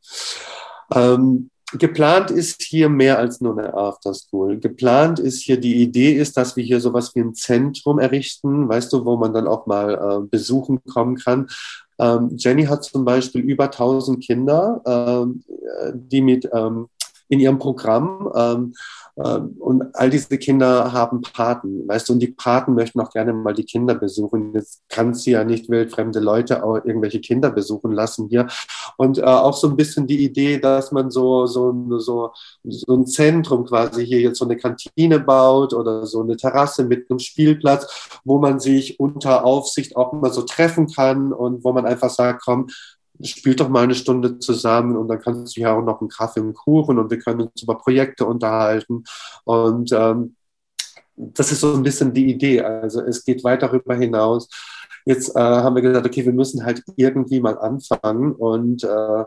Ähm, 0.94 1.50
geplant 1.72 2.30
ist 2.30 2.62
hier 2.62 2.88
mehr 2.88 3.18
als 3.18 3.40
nur 3.40 3.58
eine 3.58 3.74
Afterschool. 3.74 4.60
Geplant 4.60 5.18
ist 5.18 5.42
hier, 5.42 5.58
die 5.58 5.82
Idee 5.82 6.12
ist, 6.12 6.36
dass 6.36 6.54
wir 6.54 6.62
hier 6.62 6.80
sowas 6.80 7.12
wie 7.16 7.20
ein 7.20 7.34
Zentrum 7.34 7.98
errichten, 7.98 8.68
weißt 8.68 8.92
du, 8.92 9.04
wo 9.04 9.16
man 9.16 9.34
dann 9.34 9.48
auch 9.48 9.66
mal 9.66 9.94
äh, 9.94 10.26
besuchen 10.28 10.80
kommen 10.84 11.16
kann. 11.16 11.48
Ähm, 11.98 12.30
Jenny 12.36 12.66
hat 12.66 12.84
zum 12.84 13.04
Beispiel 13.04 13.40
über 13.40 13.64
1000 13.64 14.24
Kinder, 14.24 14.80
ähm, 14.86 15.42
die 15.92 16.20
mit 16.20 16.48
ähm, 16.52 16.88
in 17.28 17.40
ihrem 17.40 17.58
Programm. 17.58 18.30
Ähm, 18.34 18.74
ähm, 19.18 19.56
und 19.58 19.94
all 19.94 20.10
diese 20.10 20.36
Kinder 20.36 20.92
haben 20.92 21.22
Paten, 21.22 21.88
weißt 21.88 22.08
du, 22.08 22.12
und 22.12 22.20
die 22.20 22.28
Paten 22.28 22.74
möchten 22.74 23.00
auch 23.00 23.10
gerne 23.10 23.32
mal 23.32 23.54
die 23.54 23.64
Kinder 23.64 23.94
besuchen. 23.94 24.52
Jetzt 24.54 24.82
kann 24.88 25.14
sie 25.14 25.30
ja 25.30 25.44
nicht 25.44 25.70
wildfremde 25.70 26.20
Leute 26.20 26.62
auch 26.62 26.76
irgendwelche 26.84 27.20
Kinder 27.20 27.50
besuchen 27.50 27.92
lassen 27.92 28.28
hier. 28.28 28.46
Und 28.98 29.18
äh, 29.18 29.22
auch 29.22 29.56
so 29.56 29.68
ein 29.68 29.76
bisschen 29.76 30.06
die 30.06 30.22
Idee, 30.22 30.58
dass 30.58 30.92
man 30.92 31.10
so, 31.10 31.46
so, 31.46 31.74
so, 31.98 32.32
so 32.64 32.94
ein 32.94 33.06
Zentrum 33.06 33.64
quasi 33.64 34.04
hier 34.04 34.20
jetzt 34.20 34.38
so 34.38 34.44
eine 34.44 34.56
Kantine 34.56 35.20
baut 35.20 35.72
oder 35.72 36.04
so 36.06 36.22
eine 36.22 36.36
Terrasse 36.36 36.84
mit 36.84 37.10
einem 37.10 37.18
Spielplatz, 37.18 38.18
wo 38.24 38.38
man 38.38 38.60
sich 38.60 39.00
unter 39.00 39.44
Aufsicht 39.44 39.96
auch 39.96 40.12
mal 40.12 40.32
so 40.32 40.42
treffen 40.42 40.88
kann 40.88 41.32
und 41.32 41.64
wo 41.64 41.72
man 41.72 41.86
einfach 41.86 42.10
sagt, 42.10 42.42
komm, 42.44 42.68
spielt 43.22 43.60
doch 43.60 43.68
mal 43.68 43.84
eine 43.84 43.94
Stunde 43.94 44.38
zusammen 44.38 44.96
und 44.96 45.08
dann 45.08 45.20
kannst 45.20 45.56
du 45.56 45.60
ja 45.60 45.76
auch 45.76 45.82
noch 45.82 46.00
einen 46.00 46.10
Kaffee 46.10 46.40
und 46.40 46.54
Kuchen 46.54 46.98
und 46.98 47.10
wir 47.10 47.18
können 47.18 47.42
uns 47.42 47.62
über 47.62 47.76
Projekte 47.78 48.26
unterhalten. 48.26 49.04
Und 49.44 49.92
ähm, 49.92 50.36
das 51.16 51.52
ist 51.52 51.60
so 51.60 51.74
ein 51.74 51.82
bisschen 51.82 52.12
die 52.12 52.30
Idee. 52.30 52.60
Also 52.60 53.00
es 53.02 53.24
geht 53.24 53.42
weit 53.44 53.62
darüber 53.62 53.94
hinaus. 53.94 54.48
Jetzt 55.04 55.34
äh, 55.36 55.40
haben 55.40 55.76
wir 55.76 55.82
gesagt, 55.82 56.06
okay, 56.06 56.24
wir 56.24 56.32
müssen 56.32 56.64
halt 56.64 56.82
irgendwie 56.96 57.40
mal 57.40 57.58
anfangen 57.58 58.32
und 58.32 58.84
äh, 58.84 59.24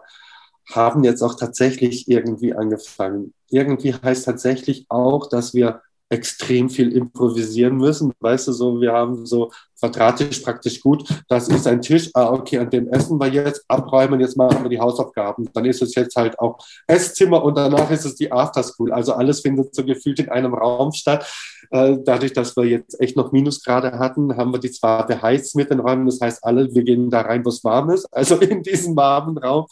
haben 0.72 1.04
jetzt 1.04 1.22
auch 1.22 1.36
tatsächlich 1.36 2.08
irgendwie 2.08 2.54
angefangen. 2.54 3.34
Irgendwie 3.50 3.94
heißt 3.94 4.26
tatsächlich 4.26 4.86
auch, 4.90 5.28
dass 5.30 5.54
wir 5.54 5.82
extrem 6.10 6.70
viel 6.70 6.92
improvisieren 6.92 7.78
müssen. 7.78 8.12
Weißt 8.20 8.48
du, 8.48 8.52
so, 8.52 8.82
wir 8.82 8.92
haben 8.92 9.26
so 9.26 9.52
quadratisch 9.80 10.40
praktisch 10.40 10.82
gut. 10.82 11.08
Das 11.28 11.48
ist 11.48 11.68
ein 11.68 11.82
Tisch. 11.82 12.10
Ah, 12.14 12.32
okay, 12.32 12.58
an 12.58 12.70
dem 12.70 12.90
essen 12.90 13.20
wir 13.20 13.28
jetzt, 13.28 13.64
abräumen, 13.68 14.20
jetzt 14.20 14.36
machen 14.36 14.64
wir 14.64 14.70
die 14.70 14.80
Hausaufgaben. 14.80 15.50
Dann 15.54 15.66
ist 15.66 15.82
es 15.82 15.96
jetzt 15.96 16.16
halt 16.16 16.38
auch 16.40 16.58
Esszimmer 16.88 17.44
und 17.44 17.58
danach 17.58 17.90
ist 17.92 18.06
es 18.06 18.16
die 18.16 18.32
Afterschool. 18.32 18.92
Also 18.92 19.14
alles 19.14 19.42
findet 19.42 19.74
so 19.74 19.86
gefühlt 19.86 20.20
in 20.20 20.30
einem 20.30 20.54
Raum 20.54 20.92
statt. 20.92 21.26
Äh, 21.72 21.98
dadurch, 22.04 22.34
dass 22.34 22.56
wir 22.58 22.66
jetzt 22.66 23.00
echt 23.00 23.16
noch 23.16 23.32
Minusgrade 23.32 24.00
hatten, 24.00 24.36
haben 24.36 24.52
wir 24.52 24.60
die 24.60 24.72
zwar 24.72 25.06
beheizt 25.06 25.56
mit 25.56 25.70
den 25.70 25.80
Räumen. 25.80 26.08
Das 26.08 26.20
heißt, 26.20 26.44
alle, 26.44 26.74
wir 26.74 26.84
gehen 26.84 27.10
da 27.10 27.22
rein, 27.22 27.46
wo 27.46 27.50
es 27.50 27.64
warm 27.64 27.92
ist. 27.92 28.06
Also 28.12 28.36
in 28.38 28.64
diesen 28.64 28.96
warmen 28.96 29.38
Raum. 29.38 29.68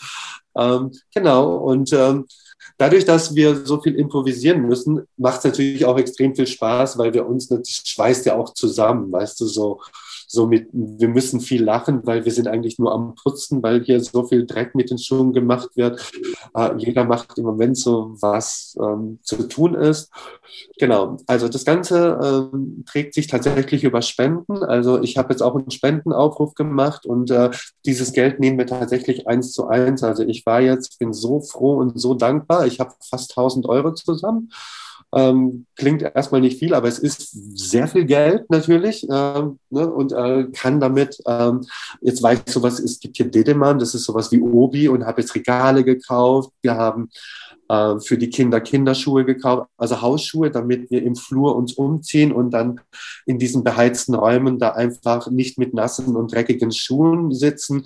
Ähm, 0.55 0.91
genau. 1.13 1.55
Und 1.55 1.91
ähm, 1.93 2.25
Dadurch, 2.77 3.05
dass 3.05 3.35
wir 3.35 3.65
so 3.65 3.81
viel 3.81 3.95
improvisieren 3.95 4.61
müssen, 4.61 5.07
macht 5.17 5.39
es 5.39 5.43
natürlich 5.45 5.85
auch 5.85 5.97
extrem 5.97 6.35
viel 6.35 6.47
Spaß, 6.47 6.97
weil 6.97 7.13
wir 7.13 7.25
uns, 7.25 7.47
das 7.47 7.69
schweißt 7.69 8.25
ja 8.25 8.35
auch 8.35 8.53
zusammen, 8.53 9.11
weißt 9.11 9.39
du, 9.41 9.45
so 9.45 9.81
so 10.29 10.45
mit, 10.45 10.67
wir 10.73 11.07
müssen 11.07 11.39
viel 11.39 11.63
lachen, 11.63 12.05
weil 12.05 12.25
wir 12.25 12.31
sind 12.33 12.49
eigentlich 12.49 12.77
nur 12.77 12.93
am 12.93 13.15
Putzen, 13.15 13.63
weil 13.63 13.83
hier 13.83 14.01
so 14.01 14.25
viel 14.25 14.45
Dreck 14.45 14.75
mit 14.75 14.91
den 14.91 14.97
Schuhen 14.97 15.31
gemacht 15.31 15.69
wird. 15.75 16.11
Äh, 16.53 16.75
jeder 16.77 17.05
macht 17.05 17.37
im 17.37 17.45
Moment 17.45 17.77
so, 17.77 18.15
was 18.19 18.75
ähm, 18.79 19.19
zu 19.23 19.47
tun 19.47 19.73
ist. 19.73 20.11
Genau, 20.77 21.17
also 21.27 21.47
das 21.47 21.63
Ganze 21.63 22.51
ähm, 22.53 22.83
trägt 22.85 23.13
sich 23.13 23.27
tatsächlich 23.27 23.85
über 23.85 24.01
Spenden. 24.01 24.63
Also 24.63 25.01
ich 25.01 25.17
habe 25.17 25.31
jetzt 25.31 25.41
auch 25.41 25.55
einen 25.55 25.71
Spendenaufruf 25.71 26.55
gemacht 26.55 27.05
und 27.05 27.31
äh, 27.31 27.49
dieses 27.85 28.11
Geld 28.11 28.41
nehmen 28.41 28.57
wir 28.57 28.67
tatsächlich 28.67 29.27
eins 29.27 29.53
zu 29.53 29.67
eins. 29.67 30.03
Also 30.03 30.23
ich 30.23 30.45
war 30.45 30.59
jetzt, 30.59 30.99
bin 30.99 31.13
so 31.13 31.39
froh 31.39 31.77
und 31.77 31.99
so 31.99 32.13
dankbar. 32.15 32.67
Ich 32.67 32.81
habe 32.81 32.93
fast 33.01 33.31
1000 33.31 33.65
Euro 33.69 33.93
zusammen. 33.93 34.51
Ähm, 35.15 35.65
klingt 35.75 36.01
erstmal 36.01 36.41
nicht 36.41 36.59
viel, 36.59 36.73
aber 36.73 36.89
es 36.89 36.99
ist 36.99 37.31
sehr 37.57 37.87
viel 37.87 38.03
Geld 38.03 38.49
natürlich 38.49 39.07
ähm, 39.09 39.57
ne, 39.69 39.89
und 39.89 40.11
äh, 40.11 40.47
kann 40.51 40.81
damit, 40.81 41.17
ähm, 41.25 41.65
jetzt 42.01 42.21
weiß 42.21 42.43
ich 42.45 42.53
sowas, 42.53 42.79
es 42.79 42.99
gibt 42.99 43.15
hier 43.15 43.31
Dedemann, 43.31 43.79
das 43.79 43.95
ist 43.95 44.03
sowas 44.03 44.31
wie 44.33 44.41
Obi 44.41 44.89
und 44.89 45.05
habe 45.05 45.21
jetzt 45.21 45.33
Regale 45.33 45.85
gekauft. 45.85 46.51
Wir 46.61 46.75
haben 46.75 47.09
äh, 47.69 47.99
für 47.99 48.17
die 48.17 48.29
Kinder 48.29 48.61
Kinderschuhe 48.61 49.25
gekauft, 49.25 49.69
also 49.77 50.01
Hausschuhe, 50.01 50.51
damit 50.51 50.89
wir 50.89 51.03
im 51.03 51.15
Flur 51.15 51.55
uns 51.55 51.73
umziehen 51.73 52.31
und 52.31 52.51
dann 52.51 52.79
in 53.25 53.39
diesen 53.39 53.63
beheizten 53.63 54.15
Räumen 54.15 54.59
da 54.59 54.71
einfach 54.71 55.29
nicht 55.29 55.57
mit 55.57 55.73
nassen 55.73 56.15
und 56.15 56.33
dreckigen 56.33 56.71
Schuhen 56.71 57.33
sitzen. 57.33 57.85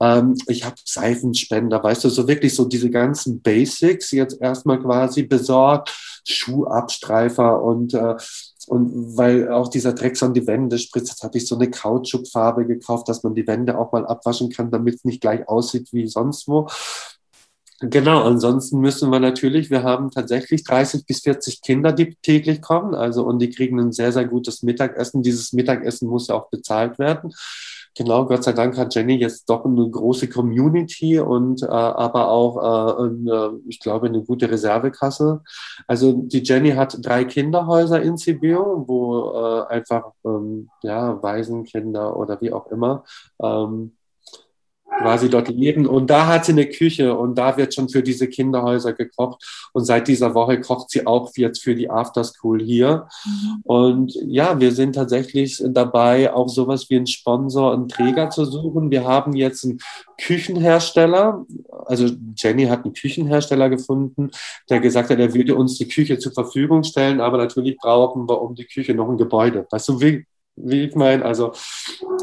Ähm, 0.00 0.36
ich 0.46 0.64
habe 0.64 0.76
Seifenspender, 0.84 1.82
weißt 1.82 2.04
du, 2.04 2.08
so 2.08 2.26
wirklich 2.26 2.54
so 2.54 2.64
diese 2.64 2.90
ganzen 2.90 3.40
Basics 3.40 4.10
jetzt 4.10 4.40
erstmal 4.40 4.80
quasi 4.80 5.22
besorgt 5.22 6.09
Schuhabstreifer 6.24 7.62
und 7.62 7.94
äh, 7.94 8.16
und 8.66 9.16
weil 9.16 9.50
auch 9.50 9.68
dieser 9.68 9.94
Dreck 9.94 10.16
so 10.16 10.26
an 10.26 10.34
die 10.34 10.46
Wände 10.46 10.78
spritzt, 10.78 11.24
habe 11.24 11.36
ich 11.38 11.48
so 11.48 11.56
eine 11.56 11.70
Kautschukfarbe 11.70 12.66
gekauft, 12.66 13.08
dass 13.08 13.24
man 13.24 13.34
die 13.34 13.46
Wände 13.46 13.76
auch 13.76 13.90
mal 13.90 14.06
abwaschen 14.06 14.50
kann, 14.50 14.70
damit 14.70 14.94
es 14.96 15.04
nicht 15.04 15.20
gleich 15.20 15.48
aussieht 15.48 15.88
wie 15.92 16.06
sonst 16.06 16.46
wo. 16.46 16.68
Genau, 17.82 18.22
ansonsten 18.22 18.78
müssen 18.78 19.10
wir 19.10 19.20
natürlich, 19.20 19.70
wir 19.70 19.82
haben 19.82 20.10
tatsächlich 20.10 20.64
30 20.64 21.06
bis 21.06 21.22
40 21.22 21.62
Kinder, 21.62 21.92
die 21.92 22.14
täglich 22.16 22.60
kommen, 22.60 22.94
also 22.94 23.24
und 23.24 23.38
die 23.38 23.48
kriegen 23.48 23.80
ein 23.80 23.90
sehr, 23.90 24.12
sehr 24.12 24.26
gutes 24.26 24.62
Mittagessen. 24.62 25.22
Dieses 25.22 25.54
Mittagessen 25.54 26.06
muss 26.06 26.28
ja 26.28 26.34
auch 26.34 26.50
bezahlt 26.50 26.98
werden. 26.98 27.32
Genau, 27.96 28.24
Gott 28.24 28.44
sei 28.44 28.52
Dank 28.52 28.76
hat 28.78 28.94
Jenny 28.94 29.16
jetzt 29.16 29.50
doch 29.50 29.64
eine 29.64 29.90
große 29.90 30.28
Community 30.28 31.18
und 31.18 31.62
äh, 31.62 31.66
aber 31.66 32.30
auch, 32.30 32.56
äh, 32.56 33.02
eine, 33.02 33.60
ich 33.66 33.80
glaube, 33.80 34.06
eine 34.06 34.22
gute 34.22 34.48
Reservekasse. 34.50 35.42
Also 35.88 36.12
die 36.12 36.42
Jenny 36.42 36.70
hat 36.70 36.98
drei 37.04 37.24
Kinderhäuser 37.24 38.00
in 38.00 38.16
Sibiu, 38.16 38.84
wo 38.86 39.32
äh, 39.34 39.74
einfach 39.74 40.12
ähm, 40.24 40.70
ja 40.82 41.20
Waisenkinder 41.20 42.16
oder 42.16 42.40
wie 42.40 42.52
auch 42.52 42.68
immer 42.68 43.04
ähm, 43.42 43.92
quasi 44.98 45.30
dort 45.30 45.48
leben. 45.48 45.86
Und 45.86 46.10
da 46.10 46.26
hat 46.26 46.44
sie 46.44 46.52
eine 46.52 46.66
Küche 46.66 47.16
und 47.16 47.36
da 47.36 47.56
wird 47.56 47.74
schon 47.74 47.88
für 47.88 48.02
diese 48.02 48.28
Kinderhäuser 48.28 48.92
gekocht. 48.92 49.70
Und 49.72 49.84
seit 49.84 50.08
dieser 50.08 50.34
Woche 50.34 50.60
kocht 50.60 50.90
sie 50.90 51.06
auch 51.06 51.30
jetzt 51.36 51.62
für 51.62 51.74
die 51.74 51.90
Afterschool 51.90 52.62
hier. 52.62 53.08
Mhm. 53.24 53.62
Und 53.64 54.14
ja, 54.26 54.60
wir 54.60 54.72
sind 54.72 54.94
tatsächlich 54.94 55.62
dabei, 55.64 56.32
auch 56.32 56.48
sowas 56.48 56.90
wie 56.90 56.96
einen 56.96 57.06
Sponsor, 57.06 57.72
einen 57.72 57.88
Träger 57.88 58.30
zu 58.30 58.44
suchen. 58.44 58.90
Wir 58.90 59.04
haben 59.04 59.34
jetzt 59.34 59.64
einen 59.64 59.78
Küchenhersteller. 60.20 61.46
Also 61.86 62.08
Jenny 62.36 62.66
hat 62.66 62.84
einen 62.84 62.94
Küchenhersteller 62.94 63.70
gefunden, 63.70 64.30
der 64.68 64.80
gesagt 64.80 65.10
hat, 65.10 65.18
er 65.18 65.34
würde 65.34 65.54
uns 65.54 65.78
die 65.78 65.88
Küche 65.88 66.18
zur 66.18 66.32
Verfügung 66.32 66.84
stellen, 66.84 67.20
aber 67.20 67.38
natürlich 67.38 67.76
brauchen 67.78 68.28
wir 68.28 68.40
um 68.42 68.54
die 68.54 68.66
Küche 68.66 68.94
noch 68.94 69.08
ein 69.08 69.16
Gebäude. 69.16 69.66
Weißt 69.70 69.88
du, 69.88 70.00
wie, 70.00 70.26
wie 70.64 70.84
ich 70.84 70.94
meine? 70.94 71.24
Also 71.24 71.52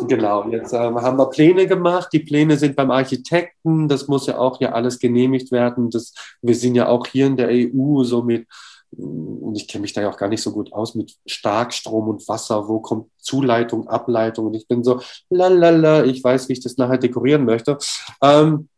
genau, 0.08 0.50
jetzt 0.50 0.74
ähm, 0.74 1.02
haben 1.02 1.18
wir 1.18 1.30
Pläne 1.30 1.68
gemacht. 1.68 2.10
Die 2.14 2.20
Pläne 2.20 2.58
sind 2.58 2.76
beim 2.76 2.92
Architekten. 2.92 3.88
Das 3.88 4.08
muss 4.08 4.28
ja 4.28 4.38
auch 4.38 4.60
ja 4.62 4.74
alles 4.74 5.00
genehmigt 5.00 5.52
werden. 5.52 5.90
Das, 5.90 6.14
wir 6.42 6.56
sind 6.56 6.76
ja 6.76 6.88
auch 6.88 7.06
hier 7.08 7.28
in 7.28 7.38
der 7.38 7.50
EU 7.50 8.04
so 8.04 8.24
mit 8.24 8.48
und 8.92 9.56
ich 9.56 9.68
kenne 9.68 9.82
mich 9.82 9.94
da 9.94 10.02
ja 10.02 10.10
auch 10.10 10.18
gar 10.18 10.30
nicht 10.30 10.42
so 10.42 10.52
gut 10.52 10.72
aus 10.72 10.96
mit 10.96 11.18
Starkstrom 11.26 12.08
und 12.08 12.28
Wasser, 12.28 12.68
wo 12.68 12.80
kommt 12.80 13.08
Zuleitung, 13.18 13.88
Ableitung 13.88 14.48
und 14.48 14.54
ich 14.56 14.68
bin 14.68 14.84
so, 14.84 15.02
lalala, 15.30 16.06
ich 16.06 16.24
weiß, 16.24 16.48
wie 16.48 16.54
ich 16.54 16.62
das 16.62 16.78
nachher 16.78 16.98
dekorieren 16.98 17.44
möchte. 17.44 17.78
Ähm, 18.22 18.70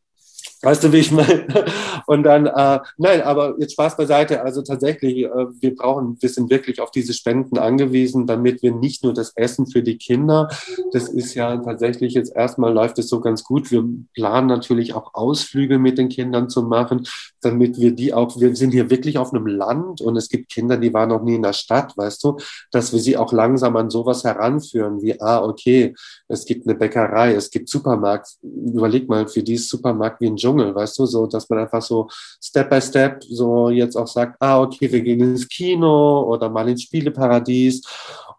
Weißt 0.61 0.83
du, 0.83 0.91
wie 0.91 0.97
ich 0.97 1.11
meine? 1.11 1.47
Und 2.05 2.23
dann, 2.23 2.45
äh, 2.47 2.79
nein, 2.97 3.21
aber 3.21 3.55
jetzt 3.59 3.73
Spaß 3.73 3.95
beiseite. 3.95 4.41
Also 4.43 4.61
tatsächlich, 4.61 5.23
äh, 5.23 5.29
wir 5.29 5.73
brauchen, 5.73 6.17
wir 6.19 6.27
sind 6.27 6.49
wirklich 6.49 6.81
auf 6.81 6.91
diese 6.91 7.13
Spenden 7.13 7.57
angewiesen, 7.57 8.27
damit 8.27 8.61
wir 8.61 8.75
nicht 8.75 9.03
nur 9.03 9.13
das 9.13 9.31
Essen 9.35 9.67
für 9.67 9.81
die 9.83 9.97
Kinder, 9.97 10.49
das 10.91 11.07
ist 11.07 11.33
ja 11.33 11.55
tatsächlich 11.57 12.13
jetzt 12.13 12.35
erstmal 12.35 12.73
läuft 12.73 12.99
es 12.99 13.07
so 13.07 13.21
ganz 13.21 13.45
gut. 13.45 13.71
Wir 13.71 13.85
planen 14.13 14.47
natürlich 14.47 14.93
auch 14.93 15.13
Ausflüge 15.13 15.79
mit 15.79 15.97
den 15.97 16.09
Kindern 16.09 16.49
zu 16.49 16.63
machen, 16.63 17.07
damit 17.39 17.79
wir 17.79 17.93
die 17.93 18.13
auch, 18.13 18.37
wir 18.37 18.53
sind 18.53 18.71
hier 18.71 18.89
wirklich 18.89 19.17
auf 19.17 19.33
einem 19.33 19.47
Land 19.47 20.01
und 20.01 20.17
es 20.17 20.27
gibt 20.27 20.49
Kinder, 20.49 20.75
die 20.75 20.93
waren 20.93 21.09
noch 21.09 21.23
nie 21.23 21.35
in 21.35 21.43
der 21.43 21.53
Stadt, 21.53 21.95
weißt 21.95 22.21
du, 22.21 22.35
dass 22.71 22.91
wir 22.91 22.99
sie 22.99 23.15
auch 23.15 23.31
langsam 23.31 23.77
an 23.77 23.89
sowas 23.89 24.25
heranführen, 24.25 25.01
wie, 25.01 25.21
ah, 25.21 25.41
okay, 25.41 25.95
es 26.27 26.45
gibt 26.45 26.67
eine 26.67 26.77
Bäckerei, 26.77 27.33
es 27.33 27.49
gibt 27.49 27.69
Supermarkt. 27.69 28.35
Überleg 28.41 29.07
mal, 29.07 29.25
für 29.27 29.41
die 29.41 29.53
ist 29.53 29.69
Supermarkt 29.69 30.19
wie 30.19 30.27
ein 30.27 30.35
Job 30.35 30.48
Dschungel, 30.49 30.73
weißt 30.73 30.97
du, 30.99 31.05
so, 31.05 31.27
dass 31.27 31.49
man 31.49 31.59
einfach 31.59 31.81
so 31.81 32.07
Step 32.41 32.69
by 32.69 32.81
Step 32.81 33.23
so 33.23 33.69
jetzt 33.69 33.95
auch 33.95 34.07
sagt, 34.07 34.37
ah, 34.39 34.61
okay, 34.61 34.91
wir 34.91 35.01
gehen 35.01 35.19
ins 35.19 35.47
Kino 35.47 36.23
oder 36.23 36.49
mal 36.49 36.67
ins 36.69 36.83
Spieleparadies 36.83 37.81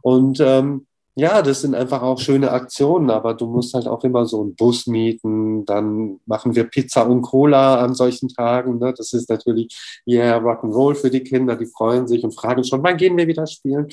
und 0.02 0.40
ähm, 0.40 0.86
ja, 1.16 1.42
das 1.42 1.60
sind 1.60 1.74
einfach 1.74 2.02
auch 2.02 2.18
schöne 2.18 2.50
Aktionen, 2.50 3.10
aber 3.10 3.34
du 3.34 3.46
musst 3.46 3.74
halt 3.74 3.86
auch 3.86 4.02
immer 4.04 4.24
so 4.26 4.40
einen 4.40 4.54
Bus 4.54 4.86
mieten. 4.86 5.64
Dann 5.66 6.20
machen 6.24 6.54
wir 6.54 6.64
Pizza 6.64 7.06
und 7.06 7.22
Cola 7.22 7.80
an 7.80 7.94
solchen 7.94 8.28
Tagen. 8.28 8.78
Ne? 8.78 8.94
Das 8.96 9.12
ist 9.12 9.28
natürlich, 9.28 9.76
yeah, 10.06 10.38
Rock'n'Roll 10.38 10.94
für 10.94 11.10
die 11.10 11.22
Kinder. 11.22 11.56
Die 11.56 11.66
freuen 11.66 12.06
sich 12.06 12.22
und 12.22 12.30
fragen 12.32 12.64
schon, 12.64 12.82
wann 12.84 12.96
gehen 12.96 13.16
wir 13.16 13.26
wieder 13.26 13.46
spielen? 13.46 13.88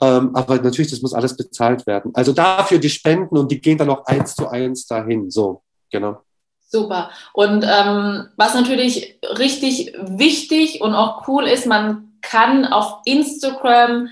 Ähm, 0.00 0.34
aber 0.34 0.56
natürlich, 0.56 0.90
das 0.90 1.02
muss 1.02 1.14
alles 1.14 1.36
bezahlt 1.36 1.86
werden. 1.86 2.12
Also 2.14 2.32
dafür 2.32 2.78
die 2.78 2.90
Spenden 2.90 3.36
und 3.36 3.52
die 3.52 3.60
gehen 3.60 3.78
dann 3.78 3.90
auch 3.90 4.06
eins 4.06 4.34
zu 4.34 4.48
eins 4.48 4.86
dahin. 4.86 5.30
So, 5.30 5.62
genau. 5.92 6.22
Super. 6.70 7.10
Und 7.32 7.64
ähm, 7.66 8.28
was 8.36 8.54
natürlich 8.54 9.18
richtig 9.38 9.94
wichtig 9.98 10.82
und 10.82 10.94
auch 10.94 11.26
cool 11.26 11.48
ist, 11.48 11.66
man 11.66 12.12
kann 12.20 12.66
auf 12.66 13.00
Instagram 13.06 14.10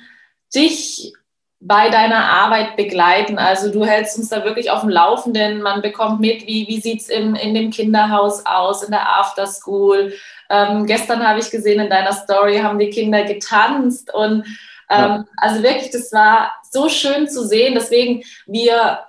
dich 0.54 1.12
bei 1.60 1.90
deiner 1.90 2.24
Arbeit 2.24 2.76
begleiten. 2.76 3.38
Also 3.38 3.70
du 3.70 3.84
hältst 3.84 4.16
uns 4.18 4.30
da 4.30 4.44
wirklich 4.44 4.70
auf 4.70 4.80
dem 4.80 4.88
Laufenden. 4.88 5.60
Man 5.60 5.82
bekommt 5.82 6.20
mit, 6.20 6.46
wie, 6.46 6.66
wie 6.66 6.80
sieht 6.80 7.02
es 7.02 7.08
in 7.08 7.34
dem 7.34 7.70
Kinderhaus 7.70 8.46
aus, 8.46 8.82
in 8.82 8.90
der 8.90 9.18
Afterschool. 9.18 10.14
Ähm, 10.48 10.86
gestern 10.86 11.26
habe 11.26 11.40
ich 11.40 11.50
gesehen, 11.50 11.80
in 11.80 11.90
deiner 11.90 12.12
Story 12.12 12.58
haben 12.58 12.78
die 12.78 12.90
Kinder 12.90 13.24
getanzt. 13.24 14.14
Und 14.14 14.46
ähm, 14.88 14.98
ja. 14.98 15.24
also 15.36 15.62
wirklich, 15.62 15.90
das 15.90 16.10
war 16.12 16.52
so 16.70 16.88
schön 16.88 17.28
zu 17.28 17.46
sehen. 17.46 17.74
Deswegen, 17.74 18.22
wir 18.46 19.00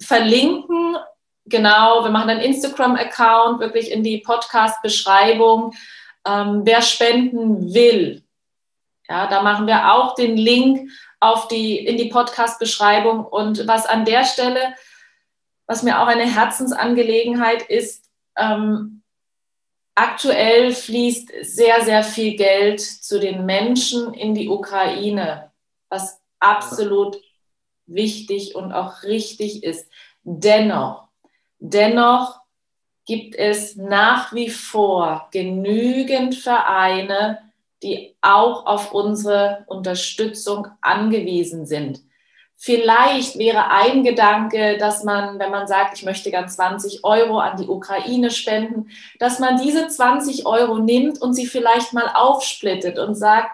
verlinken 0.00 0.96
Genau, 1.48 2.04
wir 2.04 2.10
machen 2.10 2.30
einen 2.30 2.40
Instagram-Account, 2.40 3.60
wirklich 3.60 3.90
in 3.90 4.02
die 4.02 4.18
Podcast-Beschreibung. 4.18 5.74
Ähm, 6.26 6.62
wer 6.64 6.82
spenden 6.82 7.72
will, 7.72 8.22
ja, 9.08 9.26
da 9.26 9.42
machen 9.42 9.66
wir 9.66 9.92
auch 9.92 10.14
den 10.14 10.36
Link 10.36 10.90
auf 11.20 11.48
die, 11.48 11.78
in 11.78 11.96
die 11.96 12.10
Podcast-Beschreibung. 12.10 13.24
Und 13.24 13.66
was 13.66 13.86
an 13.86 14.04
der 14.04 14.24
Stelle, 14.24 14.74
was 15.66 15.82
mir 15.82 16.00
auch 16.00 16.06
eine 16.06 16.26
Herzensangelegenheit 16.26 17.62
ist, 17.62 18.10
ähm, 18.36 19.02
aktuell 19.94 20.72
fließt 20.72 21.32
sehr, 21.42 21.82
sehr 21.84 22.04
viel 22.04 22.36
Geld 22.36 22.80
zu 22.80 23.18
den 23.18 23.46
Menschen 23.46 24.12
in 24.14 24.34
die 24.34 24.48
Ukraine, 24.48 25.50
was 25.88 26.20
absolut 26.38 27.16
wichtig 27.86 28.54
und 28.54 28.72
auch 28.72 29.02
richtig 29.02 29.64
ist. 29.64 29.90
Dennoch 30.22 31.07
Dennoch 31.58 32.40
gibt 33.04 33.34
es 33.36 33.76
nach 33.76 34.32
wie 34.32 34.50
vor 34.50 35.28
genügend 35.32 36.34
Vereine, 36.34 37.38
die 37.82 38.14
auch 38.20 38.66
auf 38.66 38.92
unsere 38.92 39.64
Unterstützung 39.66 40.68
angewiesen 40.80 41.64
sind. 41.66 42.00
Vielleicht 42.60 43.38
wäre 43.38 43.70
ein 43.70 44.02
Gedanke, 44.02 44.78
dass 44.78 45.04
man, 45.04 45.38
wenn 45.38 45.52
man 45.52 45.68
sagt, 45.68 45.96
ich 45.96 46.04
möchte 46.04 46.30
gern 46.32 46.48
20 46.48 47.04
Euro 47.04 47.38
an 47.38 47.56
die 47.56 47.68
Ukraine 47.68 48.32
spenden, 48.32 48.90
dass 49.20 49.38
man 49.38 49.62
diese 49.62 49.86
20 49.86 50.44
Euro 50.44 50.78
nimmt 50.78 51.22
und 51.22 51.34
sie 51.34 51.46
vielleicht 51.46 51.92
mal 51.92 52.10
aufsplittet 52.12 52.98
und 52.98 53.14
sagt, 53.14 53.52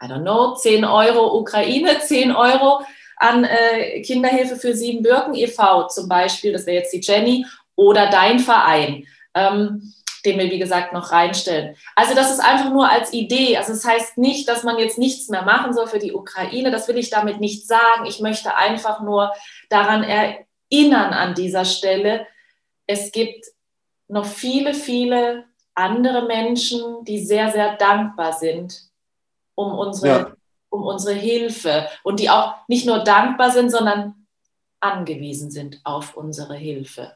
I 0.00 0.06
don't 0.06 0.22
know, 0.22 0.54
10 0.54 0.84
Euro 0.84 1.38
Ukraine, 1.38 1.98
10 2.06 2.30
Euro 2.30 2.82
an 3.20 3.44
äh, 3.44 4.00
Kinderhilfe 4.00 4.56
für 4.56 4.74
Siebenbürgen 4.74 5.34
e.V. 5.34 5.88
zum 5.88 6.08
Beispiel, 6.08 6.52
das 6.52 6.64
wäre 6.64 6.78
jetzt 6.78 6.92
die 6.92 7.00
Jenny, 7.00 7.46
oder 7.76 8.08
dein 8.10 8.38
Verein, 8.38 9.06
ähm, 9.34 9.92
den 10.24 10.38
wir, 10.38 10.50
wie 10.50 10.58
gesagt, 10.58 10.92
noch 10.94 11.12
reinstellen. 11.12 11.76
Also 11.94 12.14
das 12.14 12.30
ist 12.30 12.40
einfach 12.40 12.70
nur 12.70 12.90
als 12.90 13.12
Idee. 13.12 13.58
Also 13.58 13.72
es 13.72 13.82
das 13.82 13.92
heißt 13.92 14.18
nicht, 14.18 14.48
dass 14.48 14.64
man 14.64 14.78
jetzt 14.78 14.98
nichts 14.98 15.28
mehr 15.28 15.42
machen 15.42 15.74
soll 15.74 15.86
für 15.86 15.98
die 15.98 16.12
Ukraine. 16.12 16.70
Das 16.70 16.88
will 16.88 16.98
ich 16.98 17.10
damit 17.10 17.40
nicht 17.40 17.66
sagen. 17.66 18.06
Ich 18.06 18.20
möchte 18.20 18.56
einfach 18.56 19.02
nur 19.02 19.32
daran 19.68 20.02
erinnern 20.02 21.12
an 21.12 21.34
dieser 21.34 21.64
Stelle. 21.64 22.26
Es 22.86 23.12
gibt 23.12 23.46
noch 24.08 24.26
viele, 24.26 24.74
viele 24.74 25.44
andere 25.74 26.26
Menschen, 26.26 27.04
die 27.04 27.24
sehr, 27.24 27.50
sehr 27.50 27.76
dankbar 27.76 28.32
sind 28.32 28.88
um 29.54 29.78
unsere 29.78 30.08
ja 30.08 30.32
um 30.70 30.82
unsere 30.82 31.14
Hilfe 31.14 31.88
und 32.02 32.20
die 32.20 32.30
auch 32.30 32.54
nicht 32.68 32.86
nur 32.86 33.00
dankbar 33.00 33.50
sind, 33.50 33.70
sondern 33.70 34.26
angewiesen 34.80 35.50
sind 35.50 35.80
auf 35.84 36.16
unsere 36.16 36.54
Hilfe. 36.54 37.12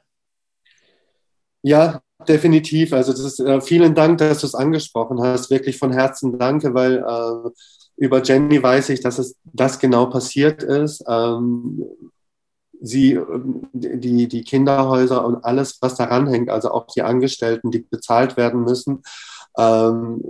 Ja, 1.62 2.02
definitiv. 2.28 2.92
Also 2.92 3.12
das 3.12 3.20
ist, 3.20 3.40
äh, 3.40 3.60
vielen 3.60 3.94
Dank, 3.94 4.18
dass 4.18 4.40
du 4.40 4.46
es 4.46 4.54
angesprochen 4.54 5.22
hast. 5.22 5.50
Wirklich 5.50 5.78
von 5.78 5.92
Herzen 5.92 6.38
danke, 6.38 6.74
weil 6.74 6.98
äh, 6.98 7.50
über 7.96 8.22
Jenny 8.22 8.62
weiß 8.62 8.90
ich, 8.90 9.00
dass 9.00 9.18
es 9.18 9.36
das 9.44 9.78
genau 9.78 10.06
passiert 10.06 10.62
ist. 10.62 11.02
Ähm, 11.08 11.84
sie, 12.80 13.18
die, 13.72 14.28
die 14.28 14.42
Kinderhäuser 14.42 15.24
und 15.24 15.42
alles, 15.44 15.78
was 15.80 15.94
daran 15.94 16.26
hängt, 16.26 16.50
also 16.50 16.70
auch 16.70 16.86
die 16.86 17.02
Angestellten, 17.02 17.70
die 17.70 17.78
bezahlt 17.78 18.36
werden 18.36 18.62
müssen, 18.64 19.02
ähm, 19.56 20.22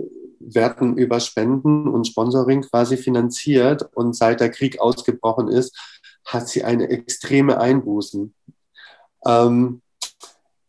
werden 0.53 0.97
über 0.97 1.19
Spenden 1.19 1.87
und 1.87 2.07
Sponsoring 2.07 2.61
quasi 2.63 2.97
finanziert. 2.97 3.87
Und 3.93 4.15
seit 4.15 4.39
der 4.39 4.49
Krieg 4.49 4.79
ausgebrochen 4.79 5.47
ist, 5.47 5.77
hat 6.25 6.47
sie 6.47 6.63
eine 6.63 6.89
extreme 6.89 7.59
Einbußen. 7.59 8.33
Ähm, 9.25 9.81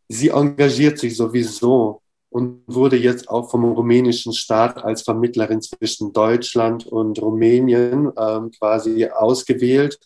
sie 0.09 0.29
engagiert 0.29 0.99
sich 0.99 1.17
sowieso 1.17 2.03
und 2.31 2.63
wurde 2.67 2.97
jetzt 2.97 3.29
auch 3.29 3.51
vom 3.51 3.65
rumänischen 3.65 4.33
Staat 4.33 4.85
als 4.85 5.03
Vermittlerin 5.03 5.63
zwischen 5.63 6.13
Deutschland 6.13 6.87
und 6.87 7.21
Rumänien 7.21 8.13
ähm, 8.19 8.51
quasi 8.51 9.07
ausgewählt, 9.07 9.99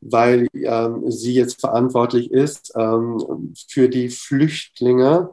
weil 0.00 0.46
ähm, 0.54 1.10
sie 1.10 1.34
jetzt 1.34 1.60
verantwortlich 1.60 2.30
ist 2.30 2.72
ähm, 2.76 3.52
für 3.68 3.88
die 3.88 4.08
Flüchtlinge, 4.08 5.30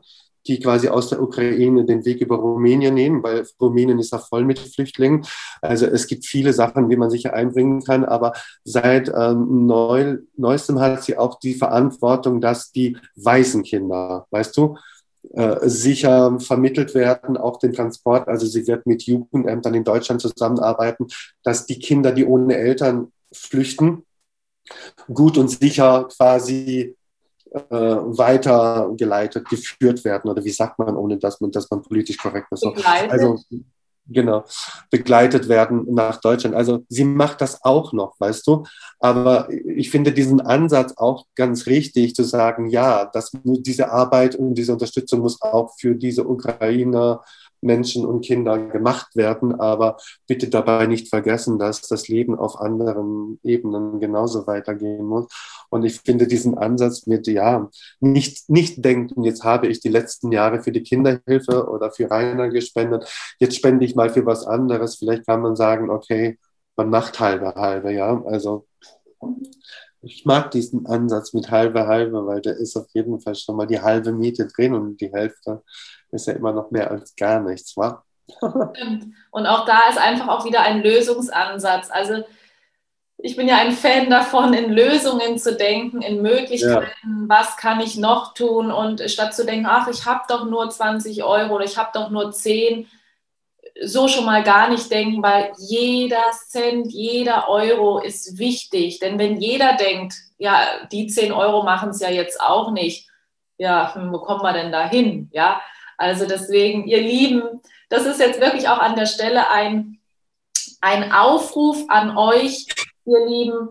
die 0.47 0.59
quasi 0.59 0.87
aus 0.87 1.09
der 1.09 1.21
Ukraine 1.21 1.85
den 1.85 2.05
Weg 2.05 2.21
über 2.21 2.37
Rumänien 2.37 2.93
nehmen, 2.93 3.23
weil 3.23 3.45
Rumänien 3.59 3.99
ist 3.99 4.11
ja 4.11 4.17
voll 4.17 4.45
mit 4.45 4.59
Flüchtlingen. 4.59 5.25
Also 5.61 5.85
es 5.85 6.07
gibt 6.07 6.25
viele 6.25 6.53
Sachen, 6.53 6.89
wie 6.89 6.97
man 6.97 7.09
sich 7.09 7.31
einbringen 7.31 7.83
kann, 7.83 8.05
aber 8.05 8.33
seit 8.63 9.11
ähm, 9.15 9.65
neu, 9.67 10.17
neuestem 10.35 10.79
hat 10.79 11.03
sie 11.03 11.17
auch 11.17 11.39
die 11.39 11.53
Verantwortung, 11.53 12.41
dass 12.41 12.71
die 12.71 12.97
weißen 13.15 13.63
Kinder, 13.63 14.25
weißt 14.31 14.57
du, 14.57 14.77
äh, 15.33 15.69
sicher 15.69 16.39
vermittelt 16.39 16.95
werden, 16.95 17.37
auch 17.37 17.57
den 17.57 17.73
Transport. 17.73 18.27
Also 18.27 18.47
sie 18.47 18.65
wird 18.67 18.87
mit 18.87 19.03
Jugendämtern 19.03 19.75
in 19.75 19.83
Deutschland 19.83 20.21
zusammenarbeiten, 20.21 21.07
dass 21.43 21.67
die 21.67 21.79
Kinder, 21.79 22.11
die 22.11 22.25
ohne 22.25 22.55
Eltern 22.55 23.11
flüchten, 23.31 24.05
gut 25.13 25.37
und 25.37 25.49
sicher 25.49 26.07
quasi 26.15 26.95
weitergeleitet, 27.51 29.49
geführt 29.49 30.05
werden 30.05 30.31
oder 30.31 30.43
wie 30.45 30.51
sagt 30.51 30.79
man, 30.79 30.95
ohne 30.95 31.17
dass 31.17 31.41
man, 31.41 31.51
dass 31.51 31.69
man 31.69 31.81
politisch 31.81 32.17
korrekt 32.17 32.47
ist. 32.51 32.61
Begleitet. 32.61 33.11
Also 33.11 33.39
genau, 34.07 34.45
begleitet 34.89 35.49
werden 35.49 35.85
nach 35.89 36.21
Deutschland. 36.21 36.55
Also 36.55 36.85
sie 36.87 37.03
macht 37.03 37.41
das 37.41 37.63
auch 37.63 37.91
noch, 37.93 38.17
weißt 38.19 38.47
du. 38.47 38.63
Aber 38.99 39.49
ich 39.49 39.89
finde 39.89 40.13
diesen 40.13 40.39
Ansatz 40.39 40.93
auch 40.95 41.25
ganz 41.35 41.65
richtig, 41.67 42.15
zu 42.15 42.23
sagen, 42.23 42.69
ja, 42.69 43.05
dass 43.05 43.31
diese 43.43 43.91
Arbeit 43.91 44.35
und 44.35 44.55
diese 44.55 44.73
Unterstützung 44.73 45.19
muss 45.19 45.41
auch 45.41 45.73
für 45.77 45.95
diese 45.95 46.25
Ukrainer 46.27 47.21
Menschen 47.61 48.05
und 48.05 48.21
Kinder 48.25 48.57
gemacht 48.57 49.15
werden. 49.15 49.59
Aber 49.59 49.97
bitte 50.27 50.49
dabei 50.49 50.87
nicht 50.87 51.09
vergessen, 51.09 51.59
dass 51.59 51.81
das 51.81 52.07
Leben 52.07 52.37
auf 52.37 52.59
anderen 52.59 53.39
Ebenen 53.43 53.99
genauso 53.99 54.47
weitergehen 54.47 55.05
muss. 55.05 55.27
Und 55.69 55.85
ich 55.85 56.01
finde 56.01 56.27
diesen 56.27 56.57
Ansatz 56.57 57.07
mit, 57.07 57.27
ja, 57.27 57.69
nicht, 57.99 58.49
nicht 58.49 58.83
denken, 58.83 59.23
jetzt 59.23 59.43
habe 59.43 59.67
ich 59.67 59.79
die 59.79 59.89
letzten 59.89 60.31
Jahre 60.31 60.61
für 60.61 60.71
die 60.71 60.83
Kinderhilfe 60.83 61.69
oder 61.69 61.91
für 61.91 62.09
Rainer 62.11 62.49
gespendet, 62.49 63.09
jetzt 63.39 63.55
spende 63.55 63.85
ich 63.85 63.95
mal 63.95 64.09
für 64.09 64.25
was 64.25 64.45
anderes. 64.45 64.95
Vielleicht 64.95 65.25
kann 65.25 65.41
man 65.41 65.55
sagen, 65.55 65.89
okay, 65.89 66.37
man 66.75 66.89
macht 66.89 67.19
halbe 67.19 67.53
halbe, 67.55 67.93
ja. 67.93 68.21
Also 68.25 68.65
ich 70.01 70.25
mag 70.25 70.51
diesen 70.51 70.87
Ansatz 70.87 71.33
mit 71.33 71.51
halbe 71.51 71.87
halbe, 71.87 72.25
weil 72.25 72.41
da 72.41 72.51
ist 72.51 72.75
auf 72.75 72.87
jeden 72.93 73.19
Fall 73.21 73.35
schon 73.35 73.55
mal 73.55 73.67
die 73.67 73.81
halbe 73.81 74.11
Miete 74.11 74.47
drin 74.47 74.73
und 74.73 74.99
die 74.99 75.11
Hälfte 75.11 75.63
ist 76.11 76.27
ja 76.27 76.33
immer 76.33 76.53
noch 76.53 76.71
mehr 76.71 76.91
als 76.91 77.15
gar 77.15 77.39
nichts, 77.39 77.75
wa? 77.77 78.03
Stimmt. 78.75 79.13
Und 79.31 79.45
auch 79.45 79.65
da 79.65 79.89
ist 79.89 79.97
einfach 79.97 80.27
auch 80.27 80.45
wieder 80.45 80.61
ein 80.61 80.81
Lösungsansatz. 80.81 81.89
Also 81.91 82.23
ich 83.23 83.35
bin 83.35 83.47
ja 83.47 83.57
ein 83.57 83.71
Fan 83.71 84.09
davon, 84.09 84.53
in 84.53 84.71
Lösungen 84.71 85.37
zu 85.37 85.55
denken, 85.55 86.01
in 86.01 86.21
Möglichkeiten, 86.21 87.27
ja. 87.27 87.27
was 87.27 87.55
kann 87.57 87.79
ich 87.79 87.97
noch 87.97 88.33
tun 88.33 88.71
und 88.71 89.01
statt 89.09 89.35
zu 89.35 89.45
denken, 89.45 89.67
ach, 89.67 89.87
ich 89.87 90.05
habe 90.05 90.21
doch 90.27 90.45
nur 90.45 90.69
20 90.69 91.23
Euro 91.23 91.55
oder 91.55 91.65
ich 91.65 91.77
habe 91.77 91.91
doch 91.93 92.09
nur 92.09 92.31
10, 92.31 92.87
so 93.83 94.07
schon 94.07 94.25
mal 94.25 94.43
gar 94.43 94.69
nicht 94.69 94.91
denken, 94.91 95.21
weil 95.21 95.51
jeder 95.57 96.23
Cent, 96.47 96.91
jeder 96.91 97.47
Euro 97.47 97.99
ist 97.99 98.37
wichtig. 98.37 98.99
Denn 98.99 99.17
wenn 99.19 99.37
jeder 99.37 99.73
denkt, 99.73 100.15
ja, 100.37 100.85
die 100.91 101.07
10 101.07 101.31
Euro 101.31 101.63
machen 101.63 101.89
es 101.89 101.99
ja 101.99 102.09
jetzt 102.09 102.41
auch 102.41 102.71
nicht, 102.71 103.07
ja, 103.57 103.93
hm, 103.93 104.11
wo 104.11 104.19
kommen 104.19 104.41
wir 104.41 104.53
denn 104.53 104.71
da 104.71 104.87
hin? 104.87 105.29
Ja, 105.31 105.61
also 106.01 106.25
deswegen, 106.25 106.87
ihr 106.87 106.99
Lieben, 106.99 107.61
das 107.89 108.07
ist 108.07 108.19
jetzt 108.19 108.41
wirklich 108.41 108.67
auch 108.67 108.79
an 108.79 108.95
der 108.95 109.05
Stelle 109.05 109.49
ein, 109.49 109.99
ein 110.81 111.11
Aufruf 111.11 111.85
an 111.89 112.17
euch, 112.17 112.65
ihr 113.05 113.25
Lieben, 113.27 113.69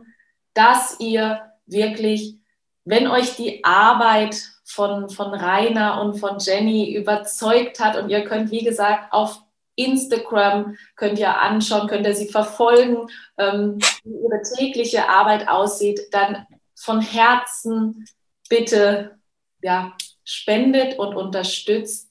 dass 0.55 1.01
ihr 1.01 1.41
wirklich, 1.66 2.37
wenn 2.85 3.09
euch 3.09 3.35
die 3.35 3.64
Arbeit 3.64 4.41
von, 4.64 5.11
von 5.11 5.35
Rainer 5.35 6.01
und 6.01 6.20
von 6.20 6.39
Jenny 6.39 6.95
überzeugt 6.95 7.81
hat 7.81 7.97
und 7.97 8.11
ihr 8.11 8.24
könnt, 8.24 8.53
wie 8.53 8.62
gesagt, 8.62 9.12
auf 9.12 9.43
Instagram 9.74 10.76
könnt 10.95 11.18
ihr 11.18 11.37
anschauen, 11.37 11.89
könnt 11.89 12.07
ihr 12.07 12.14
sie 12.14 12.28
verfolgen, 12.28 13.09
ähm, 13.39 13.78
wie 14.05 14.14
ihre 14.14 14.43
tägliche 14.57 15.09
Arbeit 15.09 15.49
aussieht, 15.49 16.01
dann 16.12 16.47
von 16.76 17.01
Herzen 17.01 18.07
bitte 18.49 19.18
ja, 19.62 19.97
spendet 20.24 20.97
und 20.99 21.16
unterstützt 21.16 22.09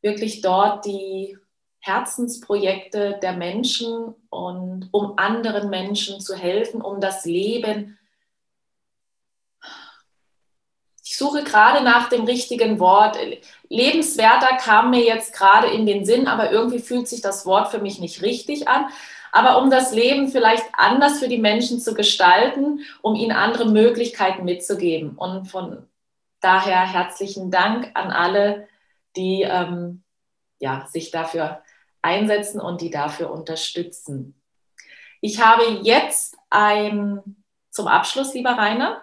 wirklich 0.00 0.40
dort 0.40 0.84
die 0.84 1.36
Herzensprojekte 1.80 3.18
der 3.22 3.32
Menschen 3.32 4.14
und 4.30 4.88
um 4.92 5.16
anderen 5.16 5.70
Menschen 5.70 6.20
zu 6.20 6.34
helfen, 6.34 6.82
um 6.82 7.00
das 7.00 7.24
Leben 7.24 7.98
ich 11.10 11.16
suche 11.16 11.42
gerade 11.42 11.82
nach 11.82 12.10
dem 12.10 12.24
richtigen 12.24 12.78
Wort. 12.80 13.16
Lebenswerter 13.70 14.58
kam 14.58 14.90
mir 14.90 15.02
jetzt 15.02 15.32
gerade 15.32 15.68
in 15.68 15.86
den 15.86 16.04
Sinn, 16.04 16.28
aber 16.28 16.52
irgendwie 16.52 16.80
fühlt 16.80 17.08
sich 17.08 17.22
das 17.22 17.46
Wort 17.46 17.70
für 17.70 17.78
mich 17.78 17.98
nicht 17.98 18.20
richtig 18.20 18.68
an. 18.68 18.88
Aber 19.32 19.62
um 19.62 19.70
das 19.70 19.94
Leben 19.94 20.28
vielleicht 20.28 20.66
anders 20.74 21.18
für 21.18 21.28
die 21.28 21.38
Menschen 21.38 21.80
zu 21.80 21.94
gestalten, 21.94 22.80
um 23.00 23.14
ihnen 23.14 23.32
andere 23.32 23.70
Möglichkeiten 23.70 24.44
mitzugeben. 24.44 25.16
Und 25.16 25.46
von 25.46 25.88
daher 26.42 26.86
herzlichen 26.86 27.50
Dank 27.50 27.90
an 27.94 28.10
alle, 28.10 28.68
die 29.18 29.42
ähm, 29.42 30.02
ja, 30.58 30.86
sich 30.90 31.10
dafür 31.10 31.62
einsetzen 32.00 32.60
und 32.60 32.80
die 32.80 32.90
dafür 32.90 33.30
unterstützen. 33.30 34.40
Ich 35.20 35.42
habe 35.44 35.64
jetzt 35.82 36.36
ein, 36.48 37.36
zum 37.70 37.86
Abschluss, 37.86 38.32
lieber 38.32 38.52
Rainer, 38.52 39.02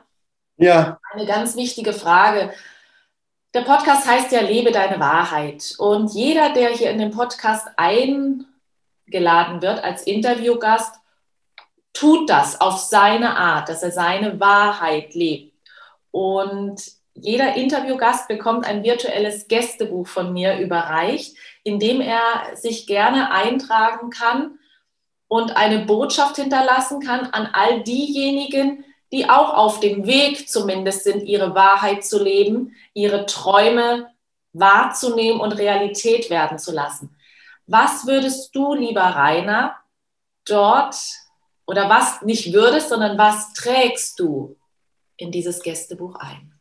ja. 0.58 1.00
Eine 1.12 1.26
ganz 1.26 1.56
wichtige 1.56 1.94
Frage. 1.94 2.54
Der 3.54 3.62
Podcast 3.62 4.08
heißt 4.08 4.32
ja 4.32 4.42
Lebe 4.42 4.72
deine 4.72 5.00
Wahrheit. 5.00 5.76
Und 5.78 6.14
jeder, 6.14 6.54
der 6.54 6.70
hier 6.70 6.90
in 6.92 7.00
den 7.00 7.12
Podcast 7.12 7.68
eingeladen 7.78 9.62
wird 9.62 9.84
als 9.84 10.04
Interviewgast, 10.04 10.96
tut 11.94 12.30
das 12.30 12.60
auf 12.60 12.78
seine 12.78 13.38
Art, 13.38 13.70
dass 13.70 13.84
er 13.84 13.92
seine 13.92 14.40
Wahrheit 14.40 15.14
lebt. 15.14 15.54
Und 16.12 16.82
jeder 17.16 17.56
Interviewgast 17.56 18.28
bekommt 18.28 18.68
ein 18.68 18.84
virtuelles 18.84 19.48
Gästebuch 19.48 20.06
von 20.06 20.34
mir 20.34 20.60
überreicht, 20.60 21.36
in 21.64 21.80
dem 21.80 22.02
er 22.02 22.56
sich 22.56 22.88
gerne 22.88 23.32
eintragen 23.32 24.10
kann 24.10 24.60
und 25.28 25.56
eine 25.56 25.86
Botschaft 25.86 26.36
hinterlassen 26.36 27.00
kann 27.00 27.28
an 27.28 27.50
all 27.54 27.84
diejenigen, 27.84 28.84
die 29.12 29.30
auch 29.30 29.54
auf 29.54 29.80
dem 29.80 30.06
Weg 30.06 30.50
zumindest 30.50 31.06
sind, 31.06 31.24
ihre 31.24 31.56
Wahrheit 31.56 32.04
zu 32.04 32.22
leben, 32.22 32.76
ihre 32.94 33.26
Träume 33.26 34.10
wahrzunehmen 34.52 35.40
und 35.40 35.54
Realität 35.54 36.30
werden 36.30 36.60
zu 36.60 36.74
lassen. 36.74 37.16
Was 37.66 38.06
würdest 38.06 38.54
du, 38.56 38.74
lieber 38.74 39.02
Rainer, 39.02 39.76
dort 40.46 40.96
oder 41.66 41.90
was 41.90 42.22
nicht 42.22 42.54
würdest, 42.54 42.90
sondern 42.90 43.18
was 43.18 43.54
trägst 43.54 44.20
du 44.20 44.58
in 45.18 45.32
dieses 45.32 45.62
Gästebuch 45.62 46.16
ein? 46.16 46.55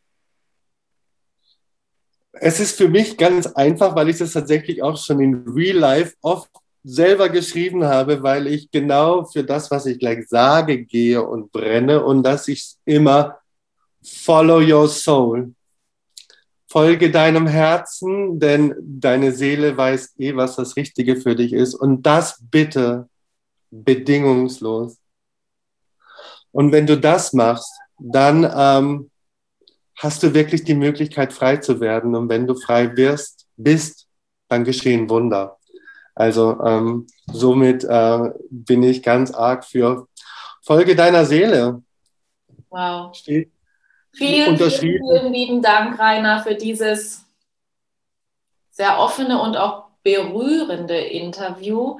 Es 2.41 2.61
ist 2.61 2.77
für 2.77 2.89
mich 2.89 3.17
ganz 3.17 3.47
einfach, 3.47 3.95
weil 3.95 4.09
ich 4.09 4.19
das 4.19 4.33
tatsächlich 4.33 4.83
auch 4.83 4.97
schon 4.97 5.21
in 5.21 5.45
Real 5.49 5.77
Life 5.77 6.15
oft 6.21 6.51
selber 6.83 7.31
geschrieben 7.31 7.85
habe, 7.85 8.23
weil 8.23 8.47
ich 8.47 8.71
genau 8.71 9.25
für 9.25 9.43
das, 9.43 9.71
was 9.71 9.87
ich 9.87 9.99
gleich 9.99 10.29
sage, 10.29 10.85
gehe 10.85 11.23
und 11.23 11.51
brenne 11.51 12.05
und 12.05 12.23
dass 12.23 12.47
ich 12.49 12.75
immer 12.85 13.39
follow 14.03 14.61
your 14.61 14.89
soul. 14.89 15.55
Folge 16.69 17.11
deinem 17.11 17.47
Herzen, 17.47 18.41
denn 18.41 18.75
deine 18.81 19.33
Seele 19.33 19.77
weiß 19.77 20.15
eh, 20.19 20.35
was 20.35 20.57
das 20.57 20.77
Richtige 20.77 21.17
für 21.17 21.37
dich 21.37 21.53
ist. 21.53 21.75
Und 21.75 22.03
das 22.03 22.43
bitte 22.51 23.09
bedingungslos. 23.71 24.99
Und 26.51 26.73
wenn 26.73 26.87
du 26.87 26.99
das 26.99 27.33
machst, 27.33 27.73
dann 27.99 28.51
ähm, 28.55 29.11
hast 29.97 30.23
du 30.23 30.35
wirklich 30.35 30.65
die 30.65 30.75
Möglichkeit, 30.75 31.33
frei 31.33 31.59
zu 31.59 31.81
werden. 31.81 32.15
Und 32.15 32.29
wenn 32.29 32.47
du 32.47 32.55
frei 32.55 32.97
wirst, 32.97 33.47
bist, 33.57 34.09
dann 34.49 34.65
geschehen 34.65 35.09
Wunder. 35.09 35.59
Also 36.15 36.61
ähm, 36.65 37.07
somit 37.27 37.85
äh, 37.85 38.31
bin 38.51 38.83
ich 38.83 39.03
ganz 39.03 39.33
arg 39.33 39.65
für 39.65 40.07
Folge 40.63 40.95
deiner 40.95 41.25
Seele. 41.25 41.83
Wow. 42.71 43.15
Steht 43.15 43.51
vielen, 44.13 44.57
vielen, 44.57 44.71
vielen 44.71 45.33
lieben 45.33 45.63
Dank, 45.63 45.99
Rainer, 45.99 46.43
für 46.43 46.55
dieses 46.55 47.25
sehr 48.71 48.99
offene 48.99 49.41
und 49.41 49.57
auch 49.57 49.87
berührende 50.03 50.97
Interview. 50.97 51.99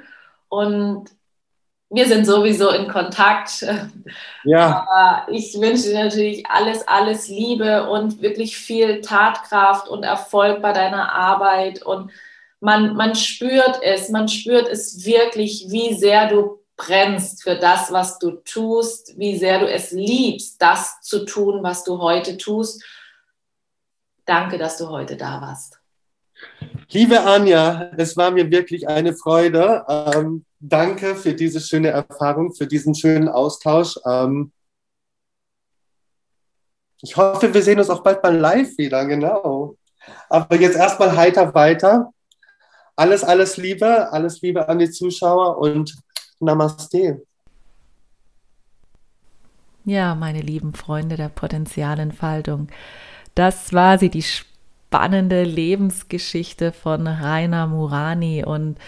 Und 0.49 1.11
wir 1.95 2.07
sind 2.07 2.27
sowieso 2.27 2.71
in 2.71 2.89
Kontakt. 2.89 3.65
Ja. 4.45 4.87
Aber 4.89 5.33
ich 5.33 5.55
wünsche 5.61 5.85
dir 5.85 6.05
natürlich 6.05 6.47
alles, 6.47 6.87
alles 6.87 7.29
Liebe 7.29 7.89
und 7.89 8.21
wirklich 8.21 8.57
viel 8.57 9.01
Tatkraft 9.01 9.89
und 9.89 10.03
Erfolg 10.03 10.61
bei 10.61 10.73
deiner 10.73 11.13
Arbeit 11.13 11.83
und 11.83 12.11
man, 12.61 12.97
man 12.97 13.15
spürt 13.15 13.81
es, 13.83 14.09
man 14.09 14.27
spürt 14.29 14.69
es 14.69 15.05
wirklich, 15.05 15.67
wie 15.69 15.95
sehr 15.95 16.29
du 16.29 16.61
brennst 16.77 17.43
für 17.43 17.57
das, 17.57 17.93
was 17.93 18.19
du 18.19 18.33
tust, 18.33 19.19
wie 19.19 19.37
sehr 19.37 19.61
du 19.61 19.71
es 19.71 19.93
liebst, 19.93 20.61
das 20.61 21.01
zu 21.03 21.25
tun, 21.25 21.63
was 21.63 21.85
du 21.85 22.01
heute 22.01 22.37
tust. 22.37 22.83
Danke, 24.25 24.59
dass 24.59 24.79
du 24.79 24.89
heute 24.89 25.17
da 25.17 25.41
warst. 25.41 25.79
Liebe 26.91 27.21
Anja, 27.21 27.91
es 27.97 28.17
war 28.17 28.31
mir 28.31 28.51
wirklich 28.51 28.89
eine 28.89 29.15
Freude. 29.15 29.85
Ähm, 29.89 30.45
danke 30.69 31.15
für 31.15 31.35
diese 31.35 31.61
schöne 31.61 31.89
Erfahrung, 31.89 32.55
für 32.55 32.67
diesen 32.67 32.95
schönen 32.95 33.29
Austausch. 33.29 33.99
Ähm, 34.07 34.53
ich 37.03 37.17
hoffe, 37.17 37.53
wir 37.53 37.63
sehen 37.63 37.79
uns 37.79 37.91
auch 37.91 38.03
bald 38.03 38.23
mal 38.23 38.35
live 38.35 38.79
wieder, 38.79 39.05
genau. 39.05 39.77
Aber 40.29 40.57
jetzt 40.57 40.77
erstmal 40.77 41.17
heiter 41.17 41.55
weiter. 41.55 42.13
Alles, 42.97 43.25
alles 43.25 43.57
Liebe, 43.57 44.11
alles 44.13 44.41
Liebe 44.41 44.69
an 44.69 44.79
die 44.79 44.91
Zuschauer 44.91 45.59
und 45.59 45.97
Namaste. 46.41 47.23
Ja, 49.85 50.15
meine 50.15 50.41
lieben 50.41 50.73
Freunde 50.73 51.17
der 51.17 51.29
Potenzialentfaltung, 51.29 52.69
das 53.35 53.75
war 53.75 53.99
sie, 53.99 54.09
die 54.09 54.23
spannende 54.23 55.43
Lebensgeschichte 55.43 56.73
von 56.73 57.07
Rainer 57.07 57.67
Murani 57.67 58.45
und 58.45 58.79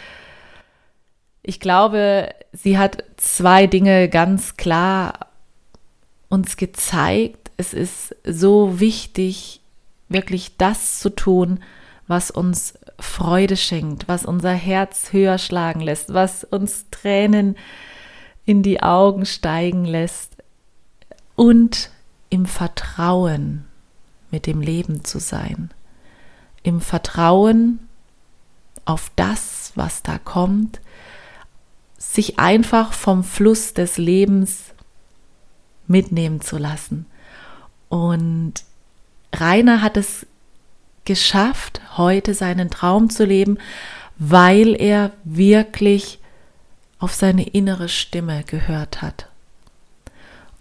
ich 1.47 1.61
glaube, 1.61 2.35
sie 2.53 2.77
hat 2.77 3.05
zwei 3.17 3.69
Dinge 3.69 4.09
ganz 4.09 4.57
klar 4.57 5.29
uns 6.29 6.57
gezeigt. 6.57 7.53
Es 7.57 7.73
ist 7.73 8.17
so 8.25 8.81
wichtig, 8.81 9.61
wirklich 10.09 10.57
das 10.57 10.99
zu 10.99 11.09
tun, 11.09 11.61
was 12.09 12.33
uns 12.33 12.75
Freude 12.99 13.57
schenkt, 13.57 14.09
was 14.09 14.27
unser 14.27 14.53
Herz 14.53 15.13
höher 15.13 15.39
schlagen 15.39 15.81
lässt, 15.81 16.13
was 16.13 16.43
uns 16.43 16.87
Tränen 16.91 17.57
in 18.45 18.65
die 18.65 18.83
Augen 18.83 19.25
steigen 19.25 19.85
lässt 19.85 20.37
und 21.37 21.91
im 22.29 22.47
Vertrauen 22.47 23.67
mit 24.33 24.47
dem 24.47 24.61
Leben 24.61 25.05
zu 25.05 25.21
sein, 25.21 25.71
im 26.65 26.81
Vertrauen 26.81 27.79
auf 28.85 29.13
das, 29.15 29.71
was 29.77 30.03
da 30.03 30.19
kommt, 30.19 30.81
sich 32.13 32.39
einfach 32.39 32.93
vom 32.93 33.25
Fluss 33.25 33.75
des 33.75 33.99
Lebens 33.99 34.73
mitnehmen 35.87 36.41
zu 36.41 36.59
lassen. 36.59 37.07
Und 37.89 38.55
Rainer 39.35 39.83
hat 39.83 39.97
es 39.97 40.27
geschafft, 41.05 41.81
heute 41.97 42.35
seinen 42.35 42.71
Traum 42.71 43.11
zu 43.11 43.25
leben, 43.25 43.59
weil 44.19 44.75
er 44.81 45.13
wirklich 45.25 46.19
auf 46.99 47.15
seine 47.15 47.47
innere 47.49 47.89
Stimme 47.89 48.45
gehört 48.45 49.03
hat. 49.03 49.29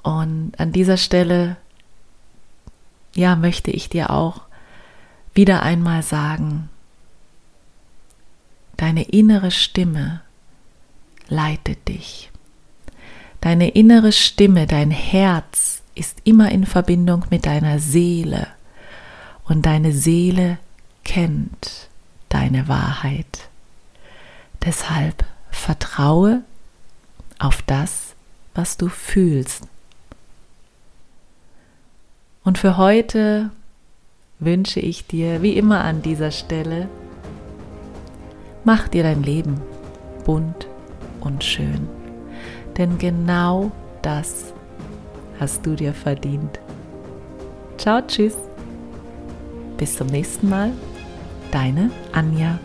Und 0.03 0.51
an 0.57 0.71
dieser 0.71 0.97
Stelle, 0.97 1.57
ja, 3.15 3.35
möchte 3.35 3.71
ich 3.71 3.89
dir 3.89 4.09
auch 4.09 4.41
wieder 5.33 5.63
einmal 5.63 6.03
sagen, 6.03 6.69
deine 8.77 9.03
innere 9.03 9.51
Stimme 9.51 10.21
leitet 11.27 11.87
dich. 11.87 12.31
Deine 13.41 13.69
innere 13.69 14.11
Stimme, 14.11 14.65
dein 14.65 14.91
Herz 14.91 15.81
ist 15.93 16.17
immer 16.23 16.51
in 16.51 16.65
Verbindung 16.65 17.25
mit 17.29 17.45
deiner 17.45 17.79
Seele 17.79 18.47
und 19.45 19.65
deine 19.65 19.91
Seele 19.91 20.57
kennt 21.03 21.89
deine 22.29 22.67
Wahrheit. 22.67 23.47
Deshalb 24.65 25.23
vertraue 25.51 26.41
auf 27.39 27.61
das, 27.61 28.15
was 28.55 28.77
du 28.77 28.89
fühlst. 28.89 29.67
Und 32.43 32.57
für 32.57 32.77
heute 32.77 33.51
wünsche 34.39 34.79
ich 34.79 35.07
dir, 35.07 35.41
wie 35.41 35.53
immer 35.53 35.83
an 35.83 36.01
dieser 36.01 36.31
Stelle, 36.31 36.89
mach 38.63 38.87
dir 38.87 39.03
dein 39.03 39.23
Leben 39.23 39.61
bunt 40.25 40.67
und 41.25 41.43
schön. 41.43 41.89
Denn 42.77 42.97
genau 42.97 43.71
das 44.01 44.53
hast 45.39 45.65
du 45.65 45.75
dir 45.75 45.93
verdient. 45.93 46.59
Ciao, 47.77 48.01
tschüss. 48.01 48.35
Bis 49.77 49.97
zum 49.97 50.07
nächsten 50.07 50.49
Mal. 50.49 50.71
Deine 51.51 51.91
Anja. 52.13 52.59